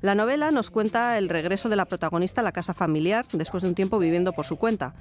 La 0.02 0.14
novela 0.14 0.50
nos 0.50 0.70
cuenta 0.70 1.18
el 1.18 1.28
regreso 1.28 1.68
de 1.68 1.76
la 1.76 1.84
protagonista 1.84 2.40
a 2.40 2.44
la 2.44 2.52
casa 2.52 2.72
familiar 2.72 3.26
después 3.32 3.62
de 3.62 3.68
un 3.68 3.74
tiempo 3.74 3.98
viviendo 3.98 4.32
por 4.32 4.46
su 4.46 4.56
cuenta. 4.56 4.94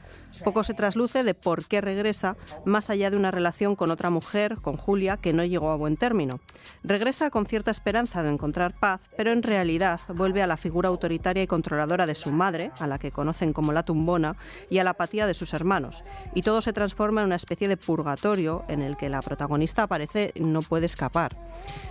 Poco 0.44 0.62
se 0.66 0.74
trasluce 0.74 1.24
de 1.24 1.34
por 1.34 1.66
qué 1.68 1.80
regresa, 1.80 2.36
más 2.66 2.90
allá 2.90 3.10
de 3.10 3.16
una 3.16 3.32
relación 3.32 3.78
con 3.78 3.92
otra 3.92 4.10
mujer, 4.10 4.58
con 4.62 4.76
Julia, 4.76 5.16
que 5.16 5.32
no 5.32 5.46
llegó 5.46 5.70
a 5.72 5.78
buen 5.78 5.96
término. 5.96 6.42
Regresa 6.84 7.30
con 7.30 7.46
cierta 7.46 7.72
esperanza 7.72 8.24
de 8.24 8.30
encontrar 8.30 8.74
paz, 8.74 9.02
pero 9.16 9.32
en 9.32 9.42
realidad 9.42 10.02
vuelve 10.10 10.44
a 10.44 10.48
la 10.48 10.58
figura 10.58 10.90
autoritaria 10.90 11.44
y 11.44 11.48
controladora 11.48 12.06
de 12.06 12.16
su 12.16 12.32
madre, 12.32 12.72
a 12.80 12.86
la 12.86 13.00
que 13.00 13.12
conocen 13.12 13.54
como 13.54 13.72
la 13.72 13.84
tumbona, 13.84 14.36
y 14.70 14.80
a 14.80 14.84
la 14.84 14.92
apatía 14.92 15.28
de 15.28 15.34
sus 15.34 15.54
hermanos. 15.54 16.04
Y 16.36 16.42
todo 16.42 16.62
se 16.62 16.74
transforma 16.74 17.22
en 17.22 17.28
una 17.28 17.38
especie 17.38 17.70
de 17.70 17.78
purgatorio 17.78 18.66
en 18.68 18.82
el 18.82 18.98
que 18.98 19.08
la 19.08 19.22
protagonista 19.22 19.84
aparece 19.84 20.34
y 20.36 20.44
no 20.44 20.62
puede 20.62 20.88
escapar. 20.88 21.32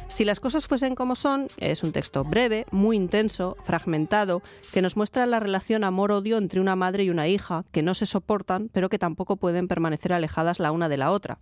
Si 0.08 0.24
las 0.24 0.40
cosas 0.40 0.66
fuesen 0.66 0.94
como 0.94 1.14
son, 1.14 1.48
es 1.58 1.82
un 1.84 1.92
texto 1.92 2.24
breve, 2.24 2.66
muy 2.72 2.96
intenso, 2.96 3.56
fragmentado, 3.64 4.42
que 4.72 4.82
nos 4.82 4.96
muestra 4.96 5.26
la 5.26 5.38
relación 5.38 5.84
amor-odio 5.84 6.38
entre 6.38 6.60
una 6.60 6.74
madre 6.76 7.04
y 7.04 7.10
una 7.10 7.28
hija, 7.28 7.64
que 7.72 7.82
no 7.82 7.94
se 7.94 8.06
soportan, 8.06 8.70
pero 8.72 8.88
que 8.88 8.98
tampoco 8.98 9.36
pueden 9.36 9.68
permanecer 9.68 10.14
alejadas 10.14 10.60
la 10.60 10.72
una 10.72 10.88
de 10.88 10.96
la 10.96 11.12
otra. 11.12 11.38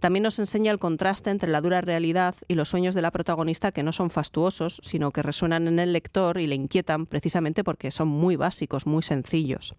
También 0.00 0.24
nos 0.24 0.38
enseña 0.40 0.72
el 0.72 0.80
contraste 0.80 1.30
entre 1.30 1.50
la 1.50 1.60
dura 1.60 1.80
realidad 1.80 2.34
y 2.48 2.54
los 2.54 2.68
sueños 2.68 2.94
de 2.94 3.02
la 3.02 3.12
protagonista 3.12 3.72
que 3.72 3.84
no 3.84 3.92
son 3.92 4.10
fastuosos, 4.10 4.80
sino 4.84 5.12
que 5.12 5.22
resuenan 5.22 5.68
en 5.68 5.78
el 5.78 5.92
lector 5.92 6.38
y 6.38 6.48
le 6.48 6.56
inquietan 6.56 7.06
precisamente 7.06 7.62
porque 7.64 7.90
son 7.92 8.08
muy 8.08 8.36
básicos, 8.36 8.84
muy 8.86 9.02
sencillos. 9.02 9.74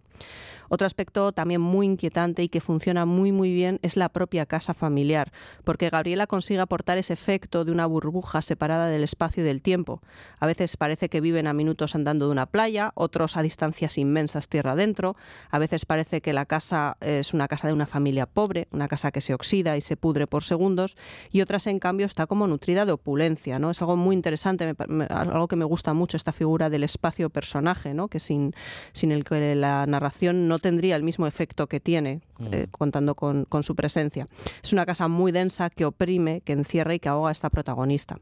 Otro 0.69 0.85
aspecto 0.85 1.31
también 1.31 1.61
muy 1.61 1.87
inquietante 1.87 2.43
y 2.43 2.49
que 2.49 2.61
funciona 2.61 3.05
muy 3.05 3.31
muy 3.31 3.51
bien 3.51 3.79
es 3.81 3.97
la 3.97 4.09
propia 4.09 4.45
casa 4.45 4.75
familiar, 4.75 5.31
porque 5.63 5.89
Gabriela 5.89 6.27
consigue 6.27 6.59
aportar 6.59 6.99
ese 6.99 7.13
efecto 7.13 7.65
de 7.65 7.71
una 7.71 7.87
burbuja 7.87 8.28
separada 8.41 8.87
del 8.87 9.03
espacio 9.03 9.43
y 9.43 9.45
del 9.45 9.61
tiempo. 9.61 10.01
A 10.39 10.45
veces 10.45 10.77
parece 10.77 11.09
que 11.09 11.21
viven 11.21 11.47
a 11.47 11.53
minutos 11.53 11.95
andando 11.95 12.25
de 12.25 12.31
una 12.31 12.45
playa, 12.45 12.91
otros 12.95 13.37
a 13.37 13.41
distancias 13.41 13.97
inmensas 13.97 14.47
tierra 14.47 14.73
adentro, 14.73 15.15
a 15.49 15.59
veces 15.59 15.85
parece 15.85 16.21
que 16.21 16.33
la 16.33 16.45
casa 16.45 16.97
es 17.01 17.33
una 17.33 17.47
casa 17.47 17.67
de 17.67 17.73
una 17.73 17.85
familia 17.85 18.25
pobre, 18.25 18.67
una 18.71 18.87
casa 18.87 19.11
que 19.11 19.21
se 19.21 19.33
oxida 19.33 19.75
y 19.77 19.81
se 19.81 19.97
pudre 19.97 20.27
por 20.27 20.43
segundos, 20.43 20.95
y 21.31 21.41
otras 21.41 21.67
en 21.67 21.79
cambio 21.79 22.05
está 22.05 22.27
como 22.27 22.47
nutrida 22.47 22.85
de 22.85 22.91
opulencia, 22.91 23.59
¿no? 23.59 23.71
Es 23.71 23.81
algo 23.81 23.95
muy 23.95 24.15
interesante, 24.15 24.73
algo 25.09 25.47
que 25.47 25.55
me 25.55 25.65
gusta 25.65 25.93
mucho 25.93 26.17
esta 26.17 26.31
figura 26.31 26.69
del 26.69 26.83
espacio 26.83 27.29
personaje, 27.29 27.93
¿no? 27.93 28.07
Que 28.07 28.19
sin, 28.19 28.53
sin 28.93 29.11
el 29.11 29.23
que 29.23 29.55
la 29.55 29.85
narración 29.85 30.47
no 30.47 30.59
tendría 30.59 30.95
el 30.95 31.03
mismo 31.03 31.27
efecto 31.27 31.67
que 31.67 31.79
tiene 31.79 32.21
eh, 32.51 32.67
contando 32.71 33.15
con, 33.15 33.45
con 33.45 33.63
su 33.63 33.75
presencia. 33.75 34.27
Es 34.63 34.73
una 34.73 34.85
casa 34.85 35.07
muy 35.07 35.31
densa 35.31 35.69
que 35.69 35.85
oprime, 35.85 36.41
que 36.41 36.53
encierra 36.53 36.93
y 36.93 36.99
que 36.99 37.09
ahoga 37.09 37.29
a 37.29 37.31
esta 37.31 37.49
protagonista. 37.49 38.17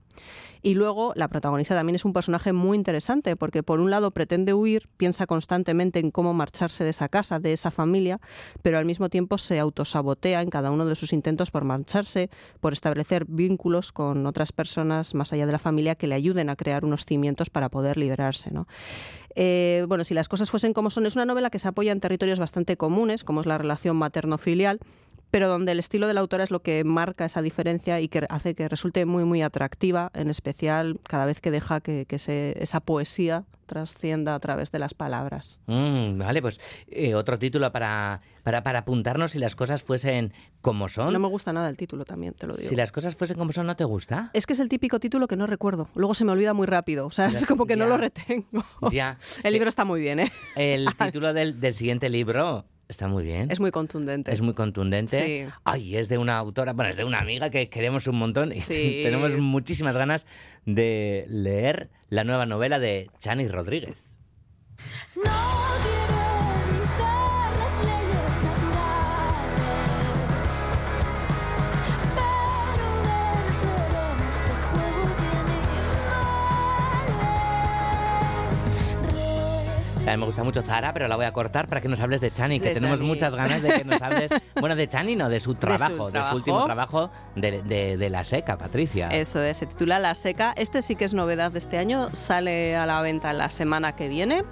Y 0.67 0.73
luego 0.73 1.13
la 1.15 1.29
protagonista 1.29 1.75
también 1.75 1.95
es 1.95 2.03
un 2.03 2.11
personaje 2.11 2.51
muy 2.51 2.75
interesante 2.75 3.37
porque 3.37 3.63
por 3.63 3.79
un 3.79 3.89
lado 3.89 4.11
pretende 4.11 4.53
huir, 4.53 4.89
piensa 4.97 5.25
constantemente 5.25 5.99
en 5.99 6.11
cómo 6.11 6.33
marcharse 6.33 6.83
de 6.83 6.89
esa 6.89 7.07
casa, 7.07 7.39
de 7.39 7.53
esa 7.53 7.71
familia, 7.71 8.19
pero 8.63 8.77
al 8.77 8.83
mismo 8.83 9.07
tiempo 9.07 9.37
se 9.37 9.59
autosabotea 9.59 10.41
en 10.41 10.49
cada 10.49 10.69
uno 10.69 10.85
de 10.85 10.95
sus 10.95 11.13
intentos 11.13 11.51
por 11.51 11.63
marcharse, 11.63 12.29
por 12.59 12.73
establecer 12.73 13.23
vínculos 13.29 13.93
con 13.93 14.25
otras 14.25 14.51
personas 14.51 15.15
más 15.15 15.31
allá 15.31 15.45
de 15.45 15.53
la 15.53 15.57
familia 15.57 15.95
que 15.95 16.05
le 16.07 16.15
ayuden 16.15 16.49
a 16.49 16.57
crear 16.57 16.83
unos 16.83 17.05
cimientos 17.05 17.49
para 17.49 17.69
poder 17.69 17.95
liberarse. 17.95 18.51
¿no? 18.51 18.67
Eh, 19.35 19.85
bueno, 19.87 20.03
si 20.03 20.13
las 20.13 20.27
cosas 20.27 20.51
fuesen 20.51 20.73
como 20.73 20.89
son, 20.89 21.05
es 21.05 21.15
una 21.15 21.23
novela 21.23 21.49
que 21.49 21.59
se 21.59 21.69
apoya 21.69 21.93
en 21.93 22.01
territorios 22.01 22.39
bastante 22.39 22.75
comunes, 22.75 23.23
como 23.23 23.39
es 23.39 23.45
la 23.45 23.57
relación 23.57 23.95
materno-filial, 23.95 24.79
pero 25.31 25.47
donde 25.47 25.71
el 25.73 25.79
estilo 25.79 26.07
de 26.07 26.13
la 26.13 26.21
autora 26.21 26.43
es 26.43 26.51
lo 26.51 26.61
que 26.61 26.83
marca 26.83 27.25
esa 27.25 27.41
diferencia 27.41 27.99
y 28.01 28.07
que 28.07 28.25
hace 28.29 28.55
que 28.55 28.67
resulte 28.69 29.05
muy, 29.05 29.23
muy 29.25 29.41
atractiva, 29.41 30.11
en 30.13 30.29
especial 30.29 30.99
cada 31.07 31.25
vez 31.25 31.41
que 31.41 31.51
deja 31.51 31.81
que, 31.81 32.05
que 32.07 32.19
se- 32.19 32.55
esa 32.61 32.79
poesía 32.79 33.45
trascienda 33.65 34.33
a 34.33 34.39
través 34.39 34.71
de 34.71 34.79
las 34.79 34.93
palabras. 34.93 35.59
Mm, 35.65 36.17
vale, 36.19 36.41
pues 36.41 36.59
eh, 36.87 37.15
otro 37.15 37.37
título 37.37 37.69
para, 37.73 38.21
para, 38.43 38.63
para 38.63 38.79
apuntarnos 38.79 39.31
si 39.31 39.39
las 39.39 39.57
cosas 39.57 39.83
fuesen 39.83 40.31
como 40.61 40.87
son. 40.87 41.11
No 41.11 41.19
me 41.19 41.27
gusta 41.27 41.51
nada 41.51 41.67
el 41.69 41.75
título 41.75 42.05
también, 42.05 42.33
te 42.33 42.47
lo 42.47 42.55
digo. 42.55 42.69
Si 42.69 42.75
las 42.77 42.93
cosas 42.93 43.15
fuesen 43.15 43.37
como 43.37 43.51
son, 43.51 43.67
¿no 43.67 43.75
te 43.75 43.83
gusta? 43.83 44.29
Es 44.33 44.45
que 44.47 44.53
es 44.53 44.59
el 44.61 44.69
típico 44.69 45.01
título 45.01 45.27
que 45.27 45.35
no 45.35 45.47
recuerdo. 45.47 45.89
Luego 45.95 46.13
se 46.13 46.23
me 46.23 46.31
olvida 46.31 46.53
muy 46.53 46.65
rápido. 46.65 47.05
O 47.07 47.11
sea, 47.11 47.27
es 47.27 47.45
como 47.45 47.65
que 47.65 47.75
no 47.75 47.87
lo 47.87 47.97
retengo. 47.97 48.63
Ya. 48.89 49.17
El 49.43 49.51
libro 49.51 49.67
está 49.67 49.83
muy 49.83 49.99
bien, 49.99 50.21
¿eh? 50.21 50.31
El 50.55 50.87
título 50.97 51.33
del, 51.33 51.59
del 51.59 51.73
siguiente 51.73 52.09
libro 52.09 52.63
está 52.89 53.07
muy 53.07 53.23
bien. 53.23 53.51
Es 53.51 53.59
muy 53.59 53.71
contundente. 53.71 54.31
Es 54.31 54.41
muy 54.41 54.53
contundente. 54.53 55.45
Sí. 55.47 55.53
Ay, 55.63 55.97
es 55.97 56.09
de 56.09 56.17
una 56.17 56.37
autora, 56.37 56.73
bueno, 56.73 56.89
es 56.91 56.97
de 56.97 57.03
una 57.03 57.19
amiga 57.19 57.49
que 57.49 57.69
queremos 57.69 58.07
un 58.07 58.17
montón 58.17 58.51
y 58.51 58.61
Sí. 58.61 58.99
tenemos 59.03 59.35
muchísimas 59.37 59.97
ganas 59.97 60.25
de 60.65 61.25
leer 61.27 61.89
la 62.09 62.23
nueva 62.23 62.45
novela 62.45 62.79
de 62.79 63.09
Chani 63.19 63.47
Rodríguez. 63.47 63.95
A 80.07 80.11
mí 80.11 80.17
me 80.17 80.25
gusta 80.25 80.43
mucho 80.43 80.61
Zara, 80.61 80.93
pero 80.93 81.07
la 81.07 81.15
voy 81.15 81.25
a 81.25 81.33
cortar 81.33 81.67
para 81.67 81.81
que 81.81 81.87
nos 81.89 81.99
hables 81.99 82.21
de 82.21 82.31
Chani, 82.31 82.59
que 82.59 82.69
De 82.69 82.73
tenemos 82.75 82.99
Chani. 82.99 83.07
muchas 83.09 83.35
ganas 83.35 83.61
de 83.61 83.69
que 83.73 83.83
nos 83.85 84.01
hables, 84.01 84.31
bueno, 84.59 84.75
de 84.75 84.87
Chani, 84.87 85.15
no, 85.15 85.27
de 85.29 85.39
su 85.39 85.55
trabajo, 85.55 85.91
de 85.91 85.95
su, 86.05 86.11
trabajo. 86.11 86.35
último 86.35 86.65
trabajo 86.65 87.11
de, 87.35 87.61
de- 87.63 87.97
de 87.97 88.09
La 88.09 88.23
Seca, 88.23 88.57
Patricia. 88.57 89.09
Eso 89.09 89.41
es, 89.43 89.57
se 89.57 89.65
titula 89.65 89.99
La 89.99 90.15
Seca. 90.15 90.53
Este 90.57 90.81
sí 90.81 90.95
que 90.95 91.05
es 91.05 91.13
novedad 91.13 91.51
de 91.51 91.59
este 91.59 91.77
año. 91.77 92.09
Sale 92.13 92.75
a 92.75 92.85
la 92.85 93.01
venta 93.01 93.33
la 93.33 93.49
semana 93.49 93.95
que 93.95 94.07
viene. 94.07 94.43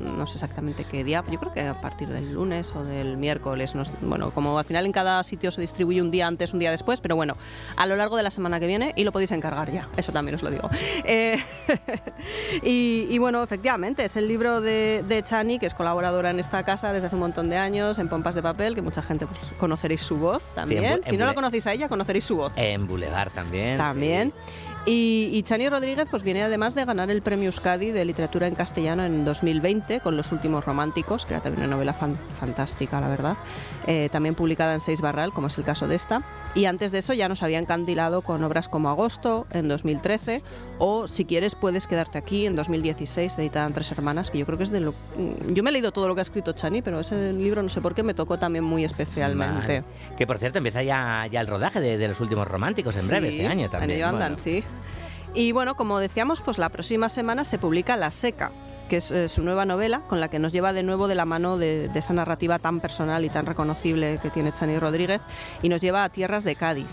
No 0.00 0.26
sé 0.26 0.34
exactamente 0.34 0.84
qué 0.84 1.04
día, 1.04 1.24
yo 1.30 1.38
creo 1.38 1.52
que 1.52 1.62
a 1.62 1.80
partir 1.80 2.08
del 2.08 2.32
lunes 2.32 2.72
o 2.74 2.84
del 2.84 3.16
miércoles, 3.16 3.74
bueno, 4.02 4.30
como 4.30 4.58
al 4.58 4.64
final 4.64 4.86
en 4.86 4.92
cada 4.92 5.22
sitio 5.24 5.50
se 5.50 5.60
distribuye 5.60 6.00
un 6.00 6.10
día 6.10 6.26
antes, 6.26 6.52
un 6.52 6.58
día 6.58 6.70
después, 6.70 7.00
pero 7.00 7.16
bueno, 7.16 7.36
a 7.76 7.86
lo 7.86 7.96
largo 7.96 8.16
de 8.16 8.22
la 8.22 8.30
semana 8.30 8.60
que 8.60 8.66
viene 8.66 8.92
y 8.96 9.04
lo 9.04 9.12
podéis 9.12 9.32
encargar 9.32 9.70
ya, 9.70 9.88
eso 9.96 10.12
también 10.12 10.34
os 10.34 10.42
lo 10.42 10.50
digo. 10.50 10.70
Eh, 11.04 11.38
y, 12.62 13.06
y 13.10 13.18
bueno, 13.18 13.42
efectivamente, 13.42 14.04
es 14.04 14.16
el 14.16 14.28
libro 14.28 14.60
de, 14.60 15.04
de 15.06 15.22
Chani, 15.22 15.58
que 15.58 15.66
es 15.66 15.74
colaboradora 15.74 16.30
en 16.30 16.38
esta 16.38 16.62
casa 16.62 16.92
desde 16.92 17.08
hace 17.08 17.16
un 17.16 17.20
montón 17.20 17.50
de 17.50 17.56
años, 17.56 17.98
en 17.98 18.08
Pompas 18.08 18.34
de 18.34 18.42
Papel, 18.42 18.74
que 18.74 18.82
mucha 18.82 19.02
gente 19.02 19.26
pues, 19.26 19.38
conoceréis 19.58 20.02
su 20.02 20.16
voz 20.16 20.42
Sí, 20.42 20.48
en 20.48 20.54
también. 20.54 21.00
Si 21.04 21.14
en 21.14 21.20
no 21.20 21.26
la 21.26 21.34
conocéis 21.34 21.66
a 21.66 21.72
ella, 21.72 21.88
conoceréis 21.88 22.24
su 22.24 22.36
voz. 22.36 22.52
En 22.56 22.86
Boulevard 22.86 23.30
también. 23.30 23.78
También. 23.78 24.32
Y, 24.86 25.30
y 25.32 25.42
Chani 25.44 25.66
Rodríguez 25.70 26.08
pues 26.10 26.22
viene 26.22 26.42
además 26.42 26.74
de 26.74 26.84
ganar 26.84 27.10
el 27.10 27.22
premio 27.22 27.46
Euskadi 27.46 27.90
de 27.90 28.04
literatura 28.04 28.46
en 28.46 28.54
castellano 28.54 29.02
en 29.04 29.24
2020 29.24 30.00
con 30.00 30.16
Los 30.16 30.30
últimos 30.30 30.64
románticos, 30.66 31.24
que 31.24 31.32
era 31.32 31.42
también 31.42 31.66
una 31.66 31.74
novela 31.76 31.94
fan- 31.94 32.18
fantástica, 32.38 33.00
la 33.00 33.08
verdad. 33.08 33.36
Eh, 33.86 34.08
también 34.12 34.34
publicada 34.34 34.74
en 34.74 34.80
Seis 34.82 35.00
Barral, 35.00 35.32
como 35.32 35.46
es 35.46 35.56
el 35.58 35.64
caso 35.64 35.88
de 35.88 35.94
esta. 35.94 36.22
Y 36.54 36.66
antes 36.66 36.92
de 36.92 36.98
eso 36.98 37.12
ya 37.14 37.28
nos 37.30 37.42
había 37.42 37.58
encandilado 37.58 38.20
con 38.22 38.44
obras 38.44 38.68
como 38.68 38.88
Agosto 38.90 39.46
en 39.52 39.68
2013 39.68 40.42
o 40.78 41.06
Si 41.08 41.24
quieres 41.24 41.54
puedes 41.54 41.86
quedarte 41.86 42.18
aquí 42.18 42.46
en 42.46 42.54
2016, 42.56 43.38
editada 43.38 43.66
en 43.66 43.72
Tres 43.72 43.90
Hermanas, 43.92 44.30
que 44.30 44.38
yo 44.38 44.44
creo 44.46 44.58
que 44.58 44.64
es 44.64 44.70
de 44.70 44.80
lo... 44.80 44.92
Yo 45.52 45.62
me 45.62 45.70
he 45.70 45.72
leído 45.72 45.92
todo 45.92 46.08
lo 46.08 46.14
que 46.14 46.20
ha 46.20 46.22
escrito 46.22 46.52
Chani, 46.52 46.82
pero 46.82 47.00
ese 47.00 47.32
libro 47.32 47.62
no 47.62 47.68
sé 47.70 47.80
por 47.80 47.94
qué 47.94 48.02
me 48.02 48.12
tocó 48.12 48.38
también 48.38 48.64
muy 48.64 48.84
especialmente. 48.84 49.82
Que 50.18 50.26
por 50.26 50.36
cierto 50.38 50.58
empieza 50.58 50.82
ya, 50.82 51.26
ya 51.30 51.40
el 51.40 51.46
rodaje 51.46 51.80
de, 51.80 51.96
de 51.96 52.08
los 52.08 52.20
últimos 52.20 52.46
románticos 52.48 52.96
en 52.96 53.06
breve 53.08 53.28
este 53.28 53.46
año 53.46 53.66
en 53.66 53.70
también. 53.70 53.90
ello 53.92 54.06
andan, 54.08 54.32
Bueno. 54.34 54.38
sí. 54.42 54.62
Y 55.34 55.52
bueno, 55.52 55.74
como 55.74 55.98
decíamos, 55.98 56.42
pues 56.42 56.58
la 56.58 56.68
próxima 56.68 57.08
semana 57.08 57.44
se 57.44 57.58
publica 57.58 57.96
La 57.96 58.10
Seca, 58.10 58.52
que 58.88 58.98
es 58.98 59.10
eh, 59.10 59.28
su 59.28 59.42
nueva 59.42 59.64
novela, 59.64 60.02
con 60.08 60.20
la 60.20 60.28
que 60.28 60.38
nos 60.38 60.52
lleva 60.52 60.72
de 60.72 60.82
nuevo 60.82 61.08
de 61.08 61.14
la 61.14 61.24
mano 61.24 61.56
de, 61.56 61.88
de 61.88 61.98
esa 61.98 62.12
narrativa 62.12 62.58
tan 62.58 62.80
personal 62.80 63.24
y 63.24 63.30
tan 63.30 63.46
reconocible 63.46 64.18
que 64.22 64.30
tiene 64.30 64.52
Chani 64.52 64.78
Rodríguez, 64.78 65.22
y 65.62 65.68
nos 65.68 65.80
lleva 65.80 66.04
a 66.04 66.08
tierras 66.08 66.44
de 66.44 66.54
Cádiz. 66.54 66.90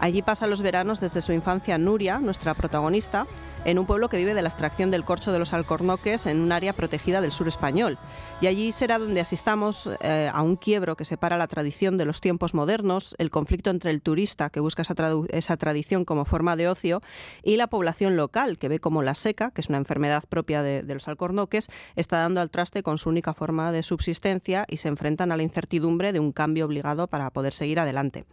Allí 0.00 0.22
pasa 0.22 0.46
los 0.46 0.62
veranos 0.62 1.00
desde 1.00 1.20
su 1.20 1.32
infancia 1.32 1.76
Nuria, 1.78 2.18
nuestra 2.18 2.54
protagonista, 2.54 3.26
en 3.64 3.78
un 3.78 3.86
pueblo 3.86 4.08
que 4.08 4.16
vive 4.16 4.34
de 4.34 4.42
la 4.42 4.48
extracción 4.48 4.90
del 4.90 5.04
corcho 5.04 5.32
de 5.32 5.38
los 5.38 5.52
alcornoques 5.52 6.26
en 6.26 6.40
un 6.40 6.52
área 6.52 6.72
protegida 6.72 7.20
del 7.20 7.32
sur 7.32 7.48
español. 7.48 7.98
Y 8.40 8.46
allí 8.46 8.72
será 8.72 8.98
donde 8.98 9.20
asistamos 9.20 9.90
eh, 10.00 10.30
a 10.32 10.42
un 10.42 10.56
quiebro 10.56 10.96
que 10.96 11.04
separa 11.04 11.38
la 11.38 11.46
tradición 11.46 11.96
de 11.98 12.04
los 12.04 12.20
tiempos 12.20 12.54
modernos, 12.54 13.14
el 13.18 13.30
conflicto 13.30 13.70
entre 13.70 13.90
el 13.90 14.02
turista 14.02 14.50
que 14.50 14.60
busca 14.60 14.82
esa, 14.82 15.56
tradición 15.56 16.04
como 16.04 16.24
forma 16.24 16.56
de 16.56 16.68
ocio 16.68 17.00
y 17.42 17.56
la 17.56 17.68
población 17.68 18.16
local 18.16 18.58
que 18.58 18.68
ve 18.68 18.80
como 18.80 19.02
la 19.02 19.14
seca, 19.14 19.50
que 19.50 19.60
es 19.60 19.68
una 19.68 19.78
enfermedad 19.78 20.24
propia 20.28 20.62
de 20.62 20.82
los 20.94 21.08
alcornoques, 21.08 21.68
está 21.96 22.18
dando 22.18 22.40
al 22.40 22.50
traste 22.50 22.82
con 22.82 22.98
su 22.98 23.08
única 23.08 23.34
forma 23.34 23.72
de 23.72 23.82
subsistencia 23.82 24.66
y 24.68 24.78
se 24.78 24.88
enfrentan 24.88 25.32
a 25.32 25.36
la 25.36 25.42
incertidumbre 25.42 26.12
de 26.12 26.20
un 26.20 26.32
cambio 26.32 26.66
obligado 26.66 27.06
para 27.06 27.30
poder 27.30 27.52
seguir 27.52 27.80
adelante. 27.80 28.24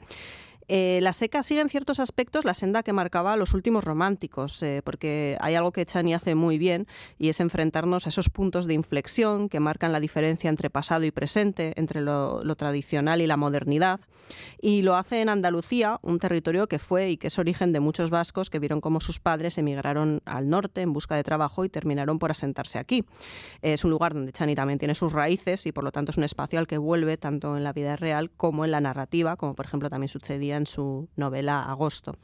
Eh, 0.73 0.99
la 1.01 1.11
seca 1.11 1.43
sigue 1.43 1.59
en 1.59 1.67
ciertos 1.67 1.99
aspectos 1.99 2.45
la 2.45 2.53
senda 2.53 2.81
que 2.81 2.93
marcaba 2.93 3.35
los 3.35 3.53
últimos 3.53 3.83
románticos, 3.83 4.63
eh, 4.63 4.81
porque 4.85 5.37
hay 5.41 5.55
algo 5.55 5.73
que 5.73 5.85
Chani 5.85 6.13
hace 6.13 6.33
muy 6.33 6.57
bien 6.57 6.87
y 7.19 7.27
es 7.27 7.41
enfrentarnos 7.41 8.05
a 8.05 8.09
esos 8.09 8.29
puntos 8.29 8.67
de 8.67 8.73
inflexión 8.73 9.49
que 9.49 9.59
marcan 9.59 9.91
la 9.91 9.99
diferencia 9.99 10.49
entre 10.49 10.69
pasado 10.69 11.03
y 11.03 11.11
presente, 11.11 11.73
entre 11.75 11.99
lo, 11.99 12.45
lo 12.45 12.55
tradicional 12.55 13.19
y 13.19 13.27
la 13.27 13.35
modernidad. 13.35 13.99
Y 14.61 14.81
lo 14.81 14.95
hace 14.95 15.19
en 15.19 15.27
Andalucía, 15.27 15.99
un 16.03 16.19
territorio 16.19 16.67
que 16.67 16.79
fue 16.79 17.09
y 17.09 17.17
que 17.17 17.27
es 17.27 17.37
origen 17.37 17.73
de 17.73 17.81
muchos 17.81 18.09
vascos 18.09 18.49
que 18.49 18.59
vieron 18.59 18.79
cómo 18.79 19.01
sus 19.01 19.19
padres 19.19 19.57
emigraron 19.57 20.21
al 20.23 20.49
norte 20.49 20.79
en 20.79 20.93
busca 20.93 21.17
de 21.17 21.23
trabajo 21.23 21.65
y 21.65 21.69
terminaron 21.69 22.17
por 22.17 22.31
asentarse 22.31 22.79
aquí. 22.79 23.03
Es 23.61 23.83
un 23.83 23.91
lugar 23.91 24.13
donde 24.13 24.31
Chani 24.31 24.55
también 24.55 24.79
tiene 24.79 24.95
sus 24.95 25.11
raíces 25.11 25.65
y 25.65 25.73
por 25.73 25.83
lo 25.83 25.91
tanto 25.91 26.11
es 26.11 26.17
un 26.17 26.23
espacio 26.23 26.59
al 26.59 26.67
que 26.67 26.77
vuelve 26.77 27.17
tanto 27.17 27.57
en 27.57 27.65
la 27.65 27.73
vida 27.73 27.97
real 27.97 28.31
como 28.31 28.63
en 28.63 28.71
la 28.71 28.79
narrativa, 28.79 29.35
como 29.35 29.53
por 29.53 29.65
ejemplo 29.65 29.89
también 29.89 30.07
sucedía 30.07 30.55
en 30.55 30.60
su 30.65 31.09
novela 31.15 31.63
Agosto. 31.63 32.15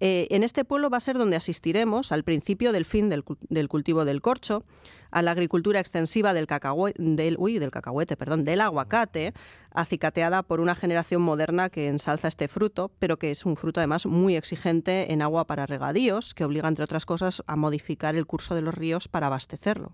Eh, 0.00 0.26
en 0.30 0.42
este 0.42 0.64
pueblo 0.64 0.90
va 0.90 0.98
a 0.98 1.00
ser 1.00 1.16
donde 1.16 1.36
asistiremos 1.36 2.12
al 2.12 2.22
principio 2.22 2.72
del 2.72 2.84
fin 2.84 3.08
del, 3.08 3.24
cul- 3.24 3.38
del 3.48 3.68
cultivo 3.68 4.04
del 4.04 4.20
corcho, 4.20 4.64
a 5.10 5.22
la 5.22 5.30
agricultura 5.30 5.80
extensiva 5.80 6.34
del, 6.34 6.46
cacahue- 6.46 6.92
del, 6.98 7.36
uy, 7.38 7.58
del 7.58 7.70
cacahuete, 7.70 8.16
perdón, 8.16 8.44
del 8.44 8.60
aguacate, 8.60 9.32
acicateada 9.70 10.42
por 10.42 10.60
una 10.60 10.74
generación 10.74 11.22
moderna 11.22 11.70
que 11.70 11.88
ensalza 11.88 12.28
este 12.28 12.48
fruto, 12.48 12.90
pero 12.98 13.18
que 13.18 13.30
es 13.30 13.46
un 13.46 13.56
fruto 13.56 13.80
además 13.80 14.04
muy 14.06 14.36
exigente 14.36 15.12
en 15.12 15.22
agua 15.22 15.46
para 15.46 15.64
regadíos, 15.66 16.34
que 16.34 16.44
obliga, 16.44 16.68
entre 16.68 16.84
otras 16.84 17.06
cosas, 17.06 17.42
a 17.46 17.56
modificar 17.56 18.16
el 18.16 18.26
curso 18.26 18.54
de 18.54 18.62
los 18.62 18.74
ríos 18.74 19.08
para 19.08 19.28
abastecerlo. 19.28 19.92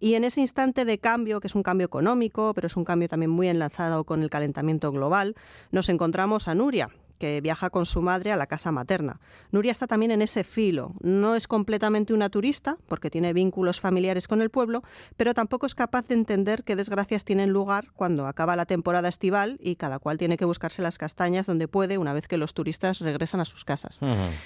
Y 0.00 0.14
en 0.14 0.24
ese 0.24 0.40
instante 0.40 0.84
de 0.84 0.98
cambio, 0.98 1.40
que 1.40 1.48
es 1.48 1.54
un 1.54 1.62
cambio 1.62 1.86
económico, 1.86 2.52
pero 2.54 2.66
es 2.66 2.76
un 2.76 2.84
cambio 2.84 3.08
también 3.08 3.30
muy 3.30 3.48
enlazado 3.48 4.04
con 4.04 4.22
el 4.22 4.30
calentamiento 4.30 4.92
global, 4.92 5.34
nos 5.70 5.88
encontramos 5.88 6.48
a 6.48 6.54
Nuria, 6.54 6.90
que 7.18 7.40
viaja 7.40 7.70
con 7.70 7.86
su 7.86 8.02
madre 8.02 8.32
a 8.32 8.36
la 8.36 8.46
casa 8.46 8.72
materna. 8.72 9.20
Nuria 9.50 9.72
está 9.72 9.86
también 9.86 10.10
en 10.12 10.22
ese 10.22 10.44
filo. 10.44 10.92
No 11.00 11.34
es 11.34 11.46
completamente 11.46 12.14
una 12.14 12.28
turista, 12.30 12.78
porque 12.88 13.10
tiene 13.10 13.32
vínculos 13.32 13.80
familiares 13.80 14.28
con 14.28 14.40
el 14.40 14.50
pueblo, 14.50 14.82
pero 15.16 15.34
tampoco 15.34 15.66
es 15.66 15.74
capaz 15.74 16.06
de 16.06 16.14
entender 16.14 16.64
qué 16.64 16.76
desgracias 16.76 17.24
tienen 17.24 17.50
lugar 17.50 17.90
cuando 17.94 18.26
acaba 18.26 18.56
la 18.56 18.66
temporada 18.66 19.08
estival 19.08 19.58
y 19.60 19.76
cada 19.76 19.98
cual 19.98 20.18
tiene 20.18 20.36
que 20.36 20.44
buscarse 20.44 20.82
las 20.82 20.98
castañas 20.98 21.46
donde 21.46 21.68
puede 21.68 21.98
una 21.98 22.12
vez 22.12 22.28
que 22.28 22.36
los 22.36 22.54
turistas 22.54 23.00
regresan 23.00 23.40
a 23.40 23.44
sus 23.44 23.64
casas. 23.64 24.00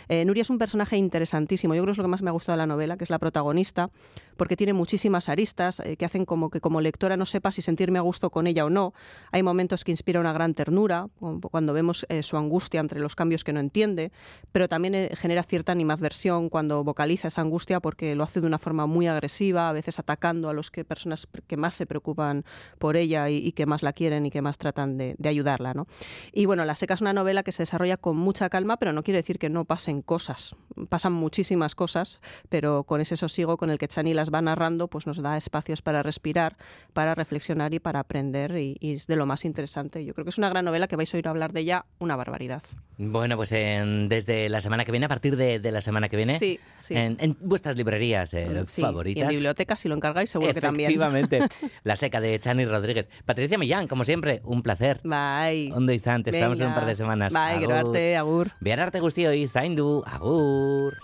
Eh, 0.08 0.24
Nuria 0.24 0.42
es 0.42 0.50
un 0.50 0.58
personaje 0.58 0.96
interesantísimo. 0.96 1.74
Yo 1.74 1.82
creo 1.82 1.86
que 1.86 1.92
es 1.92 1.98
lo 1.98 2.04
que 2.04 2.08
más 2.08 2.22
me 2.22 2.30
ha 2.30 2.32
gustado 2.32 2.54
de 2.54 2.58
la 2.58 2.66
novela, 2.66 2.96
que 2.96 3.04
es 3.04 3.10
la 3.10 3.18
protagonista, 3.18 3.90
porque 4.36 4.56
tiene 4.56 4.72
muchísimas 4.72 5.28
aristas 5.28 5.80
eh, 5.80 5.96
que 5.96 6.04
hacen 6.04 6.24
como 6.24 6.50
que 6.50 6.60
como 6.60 6.80
lectora 6.80 7.16
no 7.16 7.26
sepa 7.26 7.52
si 7.52 7.62
sentirme 7.62 7.98
a 7.98 8.02
gusto 8.02 8.30
con 8.30 8.46
ella 8.46 8.64
o 8.64 8.70
no. 8.70 8.94
Hay 9.30 9.42
momentos 9.42 9.84
que 9.84 9.90
inspira 9.90 10.20
una 10.20 10.32
gran 10.32 10.54
ternura, 10.54 11.08
cuando 11.50 11.72
vemos 11.72 12.06
eh, 12.08 12.22
su 12.22 12.36
angustia 12.36 12.61
entre 12.72 13.00
los 13.00 13.14
cambios 13.14 13.44
que 13.44 13.52
no 13.52 13.60
entiende, 13.60 14.12
pero 14.52 14.68
también 14.68 14.94
eh, 14.94 15.10
genera 15.14 15.42
cierta 15.42 15.72
animadversión 15.72 16.48
cuando 16.48 16.84
vocaliza 16.84 17.28
esa 17.28 17.40
angustia 17.40 17.80
porque 17.80 18.14
lo 18.14 18.24
hace 18.24 18.40
de 18.40 18.46
una 18.46 18.58
forma 18.58 18.86
muy 18.86 19.06
agresiva, 19.06 19.68
a 19.68 19.72
veces 19.72 19.98
atacando 19.98 20.48
a 20.48 20.52
los 20.52 20.70
que 20.70 20.84
personas 20.84 21.28
que 21.46 21.56
más 21.56 21.74
se 21.74 21.86
preocupan 21.86 22.44
por 22.78 22.96
ella 22.96 23.28
y, 23.30 23.36
y 23.36 23.52
que 23.52 23.66
más 23.66 23.82
la 23.82 23.92
quieren 23.92 24.26
y 24.26 24.30
que 24.30 24.42
más 24.42 24.58
tratan 24.58 24.98
de, 24.98 25.14
de 25.18 25.28
ayudarla. 25.28 25.74
¿no? 25.74 25.86
Y 26.32 26.46
bueno, 26.46 26.64
La 26.64 26.74
Seca 26.74 26.94
es 26.94 27.00
una 27.00 27.12
novela 27.12 27.42
que 27.42 27.52
se 27.52 27.62
desarrolla 27.62 27.96
con 27.96 28.16
mucha 28.16 28.48
calma, 28.48 28.76
pero 28.76 28.92
no 28.92 29.02
quiere 29.02 29.18
decir 29.18 29.38
que 29.38 29.48
no 29.48 29.64
pasen 29.64 30.02
cosas. 30.02 30.56
Pasan 30.88 31.12
muchísimas 31.12 31.74
cosas, 31.74 32.20
pero 32.48 32.84
con 32.84 33.00
ese 33.00 33.16
sosiego 33.16 33.56
con 33.56 33.70
el 33.70 33.78
que 33.78 33.88
Chani 33.88 34.14
las 34.14 34.30
va 34.30 34.42
narrando, 34.42 34.88
pues 34.88 35.06
nos 35.06 35.20
da 35.22 35.36
espacios 35.36 35.82
para 35.82 36.02
respirar, 36.02 36.56
para 36.92 37.14
reflexionar 37.14 37.72
y 37.74 37.78
para 37.78 38.00
aprender, 38.00 38.56
y, 38.58 38.76
y 38.80 38.92
es 38.92 39.06
de 39.06 39.16
lo 39.16 39.26
más 39.26 39.44
interesante. 39.44 40.04
Yo 40.04 40.14
creo 40.14 40.24
que 40.24 40.30
es 40.30 40.38
una 40.38 40.48
gran 40.48 40.64
novela 40.64 40.88
que 40.88 40.96
vais 40.96 41.12
a 41.12 41.16
oír 41.16 41.28
hablar 41.28 41.52
de 41.52 41.60
ella 41.60 41.86
una 41.98 42.16
barbaridad. 42.16 42.51
Bueno, 42.98 43.36
pues 43.36 43.50
en- 43.52 44.08
desde 44.08 44.48
la 44.48 44.60
semana 44.60 44.84
que 44.84 44.92
viene, 44.92 45.06
a 45.06 45.08
partir 45.08 45.36
de, 45.36 45.58
de 45.58 45.72
la 45.72 45.80
semana 45.80 46.08
que 46.08 46.16
viene, 46.16 46.38
Sí, 46.38 46.60
sí. 46.76 46.94
En, 46.94 47.16
en 47.20 47.36
vuestras 47.40 47.76
librerías 47.76 48.32
eh, 48.34 48.64
Sí, 48.66 48.80
favoritas. 48.80 49.18
Y 49.18 49.22
en 49.22 49.28
bibliotecas, 49.30 49.80
si 49.80 49.88
lo 49.88 49.94
encargáis, 49.94 50.30
seguro 50.30 50.52
que 50.52 50.60
también. 50.60 50.88
Efectivamente. 50.90 51.40
La 51.84 51.96
seca 51.96 52.20
de 52.20 52.38
Chani 52.38 52.64
Rodríguez. 52.64 53.06
Patricia 53.24 53.58
Millán, 53.58 53.88
como 53.88 54.04
siempre, 54.04 54.40
un 54.44 54.62
placer. 54.62 55.00
Bye. 55.02 55.72
Ondo 55.72 55.92
izan, 55.92 56.22
te 56.22 56.30
esperamos 56.30 56.60
en 56.60 56.68
un 56.68 56.74
par 56.74 56.86
de 56.86 56.94
semanas. 56.94 57.32
Bai, 57.32 57.58
gero 57.60 57.74
arte, 57.74 58.16
agur. 58.16 58.50
Behar 58.60 58.80
arte 58.80 59.00
guztioi, 59.00 59.46
zaindu, 59.48 60.04
agur. 60.06 60.96